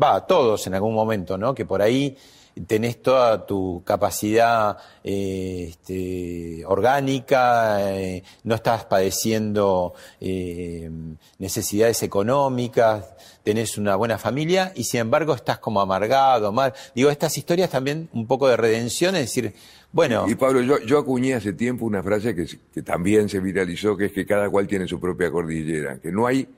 va, 0.00 0.14
a 0.14 0.26
todos 0.26 0.64
en 0.68 0.74
algún 0.74 0.94
momento, 0.94 1.36
¿no? 1.36 1.52
Que 1.54 1.66
por 1.66 1.82
ahí 1.82 2.16
tenés 2.66 3.02
toda 3.02 3.44
tu 3.44 3.82
capacidad 3.84 4.78
eh, 5.04 5.66
este, 5.70 6.64
orgánica, 6.64 7.92
eh, 7.92 8.22
no 8.44 8.54
estás 8.54 8.84
padeciendo 8.84 9.92
eh, 10.20 10.88
necesidades 11.38 12.02
económicas, 12.02 13.04
tenés 13.42 13.76
una 13.76 13.96
buena 13.96 14.18
familia 14.18 14.72
y 14.74 14.84
sin 14.84 15.00
embargo 15.00 15.34
estás 15.34 15.58
como 15.58 15.80
amargado, 15.80 16.50
mal. 16.52 16.72
Digo, 16.94 17.10
estas 17.10 17.36
historias 17.36 17.70
también 17.70 18.08
un 18.12 18.26
poco 18.26 18.48
de 18.48 18.56
redención, 18.56 19.16
es 19.16 19.22
decir, 19.22 19.54
bueno, 19.92 20.26
Y 20.28 20.34
Pablo, 20.34 20.60
yo, 20.60 20.78
yo 20.80 20.98
acuñé 20.98 21.34
hace 21.34 21.52
tiempo 21.52 21.86
una 21.86 22.02
frase 22.02 22.34
que, 22.34 22.82
también 22.82 23.28
se 23.28 23.40
viralizó, 23.40 23.96
que 23.96 24.06
es 24.06 24.12
que 24.12 24.26
cada 24.26 24.50
cual 24.50 24.66
tiene 24.66 24.86
su 24.86 25.00
propia 25.00 25.30
cordillera, 25.30 25.98
que 26.00 26.12
no 26.12 26.26
hay 26.26 26.48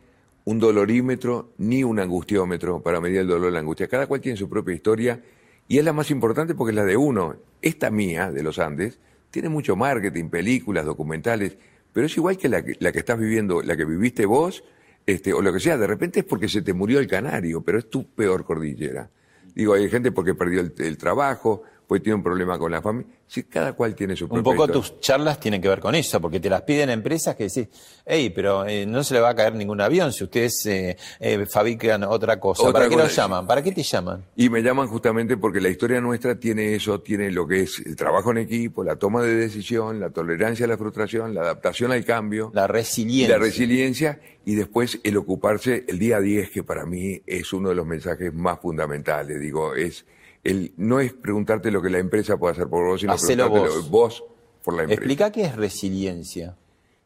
un 0.44 0.58
dolorímetro 0.58 1.50
ni 1.58 1.84
un 1.84 2.00
angustiómetro 2.00 2.80
para 2.82 3.00
medir 3.00 3.18
el 3.18 3.28
dolor 3.28 3.48
o 3.48 3.50
la 3.50 3.60
angustia. 3.60 3.86
Cada 3.86 4.06
cual 4.06 4.20
tiene 4.20 4.36
su 4.36 4.48
propia 4.48 4.74
historia 4.74 5.22
y 5.68 5.78
es 5.78 5.84
la 5.84 5.92
más 5.92 6.10
importante 6.10 6.54
porque 6.54 6.70
es 6.70 6.76
la 6.76 6.84
de 6.84 6.96
uno. 6.96 7.36
Esta 7.60 7.90
mía, 7.90 8.32
de 8.32 8.42
los 8.42 8.58
Andes, 8.58 8.98
tiene 9.30 9.50
mucho 9.50 9.76
marketing, 9.76 10.30
películas, 10.30 10.86
documentales, 10.86 11.58
pero 11.92 12.06
es 12.06 12.16
igual 12.16 12.38
que 12.38 12.48
la 12.48 12.64
que, 12.64 12.76
la 12.80 12.92
que 12.92 12.98
estás 12.98 13.18
viviendo, 13.18 13.62
la 13.62 13.76
que 13.76 13.84
viviste 13.84 14.24
vos, 14.26 14.64
este, 15.06 15.32
o 15.34 15.42
lo 15.42 15.52
que 15.52 15.60
sea. 15.60 15.76
De 15.76 15.86
repente 15.86 16.20
es 16.20 16.24
porque 16.24 16.48
se 16.48 16.62
te 16.62 16.72
murió 16.72 16.98
el 16.98 17.06
canario, 17.06 17.60
pero 17.62 17.78
es 17.78 17.90
tu 17.90 18.06
peor 18.06 18.44
cordillera. 18.44 19.10
Digo, 19.54 19.74
hay 19.74 19.88
gente 19.90 20.12
porque 20.12 20.34
perdió 20.34 20.60
el 20.60 20.96
trabajo, 20.96 21.62
pues 21.88 22.02
tiene 22.02 22.16
un 22.16 22.22
problema 22.22 22.58
con 22.58 22.70
la 22.70 22.82
familia. 22.82 23.10
Sí, 23.26 23.44
cada 23.44 23.72
cual 23.72 23.94
tiene 23.94 24.14
su 24.14 24.26
propia 24.28 24.38
Un 24.40 24.44
poco 24.44 24.64
historia. 24.66 24.74
tus 24.90 25.00
charlas 25.00 25.40
tienen 25.40 25.60
que 25.60 25.68
ver 25.68 25.80
con 25.80 25.94
eso, 25.94 26.20
porque 26.20 26.38
te 26.38 26.48
las 26.50 26.62
piden 26.62 26.90
empresas 26.90 27.34
que 27.34 27.44
decís, 27.44 27.66
hey, 28.04 28.30
pero 28.34 28.66
eh, 28.66 28.84
no 28.86 29.02
se 29.02 29.14
le 29.14 29.20
va 29.20 29.30
a 29.30 29.34
caer 29.34 29.54
ningún 29.54 29.80
avión 29.80 30.12
si 30.12 30.24
ustedes 30.24 30.64
eh, 30.66 30.96
eh, 31.18 31.46
fabrican 31.50 32.04
otra 32.04 32.38
cosa. 32.38 32.62
Otra 32.62 32.72
¿Para 32.72 32.88
qué 32.90 32.96
los 32.96 33.14
llaman? 33.16 33.46
¿Para 33.46 33.62
qué 33.62 33.72
te 33.72 33.82
llaman? 33.82 34.22
Y 34.36 34.50
me 34.50 34.62
llaman 34.62 34.86
justamente 34.86 35.36
porque 35.38 35.60
la 35.62 35.70
historia 35.70 36.00
nuestra 36.00 36.38
tiene 36.38 36.74
eso, 36.74 37.00
tiene 37.00 37.30
lo 37.30 37.46
que 37.48 37.62
es 37.62 37.80
el 37.84 37.96
trabajo 37.96 38.30
en 38.32 38.38
equipo, 38.38 38.84
la 38.84 38.96
toma 38.96 39.22
de 39.22 39.34
decisión, 39.34 39.98
la 39.98 40.10
tolerancia 40.10 40.66
a 40.66 40.68
la 40.68 40.76
frustración, 40.76 41.34
la 41.34 41.40
adaptación 41.40 41.90
al 41.92 42.04
cambio, 42.04 42.50
La 42.54 42.66
resiliencia. 42.66 43.38
la 43.38 43.42
resiliencia 43.42 44.20
y 44.44 44.54
después 44.56 45.00
el 45.04 45.16
ocuparse 45.16 45.84
el 45.88 45.98
día 45.98 46.18
a 46.18 46.20
día, 46.20 46.48
que 46.52 46.62
para 46.62 46.84
mí 46.84 47.20
es 47.26 47.52
uno 47.54 47.70
de 47.70 47.74
los 47.74 47.86
mensajes 47.86 48.32
más 48.34 48.58
fundamentales. 48.60 49.40
Digo, 49.40 49.74
es 49.74 50.04
el 50.44 50.72
no 50.76 51.00
es 51.00 51.12
preguntarte 51.12 51.70
lo 51.70 51.82
que 51.82 51.90
la 51.90 51.98
empresa 51.98 52.36
puede 52.36 52.52
hacer 52.52 52.68
por 52.68 52.86
vos, 52.86 53.00
sino 53.00 53.12
Hacelo 53.12 53.50
preguntarte 53.50 53.78
vos. 53.78 53.90
vos 53.90 54.24
por 54.64 54.74
la 54.74 54.82
empresa. 54.82 55.00
Explica 55.00 55.32
qué 55.32 55.44
es 55.44 55.56
resiliencia. 55.56 56.56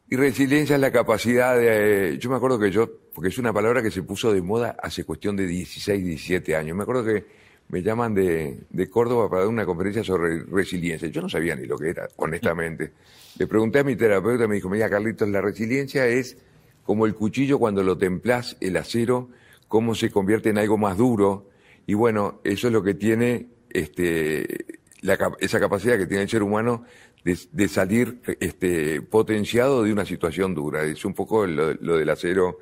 Y 0.09 0.15
resiliencia 0.15 0.75
es 0.75 0.81
la 0.81 0.91
capacidad 0.91 1.57
de... 1.57 2.17
Yo 2.19 2.29
me 2.29 2.35
acuerdo 2.35 2.59
que 2.59 2.69
yo, 2.69 2.89
porque 3.13 3.29
es 3.29 3.37
una 3.37 3.51
palabra 3.53 3.81
que 3.81 3.89
se 3.89 4.03
puso 4.03 4.31
de 4.31 4.41
moda 4.41 4.75
hace 4.81 5.05
cuestión 5.05 5.35
de 5.35 5.47
16, 5.47 6.03
17 6.03 6.55
años. 6.55 6.77
Me 6.77 6.83
acuerdo 6.83 7.03
que 7.05 7.25
me 7.69 7.81
llaman 7.81 8.13
de, 8.13 8.59
de 8.69 8.89
Córdoba 8.89 9.29
para 9.29 9.41
dar 9.41 9.49
una 9.49 9.65
conferencia 9.65 10.03
sobre 10.03 10.43
resiliencia. 10.43 11.07
Yo 11.07 11.21
no 11.21 11.29
sabía 11.29 11.55
ni 11.55 11.65
lo 11.65 11.77
que 11.77 11.89
era, 11.89 12.07
honestamente. 12.17 12.91
Le 13.37 13.47
pregunté 13.47 13.79
a 13.79 13.83
mi 13.83 13.95
terapeuta, 13.95 14.47
me 14.47 14.55
dijo, 14.55 14.69
mira 14.69 14.89
Carlitos, 14.89 15.27
la 15.29 15.41
resiliencia 15.41 16.05
es 16.05 16.37
como 16.83 17.05
el 17.05 17.15
cuchillo 17.15 17.57
cuando 17.57 17.81
lo 17.81 17.97
templás, 17.97 18.57
el 18.59 18.77
acero, 18.77 19.29
cómo 19.67 19.95
se 19.95 20.11
convierte 20.11 20.49
en 20.49 20.59
algo 20.59 20.77
más 20.77 20.97
duro. 20.97 21.49
Y 21.85 21.93
bueno, 21.93 22.39
eso 22.43 22.67
es 22.67 22.73
lo 22.73 22.83
que 22.83 22.93
tiene 22.93 23.47
este, 23.69 24.79
la 25.01 25.17
esa 25.39 25.59
capacidad 25.59 25.97
que 25.97 26.05
tiene 26.05 26.23
el 26.23 26.29
ser 26.29 26.43
humano 26.43 26.85
de, 27.23 27.37
de 27.51 27.67
salir 27.67 28.19
este, 28.39 29.01
potenciado 29.01 29.83
de 29.83 29.91
una 29.91 30.05
situación 30.05 30.53
dura. 30.53 30.83
Es 30.83 31.05
un 31.05 31.13
poco 31.13 31.45
lo, 31.45 31.73
lo 31.73 31.97
del 31.97 32.09
acero 32.09 32.59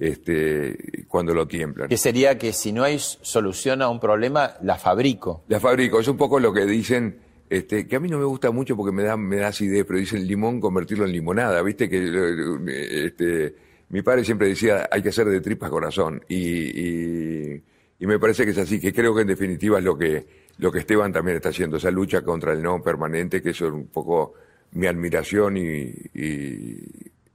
este, 0.00 1.04
cuando 1.06 1.34
lo 1.34 1.46
tiemblan. 1.46 1.88
Que 1.88 1.98
sería 1.98 2.38
que 2.38 2.52
si 2.52 2.72
no 2.72 2.82
hay 2.82 2.98
solución 2.98 3.82
a 3.82 3.88
un 3.88 4.00
problema, 4.00 4.54
la 4.62 4.78
fabrico. 4.78 5.44
La 5.48 5.60
fabrico, 5.60 6.00
es 6.00 6.08
un 6.08 6.16
poco 6.16 6.40
lo 6.40 6.52
que 6.52 6.64
dicen, 6.64 7.18
este, 7.50 7.86
que 7.86 7.96
a 7.96 8.00
mí 8.00 8.08
no 8.08 8.18
me 8.18 8.24
gusta 8.24 8.50
mucho 8.50 8.76
porque 8.76 8.92
me 8.92 9.02
da, 9.02 9.16
me 9.16 9.36
da 9.36 9.48
acidez, 9.48 9.84
pero 9.84 9.98
dicen 9.98 10.26
limón 10.26 10.60
convertirlo 10.60 11.04
en 11.04 11.12
limonada, 11.12 11.62
viste 11.62 11.88
que 11.88 13.04
este, 13.06 13.54
mi 13.90 14.02
padre 14.02 14.24
siempre 14.24 14.48
decía 14.48 14.88
hay 14.90 15.02
que 15.02 15.10
hacer 15.10 15.26
de 15.28 15.40
tripas 15.40 15.68
corazón 15.68 16.22
y, 16.28 16.36
y, 16.36 17.62
y 18.00 18.06
me 18.06 18.18
parece 18.18 18.46
que 18.46 18.52
es 18.52 18.58
así, 18.58 18.80
que 18.80 18.94
creo 18.94 19.14
que 19.14 19.20
en 19.20 19.28
definitiva 19.28 19.78
es 19.78 19.84
lo 19.84 19.96
que, 19.96 20.26
lo 20.56 20.72
que 20.72 20.78
Esteban 20.80 21.12
también 21.12 21.36
está 21.36 21.50
haciendo, 21.50 21.76
esa 21.76 21.90
lucha 21.90 22.22
contra 22.22 22.54
el 22.54 22.62
no 22.62 22.82
permanente, 22.82 23.42
que 23.42 23.50
eso 23.50 23.66
es 23.66 23.72
un 23.72 23.88
poco 23.88 24.32
mi 24.72 24.86
admiración 24.86 25.58
y, 25.58 25.92
y 26.14 26.78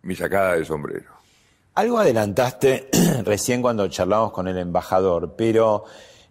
mi 0.02 0.16
sacada 0.16 0.56
de 0.56 0.66
sombrero. 0.66 1.12
Algo 1.76 2.00
adelantaste 2.00 2.90
recién 3.26 3.62
cuando 3.62 3.88
charlamos 3.90 4.32
con 4.32 4.48
el 4.48 4.58
embajador, 4.58 5.36
pero 5.38 5.86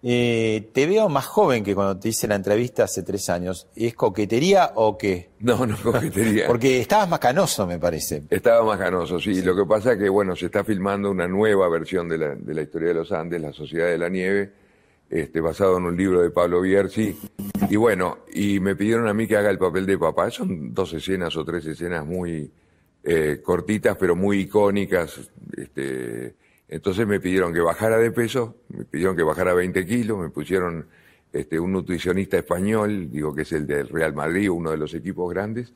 Eh, 0.06 0.68
te 0.74 0.86
veo 0.86 1.08
más 1.08 1.24
joven 1.24 1.64
que 1.64 1.74
cuando 1.74 1.98
te 1.98 2.10
hice 2.10 2.28
la 2.28 2.34
entrevista 2.34 2.84
hace 2.84 3.02
tres 3.02 3.30
años. 3.30 3.68
¿Es 3.74 3.94
coquetería 3.94 4.72
o 4.74 4.98
qué? 4.98 5.30
No, 5.44 5.66
no 5.66 5.76
coquetería. 5.76 6.46
Porque 6.46 6.80
estabas 6.80 7.08
más 7.08 7.20
canoso, 7.20 7.66
me 7.66 7.78
parece. 7.78 8.22
Estaba 8.30 8.64
más 8.64 8.78
canoso, 8.78 9.18
sí. 9.18 9.40
Lo 9.42 9.56
que 9.56 9.64
pasa 9.64 9.92
es 9.92 9.98
que, 9.98 10.08
bueno, 10.08 10.36
se 10.36 10.46
está 10.46 10.62
filmando 10.64 11.10
una 11.10 11.26
nueva 11.26 11.68
versión 11.68 12.08
de 12.08 12.18
la, 12.18 12.34
de 12.34 12.54
la 12.54 12.62
historia 12.62 12.88
de 12.88 12.94
los 12.94 13.12
Andes, 13.12 13.40
La 13.40 13.52
Sociedad 13.52 13.88
de 13.88 13.98
la 13.98 14.08
Nieve, 14.08 14.52
este, 15.10 15.40
basado 15.40 15.78
en 15.78 15.84
un 15.84 15.96
libro 15.96 16.22
de 16.22 16.30
Pablo 16.30 16.60
Bierzi. 16.60 17.16
Y 17.68 17.76
bueno, 17.76 18.18
y 18.32 18.60
me 18.60 18.74
pidieron 18.74 19.06
a 19.06 19.14
mí 19.14 19.26
que 19.26 19.36
haga 19.36 19.50
el 19.50 19.58
papel 19.58 19.86
de 19.86 19.98
papá. 19.98 20.30
Son 20.30 20.72
dos 20.72 20.92
escenas 20.92 21.36
o 21.36 21.44
tres 21.44 21.66
escenas 21.66 22.06
muy 22.06 22.50
eh, 23.02 23.40
cortitas, 23.42 23.96
pero 23.98 24.16
muy 24.16 24.40
icónicas. 24.40 25.30
Este, 25.56 26.34
entonces 26.74 27.06
me 27.06 27.20
pidieron 27.20 27.52
que 27.54 27.60
bajara 27.60 27.98
de 27.98 28.10
peso, 28.10 28.56
me 28.68 28.84
pidieron 28.84 29.16
que 29.16 29.22
bajara 29.22 29.54
20 29.54 29.86
kilos, 29.86 30.18
me 30.18 30.28
pusieron 30.30 30.86
este, 31.32 31.58
un 31.58 31.72
nutricionista 31.72 32.36
español, 32.38 33.10
digo 33.10 33.34
que 33.34 33.42
es 33.42 33.52
el 33.52 33.66
del 33.66 33.88
Real 33.88 34.14
Madrid, 34.14 34.50
uno 34.50 34.70
de 34.70 34.76
los 34.76 34.92
equipos 34.94 35.32
grandes, 35.32 35.72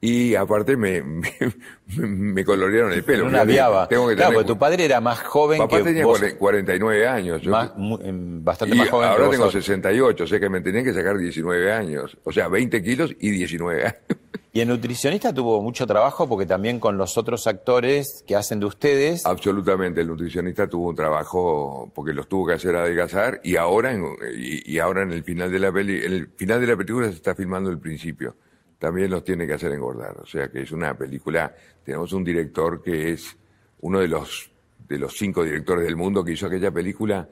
y 0.00 0.34
aparte 0.34 0.76
me, 0.76 1.02
me, 1.96 2.06
me 2.06 2.44
colorearon 2.44 2.92
el 2.92 3.02
pelo. 3.04 3.24
Una 3.26 3.44
viaba. 3.44 3.88
Tengo 3.88 4.06
que 4.08 4.16
claro, 4.16 4.30
tener- 4.32 4.42
porque 4.42 4.52
tu 4.54 4.58
padre 4.58 4.84
era 4.84 5.00
más 5.00 5.20
joven 5.20 5.58
Papá 5.58 5.78
que 5.78 5.84
tenía 5.84 6.04
vos. 6.04 6.20
cuare- 6.20 6.36
49 6.36 7.06
años. 7.08 7.40
yo- 7.40 7.50
Más- 7.50 7.72
em, 8.02 8.44
bastante 8.44 8.74
y 8.74 8.78
más 8.78 8.90
joven 8.90 9.08
ahora 9.08 9.24
que 9.24 9.30
tengo 9.30 9.44
vos. 9.44 9.52
68, 9.54 10.24
o 10.24 10.26
sea 10.26 10.38
que 10.40 10.50
me 10.50 10.60
tenían 10.60 10.84
que 10.84 10.92
sacar 10.92 11.16
19 11.16 11.72
años. 11.72 12.18
O 12.24 12.32
sea, 12.32 12.48
20 12.48 12.82
kilos 12.82 13.14
y 13.18 13.30
19 13.30 13.82
años. 13.84 14.13
Y 14.54 14.60
el 14.60 14.68
nutricionista 14.68 15.34
tuvo 15.34 15.60
mucho 15.60 15.84
trabajo 15.84 16.28
porque 16.28 16.46
también 16.46 16.78
con 16.78 16.96
los 16.96 17.18
otros 17.18 17.48
actores 17.48 18.22
que 18.24 18.36
hacen 18.36 18.60
de 18.60 18.66
ustedes. 18.66 19.26
Absolutamente, 19.26 20.02
el 20.02 20.06
nutricionista 20.06 20.68
tuvo 20.68 20.90
un 20.90 20.94
trabajo 20.94 21.90
porque 21.92 22.12
los 22.12 22.28
tuvo 22.28 22.46
que 22.46 22.52
hacer 22.52 22.76
adelgazar 22.76 23.40
y 23.42 23.56
ahora 23.56 23.92
en, 23.92 24.04
y, 24.32 24.78
ahora 24.78 25.02
en 25.02 25.10
el 25.10 25.24
final 25.24 25.50
de 25.50 25.58
la 25.58 25.72
peli, 25.72 26.04
en 26.04 26.12
el 26.12 26.28
final 26.36 26.60
de 26.60 26.68
la 26.68 26.76
película 26.76 27.08
se 27.08 27.14
está 27.14 27.34
filmando 27.34 27.68
el 27.68 27.80
principio. 27.80 28.36
También 28.78 29.10
los 29.10 29.24
tiene 29.24 29.44
que 29.44 29.54
hacer 29.54 29.72
engordar, 29.72 30.20
o 30.22 30.26
sea 30.26 30.46
que 30.46 30.62
es 30.62 30.70
una 30.70 30.96
película. 30.96 31.52
Tenemos 31.84 32.12
un 32.12 32.22
director 32.22 32.80
que 32.80 33.10
es 33.10 33.36
uno 33.80 33.98
de 33.98 34.06
los 34.06 34.52
de 34.88 34.98
los 35.00 35.16
cinco 35.18 35.42
directores 35.42 35.84
del 35.84 35.96
mundo 35.96 36.24
que 36.24 36.30
hizo 36.30 36.46
aquella 36.46 36.70
película. 36.70 37.28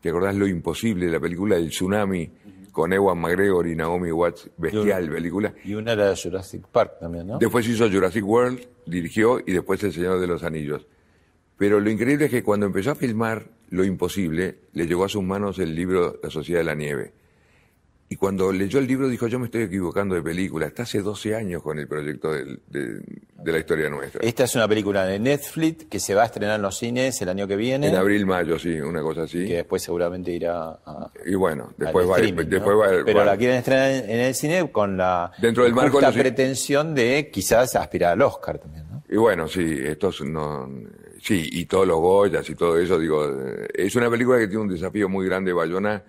¿Te 0.00 0.08
acordás 0.08 0.34
lo 0.34 0.48
imposible? 0.48 1.08
La 1.08 1.20
película 1.20 1.54
del 1.54 1.68
tsunami 1.68 2.28
con 2.74 2.92
Ewan 2.92 3.18
McGregor 3.18 3.68
y 3.68 3.76
Naomi 3.76 4.10
Watts, 4.10 4.50
bestial 4.58 5.08
película. 5.08 5.54
Y 5.64 5.74
una 5.74 5.92
era 5.92 6.12
Jurassic 6.16 6.66
Park 6.66 6.98
también, 6.98 7.28
¿no? 7.28 7.38
Después 7.38 7.66
hizo 7.68 7.88
Jurassic 7.88 8.26
World, 8.26 8.66
dirigió 8.84 9.38
y 9.38 9.52
después 9.52 9.80
El 9.84 9.92
Señor 9.92 10.18
de 10.18 10.26
los 10.26 10.42
Anillos. 10.42 10.84
Pero 11.56 11.78
lo 11.78 11.88
increíble 11.88 12.24
es 12.24 12.32
que 12.32 12.42
cuando 12.42 12.66
empezó 12.66 12.90
a 12.90 12.94
filmar 12.96 13.46
Lo 13.70 13.84
Imposible, 13.84 14.56
le 14.72 14.88
llegó 14.88 15.04
a 15.04 15.08
sus 15.08 15.22
manos 15.22 15.60
el 15.60 15.72
libro 15.72 16.18
La 16.20 16.30
Sociedad 16.30 16.60
de 16.60 16.64
la 16.64 16.74
Nieve. 16.74 17.12
Y 18.14 18.16
cuando 18.16 18.52
leyó 18.52 18.78
el 18.78 18.86
libro 18.86 19.08
dijo, 19.08 19.26
yo 19.26 19.40
me 19.40 19.46
estoy 19.46 19.62
equivocando 19.62 20.14
de 20.14 20.22
película. 20.22 20.66
Está 20.66 20.84
hace 20.84 21.02
12 21.02 21.34
años 21.34 21.64
con 21.64 21.80
el 21.80 21.88
proyecto 21.88 22.30
del- 22.32 22.60
de, 22.68 23.00
de 23.42 23.52
la 23.52 23.58
historia 23.58 23.90
nuestra. 23.90 24.20
Esta 24.22 24.44
es 24.44 24.54
una 24.54 24.68
película 24.68 25.04
de 25.04 25.18
Netflix 25.18 25.86
que 25.86 25.98
se 25.98 26.14
va 26.14 26.22
a 26.22 26.26
estrenar 26.26 26.54
en 26.54 26.62
los 26.62 26.78
cines 26.78 27.20
el 27.22 27.28
año 27.28 27.48
que 27.48 27.56
viene. 27.56 27.88
En 27.88 27.96
abril, 27.96 28.24
mayo, 28.24 28.56
sí, 28.56 28.80
una 28.80 29.02
cosa 29.02 29.22
así. 29.24 29.44
Que 29.48 29.54
después 29.56 29.82
seguramente 29.82 30.30
irá 30.30 30.78
a. 30.86 31.10
Y 31.26 31.34
bueno, 31.34 31.72
después 31.76 32.08
va, 32.08 32.18
¿no? 32.18 32.44
después 32.44 32.76
va, 32.76 33.04
Pero 33.04 33.18
va- 33.18 33.24
la 33.24 33.36
quieren 33.36 33.56
estrenar 33.56 33.90
en, 33.90 34.08
en 34.08 34.20
el 34.20 34.34
cine 34.36 34.70
con 34.70 34.96
la 34.96 35.32
Dentro 35.40 35.64
del 35.64 35.74
marco 35.74 35.98
de 35.98 36.06
los- 36.06 36.14
pretensión 36.14 36.94
de 36.94 37.30
quizás 37.32 37.74
aspirar 37.74 38.12
al 38.12 38.22
Oscar 38.22 38.60
también, 38.60 38.84
¿no? 38.88 39.02
Y 39.08 39.16
bueno, 39.16 39.48
sí, 39.48 39.76
estos 39.84 40.20
no, 40.20 40.70
sí, 41.20 41.48
y 41.50 41.64
todos 41.64 41.88
los 41.88 41.98
Goyas 41.98 42.48
y 42.48 42.54
todo 42.54 42.78
eso, 42.78 42.96
digo, 42.96 43.28
es 43.74 43.96
una 43.96 44.08
película 44.08 44.38
que 44.38 44.46
tiene 44.46 44.62
un 44.62 44.68
desafío 44.68 45.08
muy 45.08 45.26
grande, 45.26 45.52
Bayona, 45.52 46.00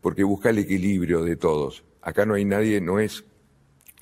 porque 0.00 0.24
busca 0.24 0.50
el 0.50 0.58
equilibrio 0.58 1.22
de 1.22 1.36
todos. 1.36 1.84
Acá 2.02 2.24
no 2.26 2.34
hay 2.34 2.44
nadie, 2.44 2.80
no 2.80 2.98
es 3.00 3.24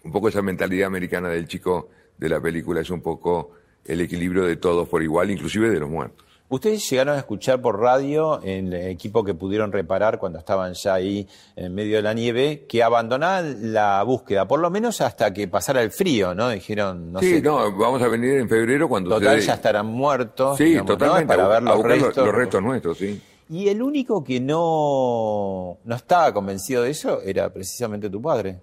un 0.04 0.12
poco 0.12 0.28
esa 0.28 0.42
mentalidad 0.42 0.86
americana 0.86 1.28
del 1.28 1.48
chico 1.48 1.88
de 2.18 2.28
la 2.28 2.40
película, 2.40 2.80
es 2.80 2.90
un 2.90 3.00
poco 3.00 3.50
el 3.84 4.00
equilibrio 4.00 4.44
de 4.44 4.56
todos 4.56 4.88
por 4.88 5.02
igual, 5.02 5.30
inclusive 5.30 5.68
de 5.70 5.80
los 5.80 5.88
muertos. 5.90 6.24
Ustedes 6.48 6.88
llegaron 6.88 7.16
a 7.16 7.18
escuchar 7.18 7.60
por 7.60 7.80
radio, 7.80 8.40
en 8.44 8.72
el 8.72 8.86
equipo 8.90 9.24
que 9.24 9.34
pudieron 9.34 9.72
reparar 9.72 10.18
cuando 10.20 10.38
estaban 10.38 10.74
ya 10.74 10.94
ahí 10.94 11.26
en 11.56 11.74
medio 11.74 11.96
de 11.96 12.02
la 12.02 12.14
nieve, 12.14 12.66
que 12.68 12.84
abandonaban 12.84 13.72
la 13.72 14.00
búsqueda, 14.04 14.46
por 14.46 14.60
lo 14.60 14.70
menos 14.70 15.00
hasta 15.00 15.32
que 15.34 15.48
pasara 15.48 15.82
el 15.82 15.90
frío, 15.90 16.36
¿no? 16.36 16.48
Dijeron, 16.50 17.10
no 17.12 17.18
sí, 17.18 17.30
sé, 17.34 17.42
no, 17.42 17.76
vamos 17.76 18.00
a 18.00 18.06
venir 18.06 18.34
en 18.38 18.48
febrero 18.48 18.88
cuando 18.88 19.10
total 19.10 19.26
ustedes- 19.26 19.46
ya 19.46 19.54
estarán 19.54 19.86
muertos. 19.86 20.56
Sí, 20.56 20.64
digamos, 20.66 20.90
¿no? 20.90 20.96
totalmente, 20.98 21.26
Para 21.26 21.44
a- 21.46 21.48
ver 21.48 21.56
a 21.56 21.60
los 21.74 21.82
restos. 21.82 22.16
los 22.24 22.34
restos 22.34 22.62
nuestros, 22.62 22.96
sí. 22.98 23.20
Y 23.48 23.68
el 23.68 23.80
único 23.80 24.24
que 24.24 24.40
no, 24.40 25.78
no 25.84 25.94
estaba 25.94 26.32
convencido 26.32 26.82
de 26.82 26.90
eso 26.90 27.22
era 27.22 27.52
precisamente 27.52 28.10
tu 28.10 28.20
padre. 28.20 28.58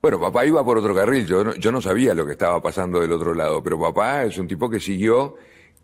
Bueno, 0.00 0.20
papá 0.20 0.44
iba 0.44 0.64
por 0.64 0.78
otro 0.78 0.94
carril, 0.94 1.26
yo 1.26 1.44
no, 1.44 1.54
yo 1.54 1.72
no 1.72 1.80
sabía 1.80 2.14
lo 2.14 2.24
que 2.24 2.32
estaba 2.32 2.60
pasando 2.62 3.00
del 3.00 3.12
otro 3.12 3.34
lado, 3.34 3.62
pero 3.62 3.80
papá 3.80 4.24
es 4.24 4.38
un 4.38 4.46
tipo 4.46 4.70
que 4.70 4.78
siguió, 4.78 5.34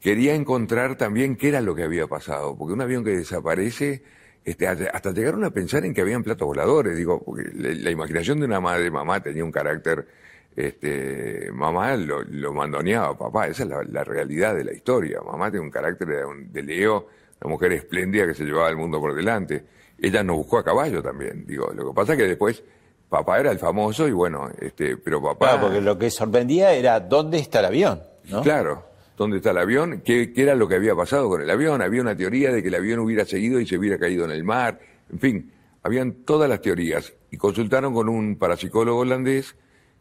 quería 0.01 0.35
encontrar 0.35 0.97
también 0.97 1.37
qué 1.37 1.49
era 1.49 1.61
lo 1.61 1.75
que 1.75 1.83
había 1.83 2.07
pasado, 2.07 2.57
porque 2.57 2.75
un 2.75 2.81
avión 2.81 3.05
que 3.05 3.11
desaparece, 3.11 4.05
este, 4.45 4.69
hasta 4.69 5.11
llegaron 5.13 5.45
a 5.45 5.51
pensar 5.51 5.85
en 5.85 5.95
que 5.95 6.01
habían 6.01 6.23
platos 6.23 6.47
voladores, 6.47 6.97
digo, 6.97 7.23
porque 7.25 7.51
la, 7.55 7.71
la 7.71 7.91
imaginación 7.91 8.39
de 8.39 8.47
una 8.47 8.61
madre, 8.61 8.89
mamá 8.91 9.21
tenía 9.21 9.45
un 9.45 9.51
carácter, 9.51 10.07
este, 10.55 11.51
mamá 11.53 11.97
lo, 11.97 12.23
lo 12.23 12.53
mandoneaba 12.53 13.19
papá, 13.19 13.49
esa 13.49 13.65
es 13.65 13.69
la, 13.69 14.05
realidad 14.05 14.55
de 14.55 14.65
la 14.65 14.73
historia, 14.73 15.21
mamá 15.23 15.51
tiene 15.51 15.67
un 15.67 15.73
carácter 15.73 16.09
de 16.53 16.63
Leo, 16.63 17.09
una 17.45 17.53
mujer 17.53 17.73
espléndida 17.73 18.27
que 18.27 18.35
se 18.35 18.45
llevaba 18.45 18.71
el 18.71 18.77
mundo 18.77 18.99
por 18.99 19.15
delante, 19.15 19.65
ella 19.99 20.25
nos 20.25 20.37
buscó 20.37 20.59
a 20.59 20.65
caballo 20.65 21.03
también, 21.03 21.47
digo, 21.47 21.71
lo 21.75 21.89
que 21.89 21.95
pasa 21.95 22.13
es 22.15 22.19
que 22.19 22.27
después 22.27 22.65
papá 23.09 23.39
era 23.39 23.53
el 23.53 23.59
famoso 23.59 24.09
y 24.09 24.13
bueno, 24.13 24.51
este, 24.59 24.97
pero 24.97 25.23
papá. 25.23 25.51
Claro, 25.51 25.67
porque 25.67 25.81
lo 25.81 25.99
que 25.99 26.11
sorprendía 26.11 26.73
era 26.73 26.99
dónde 27.01 27.39
está 27.39 27.61
el 27.61 27.67
avión, 27.67 28.03
¿no? 28.29 28.43
Claro, 28.43 28.87
¿dónde 29.17 29.37
está 29.37 29.51
el 29.51 29.59
avión? 29.59 30.01
¿Qué, 30.05 30.33
qué 30.33 30.43
era 30.43 30.55
lo 30.55 30.67
que 30.67 30.75
había 30.77 30.97
pasado 30.97 31.29
con 31.29 31.43
el 31.43 31.51
avión? 31.51 31.83
Había 31.83 32.01
una 32.01 32.17
teoría 32.17 32.51
de 32.51 32.63
que 32.63 32.69
el 32.69 32.75
avión 32.75 32.99
hubiera 33.01 33.25
seguido 33.25 33.61
y 33.61 33.67
se 33.67 33.77
hubiera 33.79 33.99
caído 33.99 34.25
en 34.25 34.31
el 34.31 34.43
mar. 34.43 34.81
En 35.13 35.21
fin, 35.21 35.53
habían 35.83 36.25
todas 36.25 36.49
las 36.49 36.61
teorías. 36.61 37.13
Y 37.31 37.37
consultaron 37.37 37.93
con 37.93 38.09
un 38.09 38.37
parapsicólogo 38.37 39.01
holandés 39.01 39.55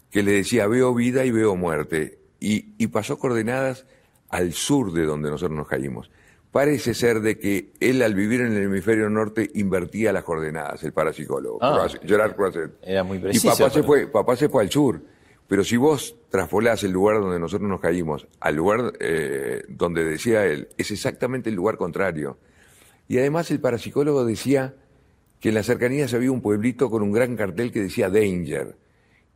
que 0.10 0.24
le 0.24 0.32
decía, 0.32 0.66
veo 0.68 0.94
vida 0.94 1.26
y 1.26 1.32
veo 1.32 1.56
muerte. 1.56 2.20
Y, 2.40 2.74
y 2.78 2.88
pasó 2.88 3.20
coordenadas 3.20 3.86
al 4.30 4.54
sur 4.54 4.92
de 4.94 5.04
donde 5.04 5.30
nosotros 5.30 5.56
nos 5.56 5.68
caímos. 5.68 6.10
Parece 6.54 6.94
ser 6.94 7.20
de 7.22 7.40
que 7.40 7.72
él 7.80 8.02
al 8.04 8.14
vivir 8.14 8.40
en 8.42 8.54
el 8.56 8.64
hemisferio 8.66 9.10
norte 9.10 9.50
invertía 9.56 10.14
las 10.14 10.24
coordenadas, 10.24 10.84
el 10.84 10.94
parapsicólogo, 10.94 11.58
Ah. 11.62 11.88
Gerard 12.06 12.36
Croisset. 12.36 12.72
Era 12.84 13.04
muy 13.04 13.18
Y 13.18 13.22
preciso. 13.22 13.50
papá 13.50 13.70
se 13.72 13.74
pero- 13.80 13.86
fue, 13.88 14.08
papá 14.08 14.36
se 14.36 14.50
fue 14.50 14.62
al 14.64 14.70
sur. 14.70 15.02
Pero 15.48 15.64
si 15.64 15.78
vos 15.78 16.16
traspolás 16.30 16.84
el 16.84 16.92
lugar 16.92 17.20
donde 17.20 17.40
nosotros 17.40 17.68
nos 17.68 17.80
caímos 17.82 18.28
al 18.40 18.56
lugar 18.56 18.94
eh, 19.00 19.64
donde 19.68 20.04
decía 20.06 20.46
él, 20.46 20.68
es 20.78 20.92
exactamente 20.92 21.50
el 21.50 21.56
lugar 21.56 21.76
contrario. 21.78 22.38
Y 23.08 23.18
además 23.18 23.50
el 23.50 23.60
parapsicólogo 23.60 24.24
decía 24.24 24.76
que 25.40 25.50
en 25.50 25.56
las 25.56 25.66
cercanías 25.66 26.14
había 26.14 26.32
un 26.32 26.42
pueblito 26.42 26.90
con 26.92 27.02
un 27.02 27.12
gran 27.12 27.36
cartel 27.36 27.72
que 27.72 27.82
decía 27.82 28.10
Danger. 28.12 28.78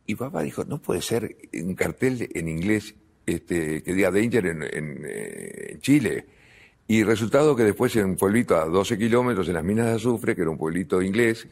Y 0.06 0.14
papá 0.14 0.42
dijo, 0.44 0.64
no 0.64 0.80
puede 0.80 1.02
ser 1.02 1.36
un 1.52 1.74
cartel 1.74 2.30
en 2.32 2.48
inglés 2.48 2.94
este, 3.26 3.82
que 3.82 3.92
diga 3.92 4.10
Danger 4.12 4.46
en, 4.46 4.62
en, 4.62 5.04
eh, 5.04 5.66
en 5.72 5.80
Chile. 5.80 6.26
Y 6.88 7.02
resultado 7.04 7.54
que 7.54 7.64
después 7.64 7.94
en 7.96 8.06
un 8.06 8.16
pueblito 8.16 8.56
a 8.56 8.64
12 8.64 8.96
kilómetros, 8.98 9.46
en 9.48 9.54
las 9.54 9.64
minas 9.64 9.86
de 9.86 9.92
azufre, 9.92 10.34
que 10.34 10.40
era 10.40 10.50
un 10.50 10.56
pueblito 10.58 11.02
inglés, 11.02 11.46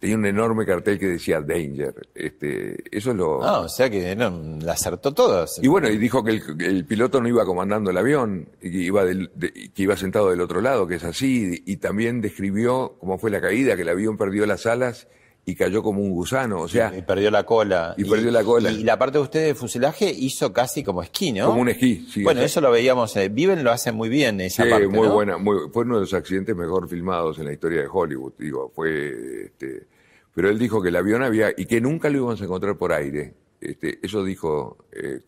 tenía 0.00 0.16
un 0.16 0.24
enorme 0.26 0.64
cartel 0.64 0.98
que 0.98 1.06
decía 1.08 1.40
Danger. 1.42 2.08
Este, 2.14 2.76
eso 2.90 3.10
es 3.10 3.16
lo... 3.16 3.44
Ah, 3.44 3.60
o 3.60 3.68
sea 3.68 3.90
que 3.90 4.16
no, 4.16 4.58
la 4.62 4.72
acertó 4.72 5.12
todas. 5.12 5.58
Y 5.62 5.68
bueno, 5.68 5.88
y 5.90 5.98
dijo 5.98 6.24
que 6.24 6.30
el, 6.32 6.42
el 6.62 6.84
piloto 6.86 7.20
no 7.20 7.28
iba 7.28 7.44
comandando 7.44 7.90
el 7.90 7.98
avión, 7.98 8.48
que 8.62 8.68
iba, 8.68 9.04
del- 9.04 9.30
de- 9.34 9.52
que 9.74 9.82
iba 9.82 9.94
sentado 9.96 10.30
del 10.30 10.40
otro 10.40 10.60
lado, 10.62 10.86
que 10.86 10.94
es 10.96 11.04
así, 11.04 11.62
y 11.66 11.76
también 11.76 12.20
describió 12.22 12.96
cómo 12.98 13.18
fue 13.18 13.30
la 13.30 13.40
caída, 13.42 13.76
que 13.76 13.82
el 13.82 13.88
avión 13.90 14.16
perdió 14.16 14.46
las 14.46 14.64
alas 14.66 15.06
y 15.50 15.54
cayó 15.54 15.82
como 15.82 16.02
un 16.02 16.10
gusano, 16.10 16.60
o 16.60 16.68
sea, 16.68 16.92
Y 16.94 17.00
perdió 17.00 17.30
la 17.30 17.44
cola. 17.44 17.94
Y 17.96 18.04
perdió 18.04 18.30
la 18.30 18.44
cola. 18.44 18.70
Y 18.70 18.82
la 18.84 18.98
parte 18.98 19.16
de 19.16 19.24
usted 19.24 19.46
de 19.46 19.54
fuselaje 19.54 20.10
hizo 20.10 20.52
casi 20.52 20.82
como 20.84 21.02
esquí, 21.02 21.32
¿no? 21.32 21.46
como 21.46 21.62
un 21.62 21.70
esquí. 21.70 22.06
sí, 22.12 22.22
bueno, 22.22 22.42
eso 22.42 22.60
lo 22.60 22.70
veíamos. 22.70 23.16
eh, 23.16 23.30
Viven 23.30 23.64
lo 23.64 23.70
hace 23.70 23.90
muy 23.90 24.10
bien 24.10 24.40
esa 24.42 24.64
sí, 24.64 24.68
parte. 24.70 24.88
muy 24.88 25.08
¿no? 25.08 25.14
buena, 25.14 25.38
muy- 25.38 25.70
fue 25.72 25.84
uno 25.84 25.94
de 25.94 26.00
los 26.02 26.12
accidentes 26.12 26.54
mejor 26.54 26.86
filmados 26.86 27.38
en 27.38 27.46
la 27.46 27.52
historia 27.54 27.80
de 27.80 27.88
Hollywood, 27.90 28.34
digo, 28.38 28.70
fue, 28.74 29.46
este, 29.46 29.86
pero 30.34 30.50
él 30.50 30.58
dijo 30.58 30.82
que 30.82 30.90
el 30.90 30.96
avión 30.96 31.22
había, 31.22 31.50
y 31.56 31.64
que 31.64 31.80
nunca 31.80 32.10
lo 32.10 32.18
íbamos 32.18 32.40
a 32.42 32.44
encontrar 32.44 32.76
por 32.76 32.92
aire, 32.92 33.32
este, 33.60 33.98
eso 34.02 34.22
dijo 34.24 34.76
eh. 34.92 35.20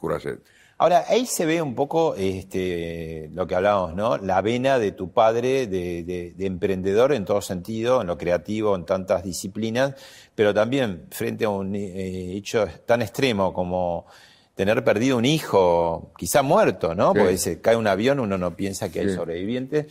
Ahora, 0.83 1.05
ahí 1.09 1.27
se 1.27 1.45
ve 1.45 1.61
un 1.61 1.75
poco 1.75 2.15
este, 2.17 3.29
lo 3.35 3.47
que 3.47 3.55
hablábamos, 3.55 3.95
¿no? 3.95 4.17
La 4.17 4.41
vena 4.41 4.79
de 4.79 4.93
tu 4.93 5.13
padre 5.13 5.67
de, 5.67 6.03
de- 6.05 6.33
de 6.35 6.47
emprendedor 6.47 7.13
en 7.13 7.27
todo 7.27 7.43
sentido, 7.43 8.01
en 8.01 8.07
lo 8.07 8.17
creativo, 8.17 8.75
en 8.75 8.87
tantas 8.87 9.23
disciplinas, 9.23 9.95
pero 10.35 10.55
también 10.55 11.03
frente 11.11 11.45
a 11.45 11.51
un 11.51 11.75
eh, 11.77 12.33
hecho 12.35 12.67
tan 12.87 13.03
extremo 13.03 13.53
como 13.53 14.07
tener 14.55 14.83
perdido 14.83 15.19
un 15.19 15.27
hijo, 15.27 16.13
quizá 16.17 16.43
muerto, 16.43 16.95
¿no? 16.95 17.13
Sí. 17.13 17.19
Porque 17.19 17.37
se 17.39 17.61
cae 17.61 17.77
un 17.77 17.87
avión, 17.87 18.19
uno 18.19 18.39
no 18.39 18.57
piensa 18.57 18.91
que 18.91 19.01
hay 19.01 19.11
sobrevivientes. 19.11 19.87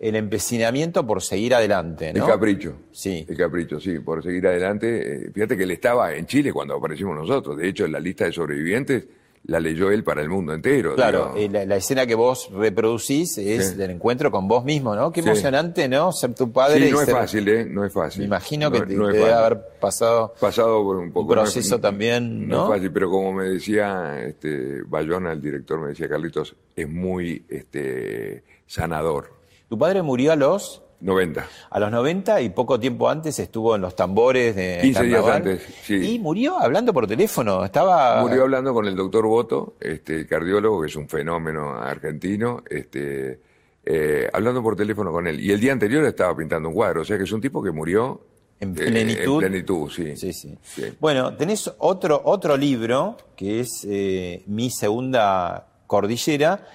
el 0.00 0.14
empecinamiento 0.14 1.04
por 1.04 1.20
seguir 1.20 1.52
adelante, 1.56 2.12
¿no? 2.12 2.24
El 2.24 2.30
capricho. 2.30 2.74
Sí. 2.92 3.26
El 3.28 3.36
capricho, 3.36 3.80
sí, 3.80 3.98
por 3.98 4.22
seguir 4.22 4.46
adelante. 4.46 5.26
Eh, 5.26 5.30
Fíjate 5.34 5.56
que 5.56 5.64
él 5.64 5.72
estaba 5.72 6.14
en 6.14 6.26
Chile 6.26 6.52
cuando 6.52 6.76
aparecimos 6.76 7.16
nosotros. 7.16 7.56
De 7.56 7.68
hecho, 7.68 7.88
la 7.88 7.98
lista 7.98 8.24
de 8.24 8.32
sobrevivientes 8.32 9.04
la 9.44 9.60
leyó 9.60 9.90
él 9.90 10.04
para 10.04 10.20
el 10.22 10.28
mundo 10.28 10.52
entero. 10.52 10.94
Claro, 10.94 11.34
la, 11.50 11.64
la 11.64 11.76
escena 11.76 12.06
que 12.06 12.14
vos 12.14 12.50
reproducís 12.52 13.38
es 13.38 13.70
Sí. 13.70 13.74
del 13.76 13.92
encuentro 13.92 14.30
con 14.30 14.46
vos 14.48 14.64
mismo, 14.64 14.94
¿no? 14.94 15.10
Qué 15.10 15.22
Sí. 15.22 15.28
emocionante, 15.28 15.88
¿no? 15.88 16.12
Ser 16.12 16.34
tu 16.34 16.52
padre. 16.52 16.80
Sí, 16.80 16.88
y 16.88 16.92
no 16.92 17.00
es 17.00 17.06
ser- 17.06 17.14
fácil, 17.14 17.48
¿eh? 17.48 17.64
No 17.64 17.84
es 17.84 17.92
fácil. 17.92 18.20
Me 18.20 18.26
imagino 18.26 18.70
que 18.70 18.80
No- 18.80 18.86
te, 18.86 18.94
no 18.94 19.06
te 19.10 19.16
debe 19.18 19.32
haber 19.32 19.60
pasado 19.80 20.34
pasado 20.40 20.82
por 20.82 20.96
un 20.96 21.08
poco. 21.12 21.20
un 21.32 21.36
no 21.36 21.42
proceso 21.42 21.80
también, 21.80 22.46
No 22.48 22.56
¿no? 22.56 22.64
es 22.64 22.70
fácil, 22.76 22.92
pero 22.92 23.10
como 23.10 23.32
me 23.32 23.44
decía 23.44 24.20
este, 24.24 24.82
Bayona, 24.86 25.32
el 25.32 25.40
director, 25.40 25.80
me 25.80 25.88
decía, 25.88 26.08
Carlitos, 26.08 26.54
es 26.76 26.88
muy 26.88 27.44
este, 27.48 28.44
sanador. 28.66 29.32
Tu 29.68 29.78
padre 29.78 30.02
murió 30.02 30.32
a 30.32 30.36
los 30.36 30.82
90. 31.00 31.46
a 31.70 31.80
los 31.80 31.90
90 31.90 32.40
y 32.40 32.48
poco 32.50 32.78
tiempo 32.80 33.08
antes 33.08 33.38
estuvo 33.38 33.76
en 33.76 33.82
los 33.82 33.94
tambores 33.94 34.56
de 34.56 34.78
15 34.82 35.02
días 35.04 35.26
antes, 35.26 35.62
sí. 35.82 36.14
Y 36.14 36.18
murió 36.18 36.58
hablando 36.58 36.92
por 36.92 37.06
teléfono. 37.06 37.64
Estaba 37.64 38.20
Murió 38.20 38.42
hablando 38.42 38.74
con 38.74 38.86
el 38.86 38.96
doctor 38.96 39.26
Boto, 39.26 39.76
este, 39.80 40.26
cardiólogo, 40.26 40.80
que 40.82 40.88
es 40.88 40.96
un 40.96 41.08
fenómeno 41.08 41.74
argentino, 41.76 42.62
este, 42.68 43.40
eh, 43.84 44.28
hablando 44.32 44.62
por 44.62 44.76
teléfono 44.76 45.12
con 45.12 45.26
él. 45.26 45.40
Y 45.40 45.52
el 45.52 45.60
día 45.60 45.72
anterior 45.72 46.04
estaba 46.04 46.36
pintando 46.36 46.68
un 46.68 46.74
cuadro, 46.74 47.02
o 47.02 47.04
sea 47.04 47.16
que 47.16 47.24
es 47.24 47.32
un 47.32 47.40
tipo 47.40 47.62
que 47.62 47.70
murió 47.70 48.20
en 48.60 48.70
eh, 48.70 48.74
plenitud. 48.74 49.34
en 49.34 49.38
plenitud, 49.38 49.90
sí. 49.90 50.16
Sí, 50.16 50.32
sí. 50.32 50.58
Sí. 50.62 50.92
Bueno, 50.98 51.36
tenés 51.36 51.72
otro, 51.78 52.20
otro 52.24 52.56
libro 52.56 53.16
que 53.36 53.60
es 53.60 53.86
eh, 53.88 54.42
Mi 54.46 54.70
Segunda 54.70 55.66
Cordillera 55.86 56.66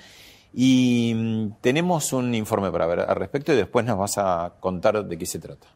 y 0.54 1.14
mm, 1.16 1.62
tenemos 1.62 2.14
un 2.14 2.34
informe 2.36 2.72
para 2.72 2.86
ver 2.86 3.00
al 3.02 3.16
respecto 3.16 3.54
y 3.54 3.56
después 3.56 3.86
nos 3.86 3.98
vas 3.98 4.18
a 4.18 4.54
contar 4.60 5.04
de 5.06 5.18
qué 5.18 5.26
se 5.26 5.40
trata. 5.40 5.68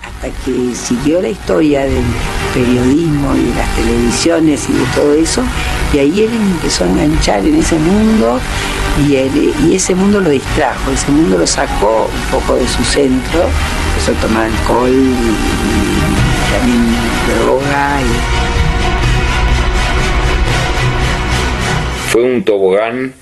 hasta 0.00 0.28
que 0.44 0.74
siguió 0.74 1.20
la 1.22 1.28
historia 1.28 1.80
del 1.84 2.04
periodismo 2.54 3.34
y 3.34 3.44
de 3.44 3.54
las 3.54 3.74
televisiones 3.76 4.68
y 4.68 4.72
de 4.74 4.84
todo 4.94 5.14
eso, 5.14 5.42
y 5.92 5.98
ahí 5.98 6.20
él 6.20 6.30
empezó 6.32 6.84
a 6.84 6.88
enganchar 6.88 7.40
en 7.46 7.56
ese 7.56 7.78
mundo 7.78 8.38
y, 9.08 9.16
él- 9.16 9.54
y 9.66 9.74
ese 9.74 9.94
mundo 9.94 10.20
lo 10.20 10.28
distrajo, 10.30 10.90
ese 10.90 11.10
mundo 11.10 11.38
lo 11.38 11.46
sacó 11.46 12.10
un 12.12 12.30
poco 12.40 12.56
de 12.56 12.68
su 12.68 12.82
centro, 12.84 13.40
empezó 13.88 14.12
a 14.12 14.20
tomar 14.20 14.44
alcohol 14.50 14.90
y, 14.90 14.94
y 14.94 16.58
también 16.58 16.84
droga 17.40 18.00
y 18.02 18.04
Fue 22.10 22.22
un 22.22 22.44
tobogán 22.44 23.14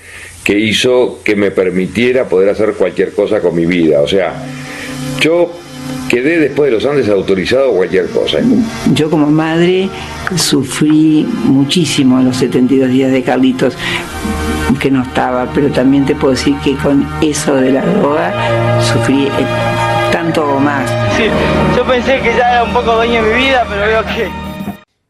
que 0.43 0.57
hizo 0.57 1.19
que 1.23 1.35
me 1.35 1.51
permitiera 1.51 2.27
poder 2.27 2.49
hacer 2.49 2.73
cualquier 2.73 3.13
cosa 3.13 3.41
con 3.41 3.55
mi 3.55 3.65
vida. 3.65 4.01
O 4.01 4.07
sea, 4.07 4.33
yo 5.19 5.51
quedé 6.09 6.39
después 6.39 6.71
de 6.71 6.77
los 6.77 6.85
Andes 6.85 7.09
autorizado 7.09 7.71
a 7.71 7.75
cualquier 7.75 8.07
cosa. 8.07 8.39
Yo 8.93 9.09
como 9.09 9.27
madre 9.27 9.89
sufrí 10.35 11.27
muchísimo 11.45 12.19
en 12.19 12.25
los 12.25 12.37
72 12.37 12.89
días 12.89 13.11
de 13.11 13.23
Carlitos 13.23 13.75
que 14.79 14.89
no 14.89 15.03
estaba, 15.03 15.51
pero 15.53 15.69
también 15.69 16.05
te 16.05 16.15
puedo 16.15 16.33
decir 16.33 16.55
que 16.63 16.75
con 16.75 17.07
eso 17.21 17.55
de 17.55 17.71
la 17.71 17.85
droga 17.85 18.81
sufrí 18.81 19.25
eh, 19.25 19.29
tanto 20.11 20.43
o 20.43 20.59
más. 20.59 20.89
Sí, 21.17 21.25
yo 21.77 21.85
pensé 21.85 22.19
que 22.19 22.35
ya 22.35 22.51
era 22.51 22.63
un 22.63 22.73
poco 22.73 22.95
dueño 22.95 23.23
de 23.23 23.33
mi 23.33 23.43
vida, 23.43 23.65
pero 23.69 23.81
veo 23.85 24.03
que... 24.03 24.29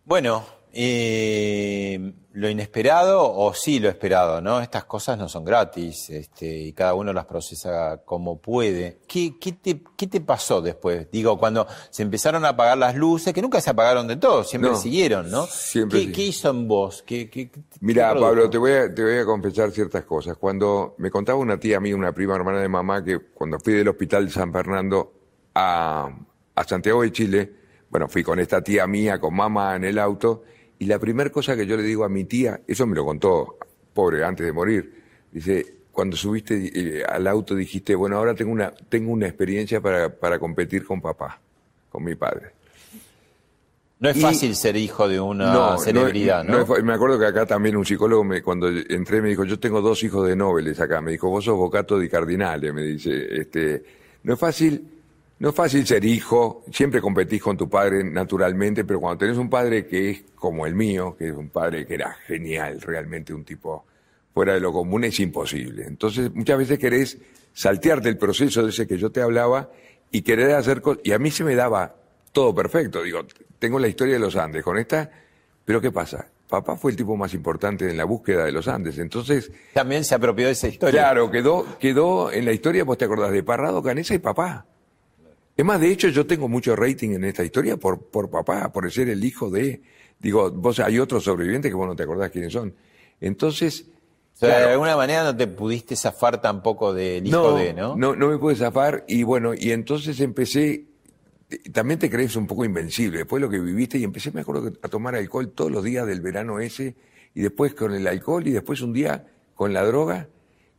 Bueno, 0.06 0.44
eh, 0.74 2.12
lo 2.34 2.50
inesperado 2.50 3.30
o 3.30 3.54
sí 3.54 3.80
lo 3.80 3.90
esperado, 3.90 4.40
¿no? 4.40 4.62
Estas 4.62 4.86
cosas 4.86 5.18
no 5.18 5.28
son 5.28 5.44
gratis 5.44 6.10
este, 6.10 6.46
y 6.46 6.72
cada 6.74 6.94
uno 6.94 7.12
las 7.12 7.26
procesa 7.26 8.02
como 8.06 8.40
puede. 8.40 9.00
¿Qué, 9.08 9.38
qué, 9.38 9.52
te, 9.52 9.82
qué 9.98 10.08
te 10.08 10.22
pasó 10.22 10.62
después? 10.62 11.12
Digo, 11.12 11.38
cuando 11.38 11.68
se 11.90 12.04
empezaron 12.04 12.46
a 12.46 12.50
apagar 12.50 12.78
las 12.78 12.96
luces, 12.96 13.34
que 13.34 13.42
nunca 13.42 13.60
se 13.60 13.70
apagaron 13.70 14.08
de 14.08 14.16
todo, 14.16 14.46
siempre 14.46 14.72
No, 14.72 14.78
siguieron, 14.78 15.30
¿no? 15.30 15.46
siempre 15.46 16.00
¿Qué, 16.00 16.06
sí. 16.06 16.12
qué 16.14 16.22
hizo 16.28 16.50
en 16.52 16.68
vos? 16.70 17.04
¿Qué, 17.06 17.30
qué- 17.30 17.50
qué- 17.52 17.62
Mira? 17.82 18.14
Pablo, 18.18 18.50
te 18.50 18.58
voy, 18.58 18.72
a, 18.72 18.94
te 18.96 19.04
voy 19.04 19.18
a 19.18 19.26
confesar 19.26 19.72
ciertas 19.72 20.06
cosas. 20.06 20.38
Cuando 20.38 20.96
me 21.00 21.12
contaba 21.12 21.38
una 21.38 21.60
tía 21.60 21.82
mía, 21.82 21.96
una 21.98 22.14
prima 22.14 22.36
hermana 22.36 22.60
de 22.62 22.70
mamá, 22.70 23.04
que 23.04 23.20
cuando 23.20 23.60
fui 23.60 23.74
del 23.74 23.90
hospital 23.90 24.28
de 24.28 24.32
San 24.32 24.54
Fernando 24.54 25.12
a, 25.54 26.10
a 26.56 26.64
Santiago 26.64 27.02
de 27.02 27.12
Chile, 27.12 27.54
bueno, 27.90 28.08
fui 28.08 28.24
con 28.24 28.40
esta 28.40 28.62
tía 28.62 28.88
mía, 28.88 29.20
con 29.20 29.36
mamá 29.36 29.76
en 29.76 29.84
el 29.84 30.00
auto, 30.00 30.44
y 30.82 30.86
la 30.88 30.98
primera 30.98 31.30
cosa 31.30 31.56
que 31.56 31.68
yo 31.68 31.78
le 31.78 31.84
digo 31.84 32.04
a 32.04 32.10
mi 32.10 32.24
tía, 32.24 32.60
eso 32.66 32.88
me 32.88 32.96
lo 32.96 33.06
contó, 33.06 33.60
pobre, 33.94 34.24
antes 34.24 34.44
de 34.44 34.52
morir, 34.52 34.92
dice, 35.32 35.76
cuando 35.92 36.18
subiste 36.18 36.72
eh, 36.74 37.04
al 37.08 37.28
auto 37.28 37.54
dijiste, 37.54 37.94
bueno, 37.94 38.18
ahora 38.18 38.34
tengo 38.34 38.52
una, 38.52 38.72
tengo 38.90 39.12
una 39.12 39.28
experiencia 39.28 39.80
para, 39.80 40.10
para 40.10 40.40
competir 40.40 40.84
con 40.84 41.00
papá, 41.00 41.40
con 41.92 42.04
mi 42.04 42.16
padre. 42.16 42.54
No 44.00 44.10
es 44.10 44.18
y- 44.18 44.22
fácil 44.22 44.56
ser 44.56 44.76
hijo 44.76 45.08
de 45.08 45.20
una 45.20 45.78
celebridad, 45.78 46.44
¿no? 46.44 46.76
es 46.76 46.84
me 46.84 46.94
acuerdo 46.94 47.20
que 47.20 47.28
acá 47.28 47.46
también 47.46 47.78
un 47.78 47.86
psicólogo, 47.86 48.24
me, 48.24 48.42
cuando 48.42 48.68
entré, 48.68 49.22
me 49.22 49.30
dijo, 49.30 49.44
yo 49.46 49.60
tengo 49.60 49.82
dos 49.82 50.02
hijos 50.04 50.28
de 50.28 50.36
nobles 50.36 50.80
acá. 50.80 51.00
Me 51.00 51.12
dijo, 51.12 51.30
vos 51.30 51.46
sos 51.46 51.58
vocato 51.58 52.00
di 52.00 52.10
cardinale, 52.10 52.74
me 52.74 52.82
dice. 52.82 53.40
Este, 53.40 53.84
no 54.24 54.34
es 54.34 54.40
fácil, 54.40 55.01
no 55.42 55.50
es 55.50 55.56
fácil 55.56 55.88
ser 55.88 56.06
hijo, 56.06 56.64
siempre 56.72 57.02
competís 57.02 57.42
con 57.42 57.58
tu 57.58 57.68
padre 57.68 58.04
naturalmente, 58.04 58.86
pero 58.86 59.00
cuando 59.00 59.18
tenés 59.18 59.40
un 59.40 59.50
padre 59.50 59.88
que 59.88 60.12
es 60.12 60.24
como 60.36 60.68
el 60.68 60.76
mío, 60.76 61.16
que 61.18 61.30
es 61.30 61.34
un 61.34 61.50
padre 61.50 61.84
que 61.88 61.96
era 61.96 62.14
genial, 62.28 62.80
realmente 62.80 63.34
un 63.34 63.44
tipo 63.44 63.84
fuera 64.36 64.54
de 64.54 64.60
lo 64.60 64.72
común, 64.72 65.04
es 65.04 65.20
imposible. 65.20 65.86
Entonces, 65.88 66.32
muchas 66.32 66.60
veces 66.60 66.78
querés 66.78 67.18
saltearte 67.54 68.08
el 68.08 68.20
proceso 68.20 68.62
de 68.62 68.70
ese 68.70 68.86
que 68.86 69.00
yo 69.00 69.12
te 69.12 69.20
hablaba 69.20 69.72
y 70.12 70.22
querer 70.22 70.52
hacer 70.52 70.80
cosas. 70.80 71.02
Y 71.06 71.12
a 71.12 71.18
mí 71.18 71.32
se 71.32 71.44
me 71.44 71.56
daba 71.56 71.96
todo 72.32 72.54
perfecto. 72.54 73.02
Digo, 73.02 73.26
tengo 73.58 73.80
la 73.80 73.88
historia 73.88 74.14
de 74.14 74.20
los 74.20 74.36
Andes 74.36 74.64
con 74.64 74.78
esta, 74.78 75.10
pero 75.66 75.82
¿qué 75.82 75.92
pasa? 75.92 76.28
Papá 76.48 76.76
fue 76.76 76.92
el 76.92 76.98
tipo 76.98 77.18
más 77.18 77.34
importante 77.34 77.90
en 77.90 77.98
la 77.98 78.04
búsqueda 78.04 78.46
de 78.46 78.52
los 78.52 78.68
Andes. 78.68 79.00
Entonces, 79.00 79.52
También 79.74 80.04
se 80.04 80.14
apropió 80.14 80.46
de 80.46 80.52
esa 80.52 80.68
historia. 80.68 81.02
claro, 81.02 81.32
quedó, 81.32 81.66
quedó 81.80 82.32
en 82.32 82.46
la 82.46 82.52
historia, 82.52 82.84
vos 82.84 83.00
te 83.00 83.06
acordás 83.06 83.32
de 83.32 83.42
Parrado, 83.42 83.82
Canesa 83.82 84.14
y 84.14 84.20
papá. 84.20 84.68
Es 85.56 85.66
más, 85.66 85.80
de 85.80 85.92
hecho, 85.92 86.08
yo 86.08 86.26
tengo 86.26 86.48
mucho 86.48 86.76
rating 86.76 87.12
en 87.12 87.24
esta 87.26 87.44
historia 87.44 87.78
por, 87.78 88.10
por 88.10 88.30
papá, 88.30 88.72
por 88.72 88.90
ser 88.92 89.10
el 89.10 89.24
hijo 89.24 89.50
de. 89.50 89.82
Digo, 90.20 90.52
vos 90.52 90.80
hay 90.80 91.00
otros 91.00 91.24
sobrevivientes 91.24 91.70
que 91.70 91.76
vos 91.76 91.88
no 91.88 91.96
te 91.96 92.04
acordás 92.04 92.32
quiénes 92.32 92.54
son. 92.54 92.74
Entonces. 93.20 93.88
O 94.36 94.38
sea, 94.38 94.50
claro, 94.50 94.66
de 94.68 94.72
alguna 94.74 94.96
manera 94.96 95.24
no 95.24 95.36
te 95.36 95.48
pudiste 95.48 95.96
zafar 95.96 96.42
tampoco 96.42 96.94
del 96.94 97.28
hijo 97.28 97.56
de, 97.56 97.74
¿no? 97.74 97.96
No, 97.96 98.16
no 98.16 98.30
me 98.30 98.38
pude 98.38 98.56
zafar 98.56 99.04
y 99.08 99.24
bueno, 99.24 99.54
y 99.54 99.72
entonces 99.72 100.20
empecé, 100.20 100.86
también 101.72 102.00
te 102.00 102.10
crees 102.10 102.36
un 102.36 102.48
poco 102.48 102.66
invencible, 102.66 103.20
después 103.20 103.40
de 103.40 103.48
lo 103.48 103.52
que 103.52 103.60
viviste 103.60 104.00
y 104.00 104.04
empecé, 104.04 104.32
me 104.32 104.42
acuerdo, 104.42 104.72
a 104.82 104.88
tomar 104.88 105.16
alcohol 105.16 105.52
todos 105.52 105.70
los 105.70 105.84
días 105.84 106.08
del 106.08 106.22
verano 106.22 106.60
ese 106.60 106.96
y 107.36 107.42
después 107.42 107.76
con 107.76 107.94
el 107.94 108.08
alcohol 108.08 108.48
y 108.48 108.52
después 108.52 108.82
un 108.82 108.94
día 108.94 109.28
con 109.54 109.74
la 109.74 109.84
droga, 109.84 110.28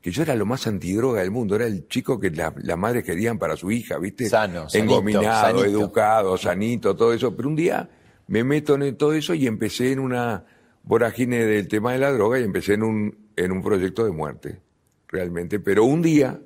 que 0.03 0.11
yo 0.11 0.23
era 0.25 0.35
lo 0.35 0.45
más 0.45 0.67
antidroga 0.67 1.21
del 1.21 1.31
mundo, 1.31 1.55
era 1.57 1.67
el 1.67 1.87
chico 1.89 2.19
que 2.21 2.31
la- 2.31 2.53
las 2.63 2.77
madres 2.77 3.05
querían 3.05 3.39
para 3.39 3.57
su 3.57 3.71
hija, 3.71 3.99
¿viste? 3.99 4.29
Sano, 4.29 4.69
sanito, 4.69 4.95
Engominado, 4.95 5.61
sanito. 5.61 5.65
educado, 5.65 6.37
sanito, 6.37 6.95
todo 6.97 7.13
eso, 7.15 7.35
pero 7.37 7.49
un 7.49 7.57
día 7.57 7.89
me 8.27 8.43
meto 8.45 8.75
en 8.75 8.97
todo 8.97 9.13
eso 9.15 9.33
y 9.33 9.47
empecé 9.47 9.93
en 9.93 10.01
una 10.01 10.45
vorágine 10.83 11.45
del 11.47 11.69
tema 11.69 11.93
de 11.93 11.99
la 12.01 12.11
droga 12.13 12.41
y 12.41 12.43
empecé 12.43 12.75
en 12.75 12.83
un, 12.83 13.17
en 13.37 13.53
un 13.53 13.63
proyecto 13.63 14.05
de 14.05 14.11
muerte, 14.11 14.61
realmente. 15.09 15.61
Pero 15.61 15.85
un 15.85 16.03
día, 16.03 16.41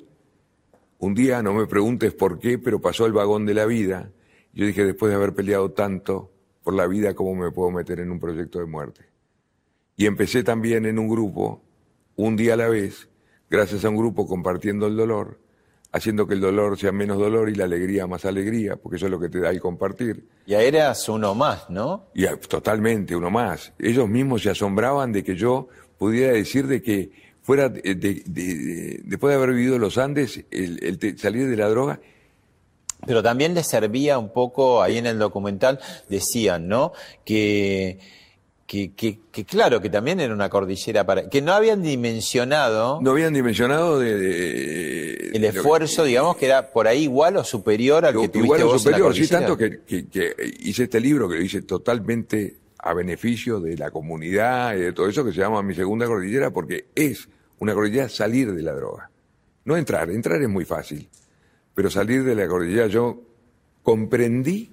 un 0.98 1.14
día, 1.14 1.42
no 1.42 1.54
me 1.54 1.66
preguntes 1.66 2.12
por 2.14 2.38
qué, 2.38 2.59
pero 2.59 2.80
pasó 2.80 3.07
el 3.07 3.12
vagón 3.12 3.46
de 3.46 3.54
la 3.54 3.64
vida. 3.64 4.11
Yo 4.52 4.66
dije, 4.66 4.84
después 4.84 5.11
de 5.11 5.16
haber 5.16 5.34
peleado 5.34 5.70
tanto 5.72 6.30
por 6.62 6.74
la 6.74 6.86
vida, 6.86 7.14
¿cómo 7.14 7.34
me 7.34 7.50
puedo 7.50 7.70
meter 7.70 8.00
en 8.00 8.11
un 8.11 8.18
proyecto 8.20 8.59
de 8.59 8.66
muerte? 8.66 9.02
Y 9.96 10.04
empecé 10.07 10.42
también 10.42 10.84
en 10.84 10.98
un 10.98 11.09
grupo, 11.09 11.62
un 12.16 12.36
día 12.36 12.54
a 12.54 12.57
la 12.57 12.68
vez, 12.68 13.09
gracias 13.51 13.84
a 13.84 13.88
un 13.90 13.97
grupo 13.97 14.26
compartiendo 14.26 14.86
el 14.86 14.97
dolor, 14.97 15.38
haciendo 15.92 16.26
que 16.26 16.34
el 16.34 16.40
dolor 16.40 16.78
sea 16.78 16.92
menos 16.92 17.18
dolor 17.18 17.49
y 17.49 17.55
la 17.55 17.64
alegría 17.64 18.07
más 18.07 18.24
alegría, 18.24 18.76
porque 18.76 18.97
eso 18.97 19.07
es 19.07 19.11
lo 19.12 19.20
que 19.20 19.28
te 19.28 19.40
da 19.40 19.51
el 19.51 19.61
compartir. 19.61 20.24
Y 20.47 20.55
ahí 20.55 20.66
eras 20.66 21.09
uno 21.09 21.34
más, 21.34 21.68
¿no? 21.70 22.07
Y 22.14 22.26
totalmente, 22.49 23.14
uno 23.16 23.30
más. 23.30 23.72
Ellos 23.78 24.09
mismos 24.09 24.42
se 24.42 24.51
asombraban 24.51 25.12
de 25.12 25.22
que 25.24 25.36
yo 25.36 25.68
pudiera 25.99 26.32
decir 26.32 26.66
de 26.66 26.82
que 26.82 27.11
fuera, 27.42 27.68
de, 27.68 27.80
de- 27.94 28.22
de- 28.26 29.01
después 29.05 29.30
de 29.30 29.36
haber 29.42 29.55
vivido 29.55 29.78
los 29.78 29.97
Andes, 29.99 30.44
el, 30.51 30.82
el 30.82 30.99
te- 30.99 31.16
salir 31.16 31.49
de 31.49 31.57
la 31.57 31.68
droga, 31.68 32.01
Pero 33.07 33.22
también 33.22 33.55
les 33.55 33.68
servía 33.68 34.18
un 34.18 34.32
poco, 34.32 34.82
ahí 34.82 34.99
en 34.99 35.07
el 35.07 35.18
documental 35.18 35.78
decían, 36.09 36.66
¿no? 36.66 36.92
Que, 37.24 37.99
que, 38.66 38.92
que, 38.94 39.20
que 39.30 39.44
claro, 39.44 39.80
que 39.80 39.88
también 39.90 40.18
era 40.18 40.34
una 40.34 40.48
cordillera 40.48 41.06
para... 41.06 41.28
que 41.30 41.40
no 41.40 41.52
habían 41.52 41.82
dimensionado 41.82 43.00
no 43.00 43.10
habían 43.12 43.32
dimensionado 43.32 43.98
de, 44.00 44.18
de- 44.18 45.30
el 45.36 45.44
esfuerzo, 45.44 46.02
digamos, 46.04 46.36
que 46.36 46.46
era 46.46 46.72
por 46.72 46.88
ahí 46.88 47.04
igual 47.04 47.36
o 47.36 47.44
superior 47.44 48.04
al 48.04 48.12
que 48.14 48.28
tuviste 48.28 48.38
igual 48.38 48.62
o 48.62 48.66
vos 48.66 48.84
en 48.86 48.92
la 48.92 48.98
superior, 48.98 49.14
sí, 49.14 49.28
tanto 49.28 49.56
que, 49.56 49.80
que- 50.10 50.34
hice 50.60 50.84
este 50.84 50.98
libro 51.00 51.28
que 51.28 51.36
lo 51.36 51.42
hice 51.42 51.62
totalmente 51.62 52.56
a 52.78 52.92
beneficio 52.94 53.60
de 53.60 53.76
la 53.76 53.90
comunidad 53.90 54.74
y 54.76 54.80
de 54.80 54.92
todo 54.92 55.08
eso 55.08 55.24
que 55.24 55.32
se 55.32 55.38
llama 55.40 55.62
Mi 55.62 55.74
Segunda 55.74 56.06
Cordillera, 56.06 56.50
porque 56.50 56.86
es 56.94 57.28
una 57.58 57.72
cordillera 57.74 58.08
salir 58.08 58.52
de 58.52 58.62
la 58.62 58.72
droga. 58.72 59.10
No 59.64 59.76
entrar, 59.76 60.10
entrar 60.10 60.40
es 60.42 60.48
muy 60.48 60.64
fácil, 60.64 61.08
pero 61.74 61.90
salir 61.90 62.22
de 62.24 62.34
la 62.34 62.46
cordillera 62.48 62.86
yo 62.86 63.20
comprendí 63.82 64.70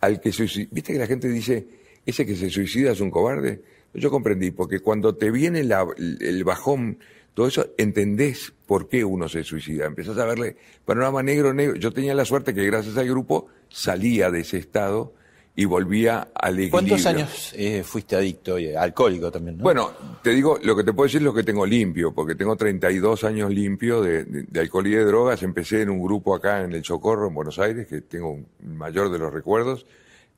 al 0.00 0.20
que 0.20 0.32
suicida. 0.32 0.68
¿Viste 0.70 0.92
que 0.92 0.98
la 0.98 1.06
gente 1.06 1.28
dice, 1.28 1.66
ese 2.06 2.26
que 2.26 2.36
se 2.36 2.50
suicida 2.50 2.92
es 2.92 3.00
un 3.00 3.10
cobarde? 3.10 3.62
Yo 3.94 4.10
comprendí, 4.10 4.50
porque 4.50 4.80
cuando 4.80 5.14
te 5.14 5.30
viene 5.30 5.62
la- 5.64 5.86
el 5.96 6.42
bajón, 6.44 6.98
todo 7.34 7.46
eso, 7.46 7.66
entendés 7.78 8.52
por 8.66 8.88
qué 8.88 9.04
uno 9.04 9.28
se 9.28 9.44
suicida. 9.44 9.86
Empezás 9.86 10.18
a 10.18 10.24
verle 10.24 10.56
panorama 10.84 11.22
negro, 11.22 11.52
negro. 11.54 11.76
Yo 11.76 11.92
tenía 11.92 12.14
la 12.14 12.24
suerte 12.24 12.54
que 12.54 12.64
gracias 12.66 12.96
al 12.96 13.08
grupo 13.08 13.46
salía 13.68 14.30
de 14.30 14.40
ese 14.40 14.58
estado 14.58 15.12
y 15.56 15.64
volvía 15.66 16.28
al 16.34 16.54
equilibrio. 16.54 16.70
¿Cuántos 16.70 17.06
años 17.06 17.52
eh, 17.56 17.84
fuiste 17.84 18.16
adicto 18.16 18.58
y 18.58 18.74
alcohólico 18.74 19.30
también? 19.30 19.58
¿no? 19.58 19.62
Bueno, 19.62 19.92
te 20.22 20.30
digo, 20.30 20.58
lo 20.62 20.74
que 20.74 20.82
te 20.82 20.92
puedo 20.92 21.06
decir 21.06 21.20
es 21.20 21.24
lo 21.24 21.32
que 21.34 21.44
tengo 21.44 21.64
limpio, 21.64 22.12
porque 22.12 22.34
tengo 22.34 22.56
32 22.56 23.22
años 23.22 23.52
limpio 23.52 24.02
de, 24.02 24.24
de- 24.24 24.42
de 24.44 24.60
alcohol 24.60 24.86
y 24.88 24.90
de 24.90 25.04
drogas. 25.04 25.42
Empecé 25.44 25.82
en 25.82 25.90
un 25.90 26.02
grupo 26.02 26.34
acá 26.34 26.62
en 26.64 26.72
el 26.72 26.84
Socorro, 26.84 27.28
en 27.28 27.34
Buenos 27.34 27.60
Aires, 27.60 27.86
que 27.86 28.00
tengo 28.00 28.30
un 28.32 28.46
mayor 28.76 29.10
de 29.12 29.18
los 29.20 29.32
recuerdos, 29.32 29.86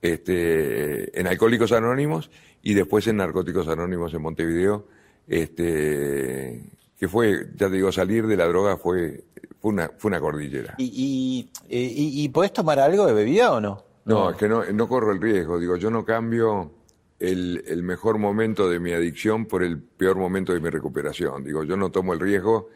este, 0.03 1.19
en 1.19 1.27
Alcohólicos 1.27 1.73
Anónimos 1.73 2.31
y 2.63 2.75
después 2.75 3.07
en 3.07 3.17
Narcóticos 3.19 3.69
Anónimos 3.69 4.13
en 4.15 4.23
Montevideo, 4.23 4.87
este, 5.27 6.63
que 6.99 7.09
fue, 7.09 7.47
ya 7.57 7.69
te 7.69 7.77
digo, 7.77 7.93
salir 7.93 8.27
de 8.27 8.37
la 8.37 8.47
droga 8.47 8.77
fue, 8.77 9.25
fue, 9.61 9.71
una, 9.73 9.91
fue 9.99 10.09
una 10.11 10.21
cordillera. 10.21 10.75
¿Y, 10.79 10.85
y, 10.85 11.51
eh, 11.69 11.93
y- 11.95 12.25
y 12.25 12.29
podés 12.29 12.53
tomar 12.53 12.79
algo 12.81 13.07
de 13.07 13.13
bebida 13.13 13.53
o 13.53 13.61
no? 13.61 13.85
No, 14.05 14.31
es 14.31 14.37
que 14.37 14.49
no, 14.49 14.65
no 14.73 14.89
corro 14.89 15.13
el 15.13 15.21
riesgo. 15.21 15.59
Digo, 15.59 15.77
yo 15.77 15.91
no 15.91 16.05
cambio 16.05 16.71
el, 17.19 17.65
el 17.67 17.83
mejor 17.83 18.19
momento 18.19 18.69
de 18.71 18.79
mi 18.79 18.93
adicción 18.93 19.47
por 19.47 19.65
el 19.65 19.81
peor 19.81 20.17
momento 20.17 20.53
de 20.53 20.61
mi 20.61 20.71
recuperación. 20.71 21.43
Digo, 21.43 21.65
yo 21.65 21.77
no 21.77 21.91
tomo 21.91 22.13
el 22.13 22.21
riesgo. 22.21 22.69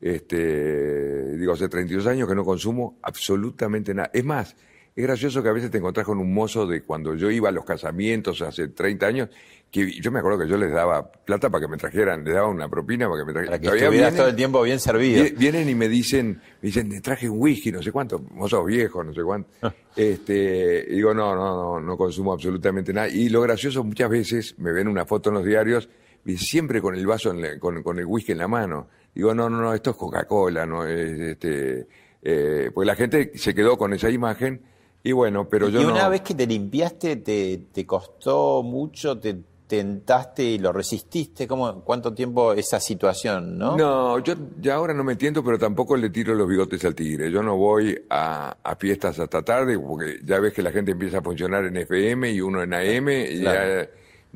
Este, 0.00 1.36
digo, 1.36 1.52
hace 1.52 1.68
32 1.68 2.06
años 2.06 2.28
que 2.28 2.34
no 2.34 2.44
consumo 2.44 2.96
absolutamente 3.02 3.92
nada. 3.92 4.10
Es 4.14 4.24
más, 4.24 4.56
es 5.00 5.06
gracioso 5.06 5.42
que 5.42 5.48
a 5.48 5.52
veces 5.52 5.70
te 5.70 5.78
encontrás 5.78 6.04
con 6.06 6.18
un 6.18 6.32
mozo 6.34 6.66
de 6.66 6.82
cuando 6.82 7.14
yo 7.14 7.30
iba 7.30 7.48
a 7.48 7.52
los 7.52 7.64
casamientos 7.64 8.42
hace 8.42 8.68
30 8.68 9.06
años, 9.06 9.28
que 9.70 9.90
yo 10.00 10.10
me 10.10 10.18
acuerdo 10.18 10.38
que 10.40 10.48
yo 10.48 10.56
les 10.56 10.72
daba 10.72 11.10
plata 11.12 11.50
para 11.50 11.66
que 11.66 11.70
me 11.70 11.76
trajeran, 11.76 12.24
les 12.24 12.34
daba 12.34 12.48
una 12.48 12.68
propina 12.68 13.08
para 13.08 13.20
que 13.20 13.26
me 13.26 13.32
trajeran. 13.32 13.60
Para 13.60 13.60
que 13.60 13.76
estuvieras 13.84 14.14
todo 14.16 14.28
el 14.28 14.36
tiempo 14.36 14.62
bien 14.62 14.80
servido. 14.80 15.24
Vie- 15.24 15.36
Vienen 15.38 15.68
y 15.68 15.74
me 15.74 15.88
dicen, 15.88 16.40
me 16.62 16.66
dicen, 16.68 16.88
te 16.88 17.00
traje 17.00 17.28
un 17.28 17.40
whisky, 17.40 17.70
no 17.70 17.82
sé 17.82 17.92
cuánto, 17.92 18.18
vos 18.18 18.50
sos 18.50 18.64
viejo, 18.66 19.04
no 19.04 19.12
sé 19.14 19.22
cuánto. 19.22 19.48
Este, 19.96 20.86
y 20.88 20.94
digo, 20.94 21.12
no, 21.12 21.34
no, 21.34 21.56
no, 21.56 21.80
no 21.80 21.96
consumo 21.96 22.32
absolutamente 22.32 22.92
nada. 22.92 23.08
Y 23.08 23.28
lo 23.28 23.40
gracioso, 23.42 23.82
muchas 23.84 24.08
veces 24.08 24.54
me 24.58 24.72
ven 24.72 24.86
una 24.88 25.04
foto 25.04 25.28
en 25.30 25.34
los 25.34 25.44
diarios, 25.44 25.88
y 26.24 26.36
siempre 26.36 26.80
con 26.80 26.94
el 26.94 27.06
vaso, 27.06 27.30
en 27.32 27.42
la- 27.42 27.58
con, 27.58 27.82
con 27.82 27.98
el 27.98 28.06
whisky 28.06 28.32
en 28.32 28.38
la 28.38 28.48
mano. 28.48 28.88
Digo, 29.14 29.34
no, 29.34 29.50
no, 29.50 29.60
no, 29.60 29.74
esto 29.74 29.90
es 29.90 29.96
Coca-Cola, 29.96 30.64
no 30.66 30.86
es, 30.86 31.18
este, 31.20 31.86
eh, 32.22 32.70
porque 32.72 32.86
la 32.86 32.94
gente 32.96 33.32
se 33.34 33.54
quedó 33.54 33.76
con 33.76 33.92
esa 33.92 34.08
imagen, 34.08 34.60
y 35.08 35.12
bueno, 35.12 35.48
pero 35.48 35.70
yo 35.70 35.80
y 35.80 35.86
una 35.86 36.02
no. 36.02 36.10
vez 36.10 36.20
que 36.20 36.34
te 36.34 36.46
limpiaste, 36.46 37.16
te, 37.16 37.62
te 37.72 37.86
costó 37.86 38.62
mucho, 38.62 39.18
te 39.18 39.38
tentaste 39.66 40.42
y 40.42 40.58
lo 40.58 40.70
resististe. 40.70 41.48
¿Cómo, 41.48 41.82
¿Cuánto 41.82 42.12
tiempo 42.12 42.52
esa 42.52 42.78
situación, 42.78 43.56
no? 43.56 43.74
No, 43.74 44.18
yo 44.18 44.34
ya 44.60 44.74
ahora 44.74 44.92
no 44.92 45.04
me 45.04 45.16
tiento, 45.16 45.42
pero 45.42 45.58
tampoco 45.58 45.96
le 45.96 46.10
tiro 46.10 46.34
los 46.34 46.46
bigotes 46.46 46.84
al 46.84 46.94
tigre. 46.94 47.30
Yo 47.30 47.42
no 47.42 47.56
voy 47.56 47.98
a, 48.10 48.54
a 48.62 48.76
fiestas 48.76 49.18
hasta 49.18 49.40
tarde, 49.40 49.78
porque 49.78 50.18
ya 50.22 50.40
ves 50.40 50.52
que 50.52 50.62
la 50.62 50.72
gente 50.72 50.90
empieza 50.90 51.20
a 51.20 51.22
funcionar 51.22 51.64
en 51.64 51.78
FM 51.78 52.30
y 52.30 52.42
uno 52.42 52.62
en 52.62 52.74
AM. 52.74 53.08
Y 53.08 53.40
ya, 53.40 53.88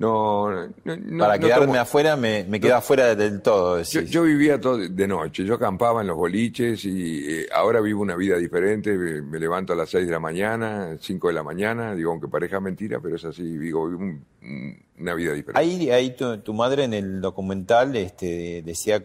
no, 0.03 0.51
no, 0.85 0.97
no- 0.97 1.19
Para 1.25 1.39
quedarme 1.39 1.67
tomo- 1.67 1.79
afuera, 1.81 2.17
me, 2.17 2.45
me 2.45 2.61
quedo 2.61 2.77
afuera 2.77 3.15
del 3.15 3.41
todo. 3.41 3.81
Yo, 3.83 4.01
yo 4.03 4.23
vivía 4.25 4.61
todo 4.61 4.77
de 4.77 5.09
noche, 5.09 5.45
yo 5.45 5.55
acampaba 5.55 6.01
en 6.03 6.09
los 6.09 6.17
boliches 6.17 6.85
y 6.85 7.25
eh, 7.27 7.47
ahora 7.55 7.81
vivo 7.81 8.03
una 8.03 8.17
vida 8.17 8.37
diferente. 8.37 8.93
Me, 8.97 9.23
me 9.23 9.39
levanto 9.39 9.73
a 9.73 9.77
las 9.77 9.89
6 9.91 10.07
de 10.07 10.13
la 10.13 10.19
mañana, 10.21 10.97
5 11.01 11.29
de 11.29 11.35
la 11.35 11.43
mañana, 11.43 11.95
digo, 11.95 12.11
aunque 12.11 12.29
parezca 12.29 12.61
mentira, 12.61 12.99
pero 13.01 13.17
es 13.17 13.25
así, 13.25 13.43
digo, 13.59 13.89
vivo 13.89 14.03
un- 14.03 14.25
un- 14.43 14.83
una 14.99 15.15
vida 15.15 15.33
diferente. 15.33 15.59
Ahí, 15.61 15.91
ahí 15.91 16.11
tu, 16.17 16.39
tu 16.39 16.53
madre 16.55 16.85
en 16.85 16.95
el 16.95 17.21
documental 17.21 17.95
este, 17.97 18.63
decía 18.65 19.03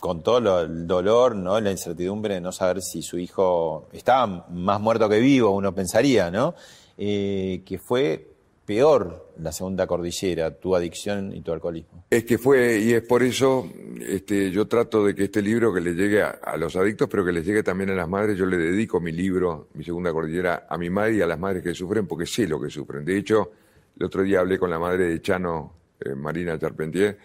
con 0.00 0.22
todo 0.22 0.40
lo- 0.40 0.60
el 0.60 0.86
dolor, 0.86 1.34
¿no? 1.34 1.60
la 1.60 1.70
incertidumbre 1.72 2.34
de 2.34 2.40
no 2.40 2.52
saber 2.52 2.80
si 2.82 3.02
su 3.02 3.18
hijo 3.18 3.88
estaba 3.92 4.46
más 4.48 4.80
muerto 4.80 5.08
que 5.08 5.18
vivo, 5.18 5.50
uno 5.50 5.74
pensaría, 5.74 6.30
¿no? 6.30 6.54
Eh, 6.96 7.62
que 7.66 7.78
fue 7.78 8.28
peor 8.68 9.32
la 9.40 9.50
segunda 9.50 9.86
cordillera, 9.86 10.50
tu 10.50 10.76
adicción 10.76 11.34
y 11.34 11.40
tu 11.40 11.52
alcoholismo. 11.52 12.04
Es 12.10 12.24
que 12.24 12.36
fue, 12.36 12.78
y 12.78 12.92
es 12.92 13.02
por 13.02 13.22
eso, 13.22 13.66
este, 13.98 14.50
yo 14.50 14.68
trato 14.68 15.06
de 15.06 15.14
que 15.14 15.24
este 15.24 15.40
libro 15.40 15.72
que 15.72 15.80
le 15.80 15.94
llegue 15.94 16.20
a, 16.20 16.54
los 16.58 16.76
adictos, 16.76 17.08
pero 17.10 17.24
que 17.24 17.32
les 17.32 17.46
llegue 17.46 17.62
también 17.62 17.88
a 17.88 17.94
las 17.94 18.06
madres, 18.06 18.36
yo 18.36 18.44
le 18.44 18.58
dedico 18.58 19.00
mi 19.00 19.10
libro, 19.10 19.68
mi 19.72 19.84
segunda 19.84 20.12
cordillera, 20.12 20.66
a 20.68 20.76
mi 20.76 20.90
madre 20.90 21.14
y 21.14 21.22
a 21.22 21.26
las 21.26 21.38
madres 21.38 21.62
que 21.62 21.72
sufren, 21.72 22.06
porque 22.06 22.26
sé 22.26 22.46
lo 22.46 22.60
que 22.60 22.68
sufren. 22.68 23.06
De 23.06 23.16
hecho, 23.16 23.52
el 23.98 24.04
otro 24.04 24.22
día 24.22 24.40
hablé 24.40 24.58
con 24.58 24.68
la 24.68 24.78
madre 24.78 25.08
de 25.08 25.22
Chano, 25.22 25.72
eh, 25.98 26.14
Marina 26.14 26.58
Charpentier, 26.58 27.16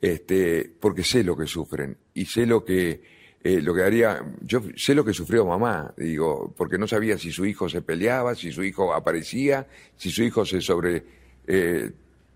este, 0.00 0.68
porque 0.80 1.04
sé 1.04 1.22
lo 1.22 1.36
que 1.36 1.46
sufren, 1.46 1.96
y 2.12 2.24
sé 2.24 2.44
lo 2.44 2.64
que, 2.64 3.00
eh, 3.42 3.60
lo 3.62 3.72
que 3.72 3.82
haría, 3.82 4.20
yo 4.42 4.60
sé 4.76 4.94
lo 4.94 5.04
que 5.04 5.12
sufrió 5.12 5.46
mamá, 5.46 5.94
digo, 5.96 6.52
porque 6.56 6.76
no 6.76 6.88
sabía 6.88 7.16
si 7.18 7.30
su 7.30 7.46
hijo 7.46 7.68
se 7.68 7.82
peleaba, 7.82 8.34
si 8.34 8.50
su 8.50 8.64
hijo 8.64 8.92
aparecía, 8.92 9.66
si 9.96 10.10
su 10.10 10.24
hijo 10.24 10.44
se 10.44 10.60
sobre, 10.60 11.04
eh, 11.46 11.90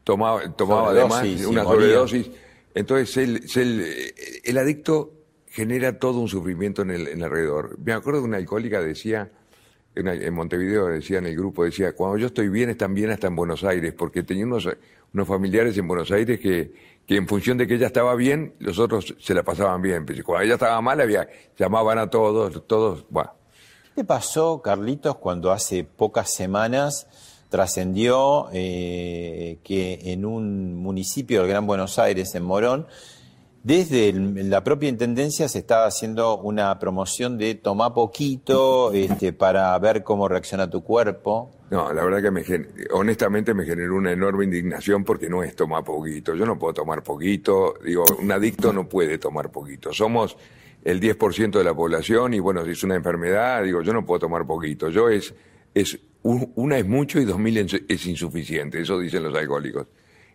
tomaba, 0.05 0.55
tomaba 0.55 0.95
de 0.95 1.03
más, 1.03 1.19
Sobredosis, 1.21 1.47
una 1.47 1.65
sobredosis. 1.65 2.31
Entonces, 2.75 3.17
el, 3.17 3.43
el, 3.57 4.15
el 4.45 4.59
adicto 4.59 5.13
genera 5.49 5.99
todo 5.99 6.21
un 6.21 6.29
sufrimiento 6.29 6.83
en 6.83 6.93
el, 6.93 7.09
en 7.09 7.19
el 7.19 7.25
alrededor. 7.25 7.79
Me 7.85 7.93
acuerdo 7.93 8.21
de 8.21 8.27
una 8.27 8.37
alcohólica 8.39 8.81
decía, 8.81 9.31
en, 9.95 10.09
en 10.09 10.35
Montevideo 10.35 10.87
decía 10.87 11.19
en 11.19 11.27
el 11.27 11.37
grupo, 11.37 11.65
decía, 11.65 11.93
cuando 11.93 12.17
yo 12.17 12.29
estoy 12.29 12.49
bien, 12.49 12.71
están 12.71 12.95
bien 12.95 13.11
hasta 13.11 13.27
en 13.27 13.37
Buenos 13.37 13.65
Aires, 13.65 13.93
porque 13.93 14.23
tenía 14.23 14.47
unos, 14.47 14.69
unos 15.13 15.29
familiares 15.29 15.77
en 15.77 15.87
Buenos 15.87 16.11
Aires 16.11 16.41
que, 16.41 16.73
que 17.07 17.17
en 17.17 17.27
función 17.27 17.59
de 17.59 17.67
que 17.67 17.75
ella 17.75 17.87
estaba 17.87 18.15
bien, 18.15 18.55
los 18.59 18.79
otros 18.79 19.15
se 19.19 19.35
la 19.35 19.43
pasaban 19.43 19.83
bien. 19.83 20.07
Pero 20.07 20.25
cuando 20.25 20.45
ella 20.45 20.55
estaba 20.55 20.81
mal, 20.81 21.01
había, 21.01 21.29
llamaban 21.59 21.99
a 21.99 22.09
todos, 22.09 22.67
todos, 22.67 23.05
bueno. 23.11 23.33
¿Qué 23.95 24.05
pasó, 24.05 24.63
Carlitos, 24.63 25.17
cuando 25.17 25.53
hace 25.53 25.85
pocas 25.85 26.33
semanas 26.33 27.07
trascendió 27.51 28.49
eh, 28.55 29.59
que 29.63 30.01
en 30.13 30.25
un 30.25 30.75
municipio 30.75 31.41
del 31.41 31.51
Gran 31.51 31.67
Buenos 31.67 31.99
Aires, 31.99 32.35
en 32.35 32.45
Morón, 32.45 32.87
desde 33.63 34.13
la 34.13 34.65
propia 34.65 34.89
intendencia 34.89 35.49
se 35.49 35.59
estaba 35.59 35.87
haciendo 35.87 36.39
una 36.39 36.79
promoción 36.79 37.37
de 37.37 37.55
tomar 37.55 37.93
poquito 37.93 38.91
este, 38.93 39.33
para 39.33 39.79
ver 39.79 40.03
cómo 40.03 40.27
reacciona 40.27 40.71
tu 40.71 40.83
cuerpo? 40.83 41.51
No, 41.73 41.91
la 41.91 42.05
verdad 42.05 42.21
que 42.21 42.31
me, 42.31 42.45
honestamente 42.91 43.55
me 43.55 43.65
generó 43.65 43.97
una 43.97 44.13
enorme 44.13 44.45
indignación 44.45 45.05
porque 45.05 45.31
no 45.31 45.43
es 45.43 45.57
tomar 45.57 45.83
poquito. 45.83 46.35
Yo 46.35 46.45
no 46.45 46.59
puedo 46.59 46.75
tomar 46.75 47.03
poquito. 47.03 47.77
Digo, 47.83 48.05
un 48.21 48.31
adicto 48.31 48.75
no 48.75 48.87
puede 48.87 49.17
tomar 49.17 49.51
poquito. 49.51 49.91
Somos 49.91 50.37
el 50.85 51.01
10% 51.01 51.51
de 51.59 51.65
la 51.65 51.73
población 51.75 52.35
y 52.35 52.41
bueno, 52.41 52.63
si 52.67 52.73
es 52.73 52.85
una 52.85 52.95
enfermedad, 52.97 53.65
digo, 53.65 53.81
yo 53.81 53.95
no 53.95 54.05
puedo 54.05 54.19
tomar 54.21 54.47
poquito. 54.47 54.91
Yo 54.91 55.09
es, 55.09 55.35
es 55.73 55.99
un- 56.25 56.53
una 56.57 56.77
es 56.77 56.87
mucho 56.87 57.19
y 57.19 57.25
dos 57.25 57.39
mil 57.39 57.57
es 57.57 57.73
es 57.89 58.05
insuficiente. 58.07 58.83
Eso 58.83 58.99
dicen 58.99 59.23
los 59.23 59.35
alcohólicos. 59.35 59.87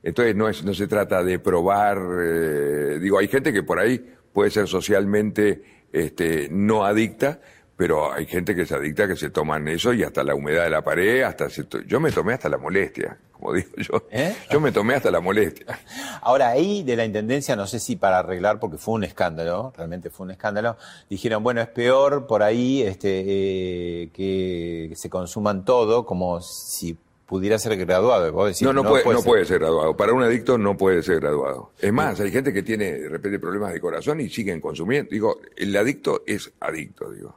Entonces 0.01 0.35
no, 0.35 0.49
es, 0.49 0.63
no 0.63 0.73
se 0.73 0.87
trata 0.87 1.23
de 1.23 1.37
probar, 1.37 1.99
eh, 2.19 2.97
digo, 2.99 3.19
hay 3.19 3.27
gente 3.27 3.53
que 3.53 3.61
por 3.61 3.77
ahí 3.77 4.03
puede 4.33 4.49
ser 4.49 4.67
socialmente 4.67 5.61
este, 5.93 6.49
no 6.51 6.83
adicta, 6.83 7.41
pero 7.77 8.11
hay 8.11 8.25
gente 8.25 8.55
que 8.55 8.63
es 8.63 8.71
adicta 8.71 9.07
que 9.07 9.15
se 9.15 9.29
toman 9.29 9.67
eso 9.67 9.93
y 9.93 10.03
hasta 10.03 10.23
la 10.23 10.33
humedad 10.33 10.63
de 10.63 10.71
la 10.71 10.83
pared, 10.83 11.21
hasta 11.21 11.47
se 11.49 11.63
yo 11.85 11.99
me 11.99 12.11
tomé 12.11 12.33
hasta 12.33 12.49
la 12.49 12.57
molestia, 12.57 13.19
como 13.31 13.53
digo 13.53 13.69
yo. 13.77 14.03
Yo 14.51 14.59
me 14.59 14.71
tomé 14.71 14.95
hasta 14.95 15.11
la 15.11 15.19
molestia. 15.19 15.79
Ahora, 16.21 16.49
ahí 16.49 16.81
de 16.81 16.95
la 16.95 17.05
Intendencia, 17.05 17.55
no 17.55 17.67
sé 17.67 17.79
si 17.79 17.95
para 17.95 18.17
arreglar, 18.19 18.59
porque 18.59 18.77
fue 18.77 18.95
un 18.95 19.03
escándalo, 19.03 19.71
realmente 19.77 20.09
fue 20.09 20.25
un 20.25 20.31
escándalo, 20.31 20.75
dijeron, 21.07 21.43
bueno, 21.43 21.61
es 21.61 21.67
peor 21.67 22.25
por 22.25 22.41
ahí 22.41 22.81
este, 22.81 23.23
eh, 23.27 24.09
que 24.11 24.91
se 24.95 25.09
consuman 25.11 25.63
todo, 25.63 26.03
como 26.07 26.41
si 26.41 26.97
pudiera 27.27 27.59
ser 27.59 27.77
graduado. 27.77 28.31
Vos 28.31 28.47
decís, 28.47 28.63
No, 28.63 28.73
no, 28.73 28.83
puede, 28.83 29.03
no 29.05 29.19
ser. 29.19 29.25
puede 29.25 29.45
ser 29.45 29.59
graduado. 29.59 29.95
Para 29.95 30.13
un 30.13 30.23
adicto 30.23 30.57
no 30.57 30.75
puede 30.75 31.03
ser 31.03 31.19
graduado. 31.19 31.73
Es 31.79 31.93
más, 31.93 32.19
hay 32.19 32.31
gente 32.31 32.51
que 32.51 32.63
tiene 32.63 32.93
de 32.93 33.09
repente 33.09 33.37
problemas 33.37 33.71
de 33.71 33.79
corazón 33.79 34.19
y 34.19 34.29
siguen 34.29 34.59
consumiendo. 34.59 35.11
Digo, 35.11 35.39
el 35.55 35.77
adicto 35.77 36.23
es 36.25 36.51
adicto, 36.59 37.11
digo. 37.11 37.35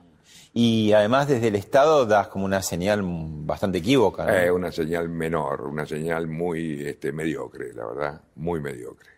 Y 0.53 0.93
además 0.93 1.29
desde 1.29 1.49
el 1.49 1.55
Estado 1.55 2.07
das 2.07 2.27
como 2.29 2.45
una 2.45 2.61
señal 2.63 3.03
bastante 3.05 3.79
equívoca. 3.79 4.25
¿no? 4.27 4.33
Es 4.33 4.51
una 4.51 4.73
señal 4.73 5.09
menor, 5.09 5.63
una 5.63 5.87
señal 5.87 6.27
muy 6.27 6.83
este, 6.87 7.13
mediocre, 7.13 7.73
la 7.73 7.87
verdad, 7.87 8.21
muy 8.35 8.61
mediocre. 8.61 9.09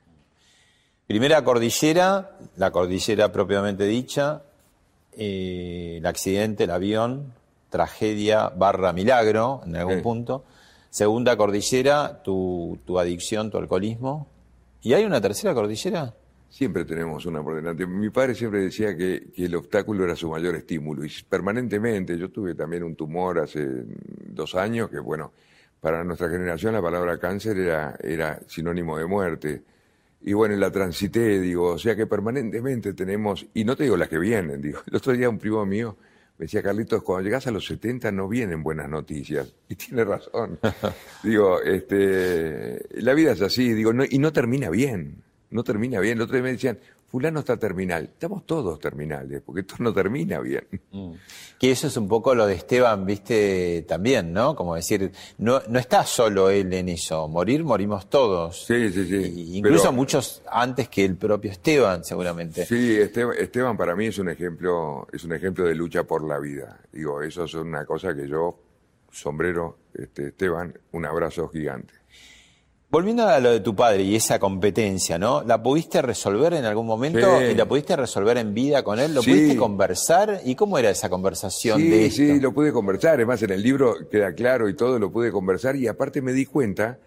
Primera 1.07 1.43
cordillera, 1.43 2.37
la 2.57 2.71
cordillera 2.71 3.33
propiamente 3.33 3.85
dicha, 3.85 4.43
eh, 5.17 5.97
el 5.99 6.07
accidente, 6.07 6.65
el 6.65 6.71
avión, 6.71 7.33
tragedia 7.71 8.49
barra 8.51 8.93
milagro 8.93 9.63
en 9.65 9.77
algún 9.77 9.97
Sí. 9.97 10.03
punto. 10.03 10.45
Segunda 10.91 11.37
cordillera, 11.39 12.23
tu, 12.23 12.79
tu 12.87 12.99
adicción, 12.99 13.51
tu 13.51 13.57
alcoholismo. 13.57 14.27
¿Y 14.83 14.93
hay 14.93 15.05
una 15.05 15.21
tercera 15.23 15.55
cordillera? 15.55 16.13
Siempre 16.53 16.85
tenemos 16.85 17.25
una 17.25 17.43
por 17.43 17.55
delante. 17.57 17.87
Mi 17.87 18.11
padre 18.11 18.35
siempre 18.35 18.61
decía 18.61 18.95
que, 18.95 19.31
que 19.35 19.47
el 19.47 19.55
obstáculo 19.55 20.05
era 20.05 20.15
su 20.15 20.29
mayor 20.29 20.55
estímulo 20.55 21.03
y 21.03 21.11
permanentemente, 21.27 22.19
yo 22.19 22.31
tuve 22.31 22.55
también 22.55 22.83
un 22.83 22.95
tumor 22.95 23.39
hace 23.39 23.67
dos 24.27 24.55
años 24.55 24.91
que 24.91 24.99
bueno, 24.99 25.33
para 25.81 26.05
nuestra 26.05 26.29
generación 26.29 26.75
la 26.75 26.83
palabra 26.83 27.19
cáncer 27.19 27.57
era, 27.57 27.97
era 28.03 28.39
sinónimo 28.47 28.99
de 28.99 29.07
muerte. 29.07 29.63
Y 30.21 30.35
bueno, 30.35 30.55
la 30.57 30.71
transité, 30.71 31.41
digo, 31.41 31.69
o 31.69 31.79
sea 31.79 31.97
que 31.97 32.07
permanentemente 32.07 32.93
tenemos, 32.93 33.47
y 33.55 33.65
no 33.65 33.75
te 33.75 33.85
digo 33.85 33.97
las 33.97 34.11
que 34.11 34.19
vienen, 34.19 34.61
digo, 34.61 34.81
el 34.87 34.95
otro 34.95 35.15
día 35.15 35.31
un 35.31 35.39
primo 35.39 35.65
mío 35.65 35.97
me 36.37 36.45
decía, 36.45 36.63
Carlitos, 36.63 37.03
cuando 37.03 37.25
llegas 37.25 37.47
a 37.47 37.51
los 37.51 37.65
70 37.65 38.13
no 38.13 38.29
vienen 38.29 38.63
buenas 38.63 38.91
noticias. 38.91 39.55
Y 39.71 39.75
tiene 39.75 40.05
razón. 40.05 40.59
digo, 41.23 41.63
este, 41.63 42.79
la 43.01 43.15
vida 43.15 43.33
es 43.33 43.41
así, 43.41 43.73
digo, 43.73 43.95
no, 43.95 44.05
y 44.07 44.19
no 44.19 44.35
termina 44.35 44.69
bien, 44.69 45.23
no 45.53 45.63
termina 45.63 46.01
bien. 46.01 46.19
El 46.19 46.23
otro 46.23 46.35
día 46.35 46.43
me 46.43 46.53
decían, 46.53 46.79
fulano 47.13 47.41
está 47.41 47.59
terminal. 47.59 48.05
Estamos 48.05 48.47
todos 48.47 48.81
terminales, 48.81 49.43
porque 49.45 49.61
esto 49.61 49.77
no 49.81 49.93
termina 49.93 50.41
bien. 50.41 50.67
Mm. 50.91 51.13
Que 51.59 51.71
eso 51.71 51.87
es 51.87 51.97
un 51.99 52.09
poco 52.09 52.35
lo 52.35 52.47
de 52.47 52.55
Esteban, 52.55 53.05
viste, 53.05 53.85
también, 53.87 54.33
¿no? 54.33 54.57
Como 54.57 54.75
decir, 54.75 55.13
no, 55.39 55.61
no 55.69 55.79
está 55.79 56.05
solo 56.05 56.49
él 56.49 56.73
en 56.73 56.89
eso. 56.89 57.29
Morir, 57.29 57.65
morimos 57.65 58.09
todos. 58.09 58.65
Sí, 58.65 58.91
sí, 58.91 59.07
sí. 59.07 59.33
Y 59.37 59.59
incluso 59.59 59.93
muchos 59.93 60.43
antes 60.51 60.89
que 60.89 61.05
el 61.05 61.17
propio 61.17 61.51
Esteban, 61.51 62.03
seguramente. 62.03 62.65
Sí, 62.65 62.97
Esteban, 62.97 63.37
Esteban 63.39 63.77
para 63.77 63.95
mí 63.95 64.07
es 64.07 64.19
un 64.19 64.31
ejemplo, 64.31 65.07
es 65.13 65.23
un 65.25 65.35
ejemplo 65.35 65.67
de 65.67 65.75
lucha 65.75 66.05
por 66.05 66.25
la 66.25 66.39
vida. 66.39 66.81
Digo, 66.91 67.23
eso 67.23 67.45
es 67.45 67.55
una 67.55 67.85
cosa 67.85 68.15
que 68.15 68.27
yo, 68.27 68.59
sombrero, 69.11 69.77
este, 69.93 70.29
Esteban, 70.29 70.73
un 70.93 71.05
abrazo 71.05 71.47
gigante. 71.49 72.02
Volviendo 72.93 73.27
a 73.27 73.41
lo 73.41 73.51
de 73.53 73.61
tu 73.61 73.75
padre 73.75 74.03
y 74.03 74.15
esa 74.17 74.39
competencia, 74.39 75.19
¿no? 75.19 75.43
¿La 75.45 75.63
pudiste 75.63 76.03
resolver 76.03 76.53
en 76.53 76.67
algún 76.67 76.87
momento? 76.87 77.39
Sí. 77.39 77.45
¿Y 77.47 77.55
la 77.55 77.65
pudiste 77.67 77.97
resolver 77.97 78.37
en 78.37 78.53
vida 78.53 78.85
con 78.85 79.01
él? 79.01 79.15
¿Lo 79.15 79.23
Sí. 79.23 79.31
pudiste 79.31 79.57
conversar? 79.57 80.43
¿Y 80.45 80.55
cómo 80.55 80.77
era 80.77 80.91
esa 80.91 81.09
conversación 81.09 81.81
Sí, 81.81 81.89
de 81.89 82.05
esto? 82.05 82.17
sí, 82.19 82.39
lo 82.39 82.53
pude 82.53 82.71
conversar. 82.71 83.15
Además, 83.15 83.43
en 83.43 83.51
el 83.53 83.63
libro 83.63 83.95
queda 84.11 84.35
claro 84.35 84.69
y 84.69 84.75
todo, 84.75 84.99
lo 84.99 85.11
pude 85.11 85.33
conversar. 85.33 85.75
Y 85.77 85.87
aparte 85.89 86.21
me 86.21 86.35
di 86.35 86.45
cuenta, 86.45 86.99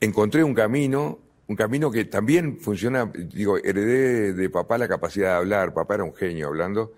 encontré 0.00 0.44
un 0.44 0.54
camino, 0.54 1.18
un 1.48 1.56
camino 1.56 1.90
que 1.90 2.04
también 2.04 2.60
funciona. 2.60 3.10
Digo, 3.12 3.56
heredé 3.58 4.32
de 4.32 4.48
papá 4.48 4.78
la 4.78 4.86
capacidad 4.86 5.30
de 5.30 5.36
hablar. 5.38 5.74
Papá 5.74 5.94
era 5.96 6.04
un 6.04 6.14
genio 6.14 6.46
hablando. 6.46 6.92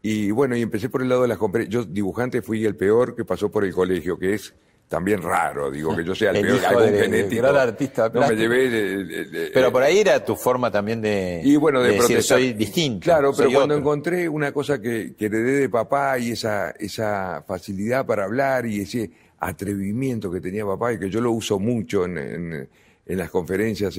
Y 0.00 0.30
bueno, 0.30 0.56
y 0.56 0.62
empecé 0.62 0.88
por 0.90 1.02
el 1.02 1.08
lado 1.08 1.22
de 1.22 1.28
las 1.28 1.38
conferencias. 1.38 1.84
Yo, 1.84 1.90
dibujante, 1.92 2.40
fui 2.40 2.64
el 2.64 2.76
peor 2.76 3.16
que 3.16 3.24
pasó 3.24 3.50
por 3.50 3.64
el 3.64 3.74
colegio, 3.74 4.16
que 4.16 4.34
es 4.34 4.54
también 4.88 5.20
raro, 5.22 5.70
digo, 5.70 5.94
que 5.94 6.02
yo 6.02 6.14
sea 6.14 6.30
el, 6.30 6.36
El 6.36 6.46
peor, 6.46 6.64
algún 6.64 6.98
genético. 6.98 7.42
gran 7.42 7.56
artista 7.56 8.10
no 8.12 8.26
me 8.26 8.34
llevé. 8.34 9.50
Pero 9.52 9.70
por 9.70 9.82
ahí 9.82 9.98
era 9.98 10.24
tu 10.24 10.34
forma 10.34 10.70
también 10.70 11.00
de, 11.02 11.42
y 11.44 11.56
bueno, 11.56 11.82
de, 11.82 11.90
de 11.90 11.94
decir, 11.96 12.22
soy 12.22 12.54
distinto. 12.54 13.04
Claro, 13.04 13.32
pero 13.36 13.50
cuando 13.50 13.74
otro. 13.74 13.78
encontré 13.78 14.28
una 14.28 14.50
cosa 14.52 14.80
que, 14.80 15.14
que 15.14 15.26
heredé 15.26 15.52
de 15.60 15.68
papá 15.68 16.18
y 16.18 16.30
esa, 16.32 16.70
esa 16.70 17.44
facilidad 17.46 18.06
para 18.06 18.24
hablar 18.24 18.64
y 18.66 18.80
ese 18.80 19.10
atrevimiento 19.38 20.30
que 20.30 20.40
tenía 20.40 20.64
papá 20.64 20.92
y 20.94 20.98
que 20.98 21.10
yo 21.10 21.20
lo 21.20 21.32
uso 21.32 21.58
mucho 21.58 22.04
en, 22.06 22.18
en- 22.18 22.68
en 23.06 23.16
las 23.18 23.30
conferencias, 23.30 23.98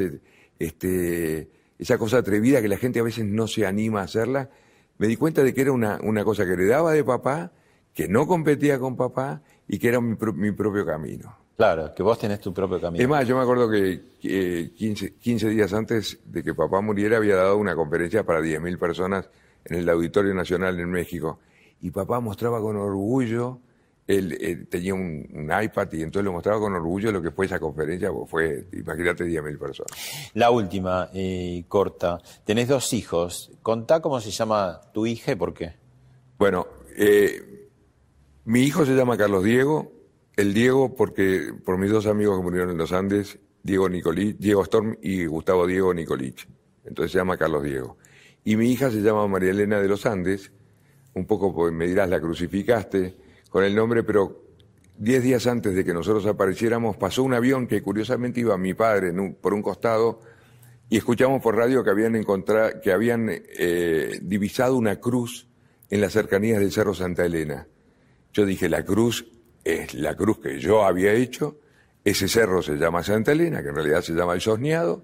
este, 0.59 1.47
esa 1.79 1.97
cosa 1.97 2.17
atrevida 2.17 2.61
que 2.61 2.67
la 2.67 2.77
gente 2.77 2.99
a 2.99 3.03
veces 3.03 3.25
no 3.25 3.47
se 3.47 3.65
anima 3.65 4.01
a 4.01 4.03
hacerla, 4.03 4.49
me 4.97 5.07
di 5.07 5.15
cuenta 5.15 5.43
de 5.43 5.53
que 5.53 5.61
era 5.61 5.71
una, 5.71 5.99
una 6.03 6.23
cosa 6.23 6.45
que 6.45 6.53
heredaba 6.53 6.91
de 6.93 7.03
papá, 7.03 7.51
que 7.93 8.07
no 8.07 8.27
competía 8.27 8.77
con 8.79 8.95
papá 8.95 9.41
y 9.69 9.79
que 9.79 9.87
era 9.87 10.01
mi, 10.01 10.15
pro- 10.15 10.33
mi 10.33 10.51
propio 10.51 10.85
camino. 10.85 11.33
Claro, 11.55 11.93
que 11.93 12.03
vos 12.03 12.17
tenés 12.19 12.39
tu 12.41 12.53
propio 12.53 12.79
camino. 12.81 13.01
Es 13.03 13.07
más, 13.09 13.25
yo 13.27 13.35
me 13.37 13.43
acuerdo 13.43 13.69
que 13.69 14.01
eh, 14.23 14.71
15, 14.75 15.13
15 15.15 15.49
días 15.49 15.71
antes 15.73 16.19
de 16.25 16.43
que 16.43 16.53
papá 16.53 16.81
muriera 16.81 17.17
había 17.17 17.35
dado 17.35 17.57
una 17.57 17.75
conferencia 17.75 18.25
para 18.25 18.41
10.000 18.41 18.77
personas 18.77 19.29
en 19.65 19.77
el 19.77 19.89
Auditorio 19.89 20.33
Nacional 20.33 20.79
en 20.79 20.89
México. 20.89 21.39
Y 21.81 21.91
papá 21.91 22.19
mostraba 22.21 22.61
con 22.61 22.77
orgullo, 22.77 23.59
él, 24.07 24.37
él 24.41 24.67
tenía 24.67 24.93
un, 24.93 25.27
un 25.33 25.51
iPad 25.63 25.89
y 25.91 26.01
entonces 26.01 26.23
lo 26.25 26.31
mostraba 26.31 26.59
con 26.61 26.73
orgullo 26.73 27.11
lo 27.11 27.21
que 27.21 27.31
fue 27.31 27.45
esa 27.45 27.59
conferencia, 27.59 28.09
porque 28.09 28.29
fue, 28.31 28.65
imagínate, 28.79 29.25
10.000 29.25 29.59
personas. 29.59 29.91
La 30.35 30.51
última, 30.51 31.09
eh, 31.13 31.65
corta. 31.67 32.19
Tenés 32.45 32.69
dos 32.69 32.93
hijos. 32.93 33.51
Contá 33.61 34.01
cómo 34.01 34.21
se 34.21 34.31
llama 34.31 34.79
tu 34.93 35.05
hija 35.05 35.33
y 35.33 35.35
por 35.35 35.53
qué. 35.53 35.73
Bueno, 36.37 36.65
eh, 36.97 37.58
mi 38.49 38.63
hijo 38.63 38.83
se 38.83 38.95
llama 38.95 39.15
Carlos 39.15 39.43
Diego, 39.43 39.91
el 40.35 40.55
Diego 40.55 40.95
porque 40.95 41.53
por 41.63 41.77
mis 41.77 41.91
dos 41.91 42.07
amigos 42.07 42.35
que 42.35 42.43
murieron 42.43 42.71
en 42.71 42.79
los 42.79 42.91
Andes, 42.93 43.37
Diego 43.61 43.87
Nicolich, 43.87 44.37
Diego 44.39 44.63
Storm 44.63 44.97
y 45.03 45.27
Gustavo 45.27 45.67
Diego 45.67 45.93
Nicolich. 45.93 46.47
Entonces 46.83 47.11
se 47.11 47.19
llama 47.19 47.37
Carlos 47.37 47.61
Diego. 47.61 47.97
Y 48.43 48.55
mi 48.55 48.71
hija 48.71 48.89
se 48.89 49.01
llama 49.01 49.27
María 49.27 49.51
Elena 49.51 49.79
de 49.79 49.87
los 49.87 50.07
Andes, 50.07 50.51
un 51.13 51.27
poco 51.27 51.53
pues, 51.53 51.71
me 51.71 51.85
dirás, 51.85 52.09
la 52.09 52.19
crucificaste 52.19 53.17
con 53.51 53.63
el 53.63 53.75
nombre, 53.75 54.01
pero 54.01 54.41
diez 54.97 55.21
días 55.21 55.45
antes 55.45 55.75
de 55.75 55.85
que 55.85 55.93
nosotros 55.93 56.25
apareciéramos 56.25 56.97
pasó 56.97 57.21
un 57.21 57.35
avión 57.35 57.67
que 57.67 57.83
curiosamente 57.83 58.39
iba 58.39 58.57
mi 58.57 58.73
padre 58.73 59.13
por 59.39 59.53
un 59.53 59.61
costado 59.61 60.21
y 60.89 60.97
escuchamos 60.97 61.39
por 61.43 61.55
radio 61.55 61.83
que 61.83 61.91
habían 61.91 62.15
encontrado, 62.15 62.81
que 62.81 62.91
habían 62.93 63.29
eh, 63.29 64.17
divisado 64.23 64.75
una 64.75 64.99
cruz 64.99 65.47
en 65.91 66.01
las 66.01 66.13
cercanías 66.13 66.59
del 66.59 66.71
Cerro 66.71 66.95
Santa 66.95 67.23
Elena. 67.23 67.67
Yo 68.33 68.45
dije, 68.45 68.69
la 68.69 68.83
cruz 68.83 69.25
es 69.63 69.93
la 69.93 70.15
cruz 70.15 70.39
que 70.39 70.59
yo 70.59 70.83
había 70.83 71.13
hecho, 71.13 71.59
ese 72.03 72.27
cerro 72.27 72.61
se 72.61 72.75
llama 72.75 73.03
Santa 73.03 73.31
Elena, 73.31 73.61
que 73.61 73.69
en 73.69 73.75
realidad 73.75 74.01
se 74.01 74.13
llama 74.13 74.33
el 74.33 74.41
Sosneado. 74.41 75.03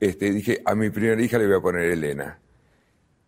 Este, 0.00 0.30
dije, 0.30 0.62
a 0.64 0.74
mi 0.74 0.90
primera 0.90 1.20
hija 1.20 1.38
le 1.38 1.46
voy 1.46 1.56
a 1.56 1.60
poner 1.60 1.82
Elena. 1.82 2.38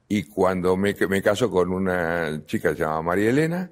Y 0.08 0.24
cuando 0.24 0.76
me, 0.76 0.94
me 1.08 1.22
caso 1.22 1.50
con 1.50 1.72
una 1.72 2.44
chica 2.46 2.70
que 2.70 2.76
se 2.76 2.82
llama 2.82 3.02
María 3.02 3.30
Elena, 3.30 3.70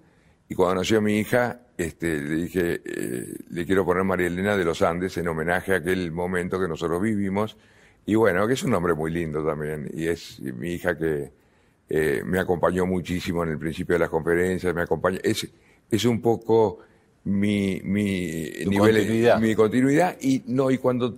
y 0.49 0.55
cuando 0.55 0.77
nació 0.77 1.01
mi 1.01 1.19
hija, 1.19 1.61
este, 1.77 2.21
le 2.21 2.35
dije, 2.37 2.81
eh, 2.85 3.35
le 3.51 3.67
quiero 3.67 3.85
poner 3.85 4.03
María 4.03 4.27
Elena 4.27 4.57
de 4.57 4.65
los 4.65 4.83
Andes 4.83 5.17
en 5.19 5.29
homenaje 5.29 5.75
a 5.75 5.77
aquel 5.77 6.11
momento 6.11 6.59
que 6.59 6.67
nosotros 6.67 7.01
vivimos. 7.01 7.57
Y 8.07 8.15
bueno, 8.15 8.47
que 8.47 8.55
es 8.55 8.63
un 8.63 8.71
nombre 8.71 8.95
muy 8.95 9.11
lindo 9.11 9.45
también. 9.45 9.91
Y 9.93 10.07
es 10.07 10.41
mi 10.41 10.73
hija 10.73 10.97
que 10.97 11.31
eh, 11.89 12.23
me 12.25 12.39
acompañó 12.39 12.87
muchísimo 12.87 13.43
en 13.45 13.51
el 13.51 13.59
principio 13.59 13.95
de 13.95 14.01
las 14.01 14.11
conferencias, 14.11 14.75
me 14.75 14.83
acompaña. 14.83 15.19
Es, 15.23 15.49
es 15.91 16.05
un 16.05 16.21
poco 16.21 16.81
mi, 17.25 17.81
mi 17.83 18.51
Tu 18.65 18.71
nivel, 18.71 18.95
continuidad. 18.97 19.39
mi 19.41 19.55
continuidad. 19.55 20.17
Y 20.21 20.43
no, 20.47 20.71
y 20.71 20.79
cuando 20.79 21.17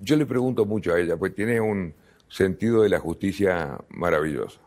yo 0.00 0.16
le 0.16 0.26
pregunto 0.26 0.64
mucho 0.64 0.92
a 0.94 1.00
ella, 1.00 1.16
pues 1.16 1.34
tiene 1.34 1.60
un 1.60 1.94
sentido 2.28 2.82
de 2.82 2.88
la 2.88 2.98
justicia 3.00 3.78
maravilloso. 3.90 4.60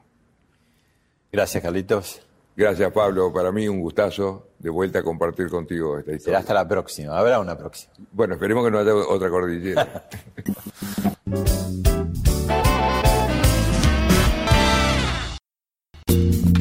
Gracias, 1.32 1.62
Carlitos. 1.64 2.22
Gracias, 2.56 2.89
Pablo. 2.93 3.34
Para 3.34 3.51
mí 3.51 3.68
un 3.68 3.82
gustazo 3.82 4.47
de 4.60 4.70
vuelta 4.70 4.99
a 4.99 5.03
compartir 5.03 5.49
contigo 5.49 5.97
esta 5.97 6.06
Será 6.12 6.18
historia. 6.18 6.39
hasta 6.39 6.53
la 6.53 6.68
próxima. 6.68 7.18
Habrá 7.18 7.39
una 7.41 7.58
próxima. 7.58 7.93
Bueno, 8.14 8.36
esperemos 8.36 8.64
que 8.64 8.72
no 8.72 8.80
haya 8.80 8.95
otra 8.95 9.30
cordillera. 9.30 10.08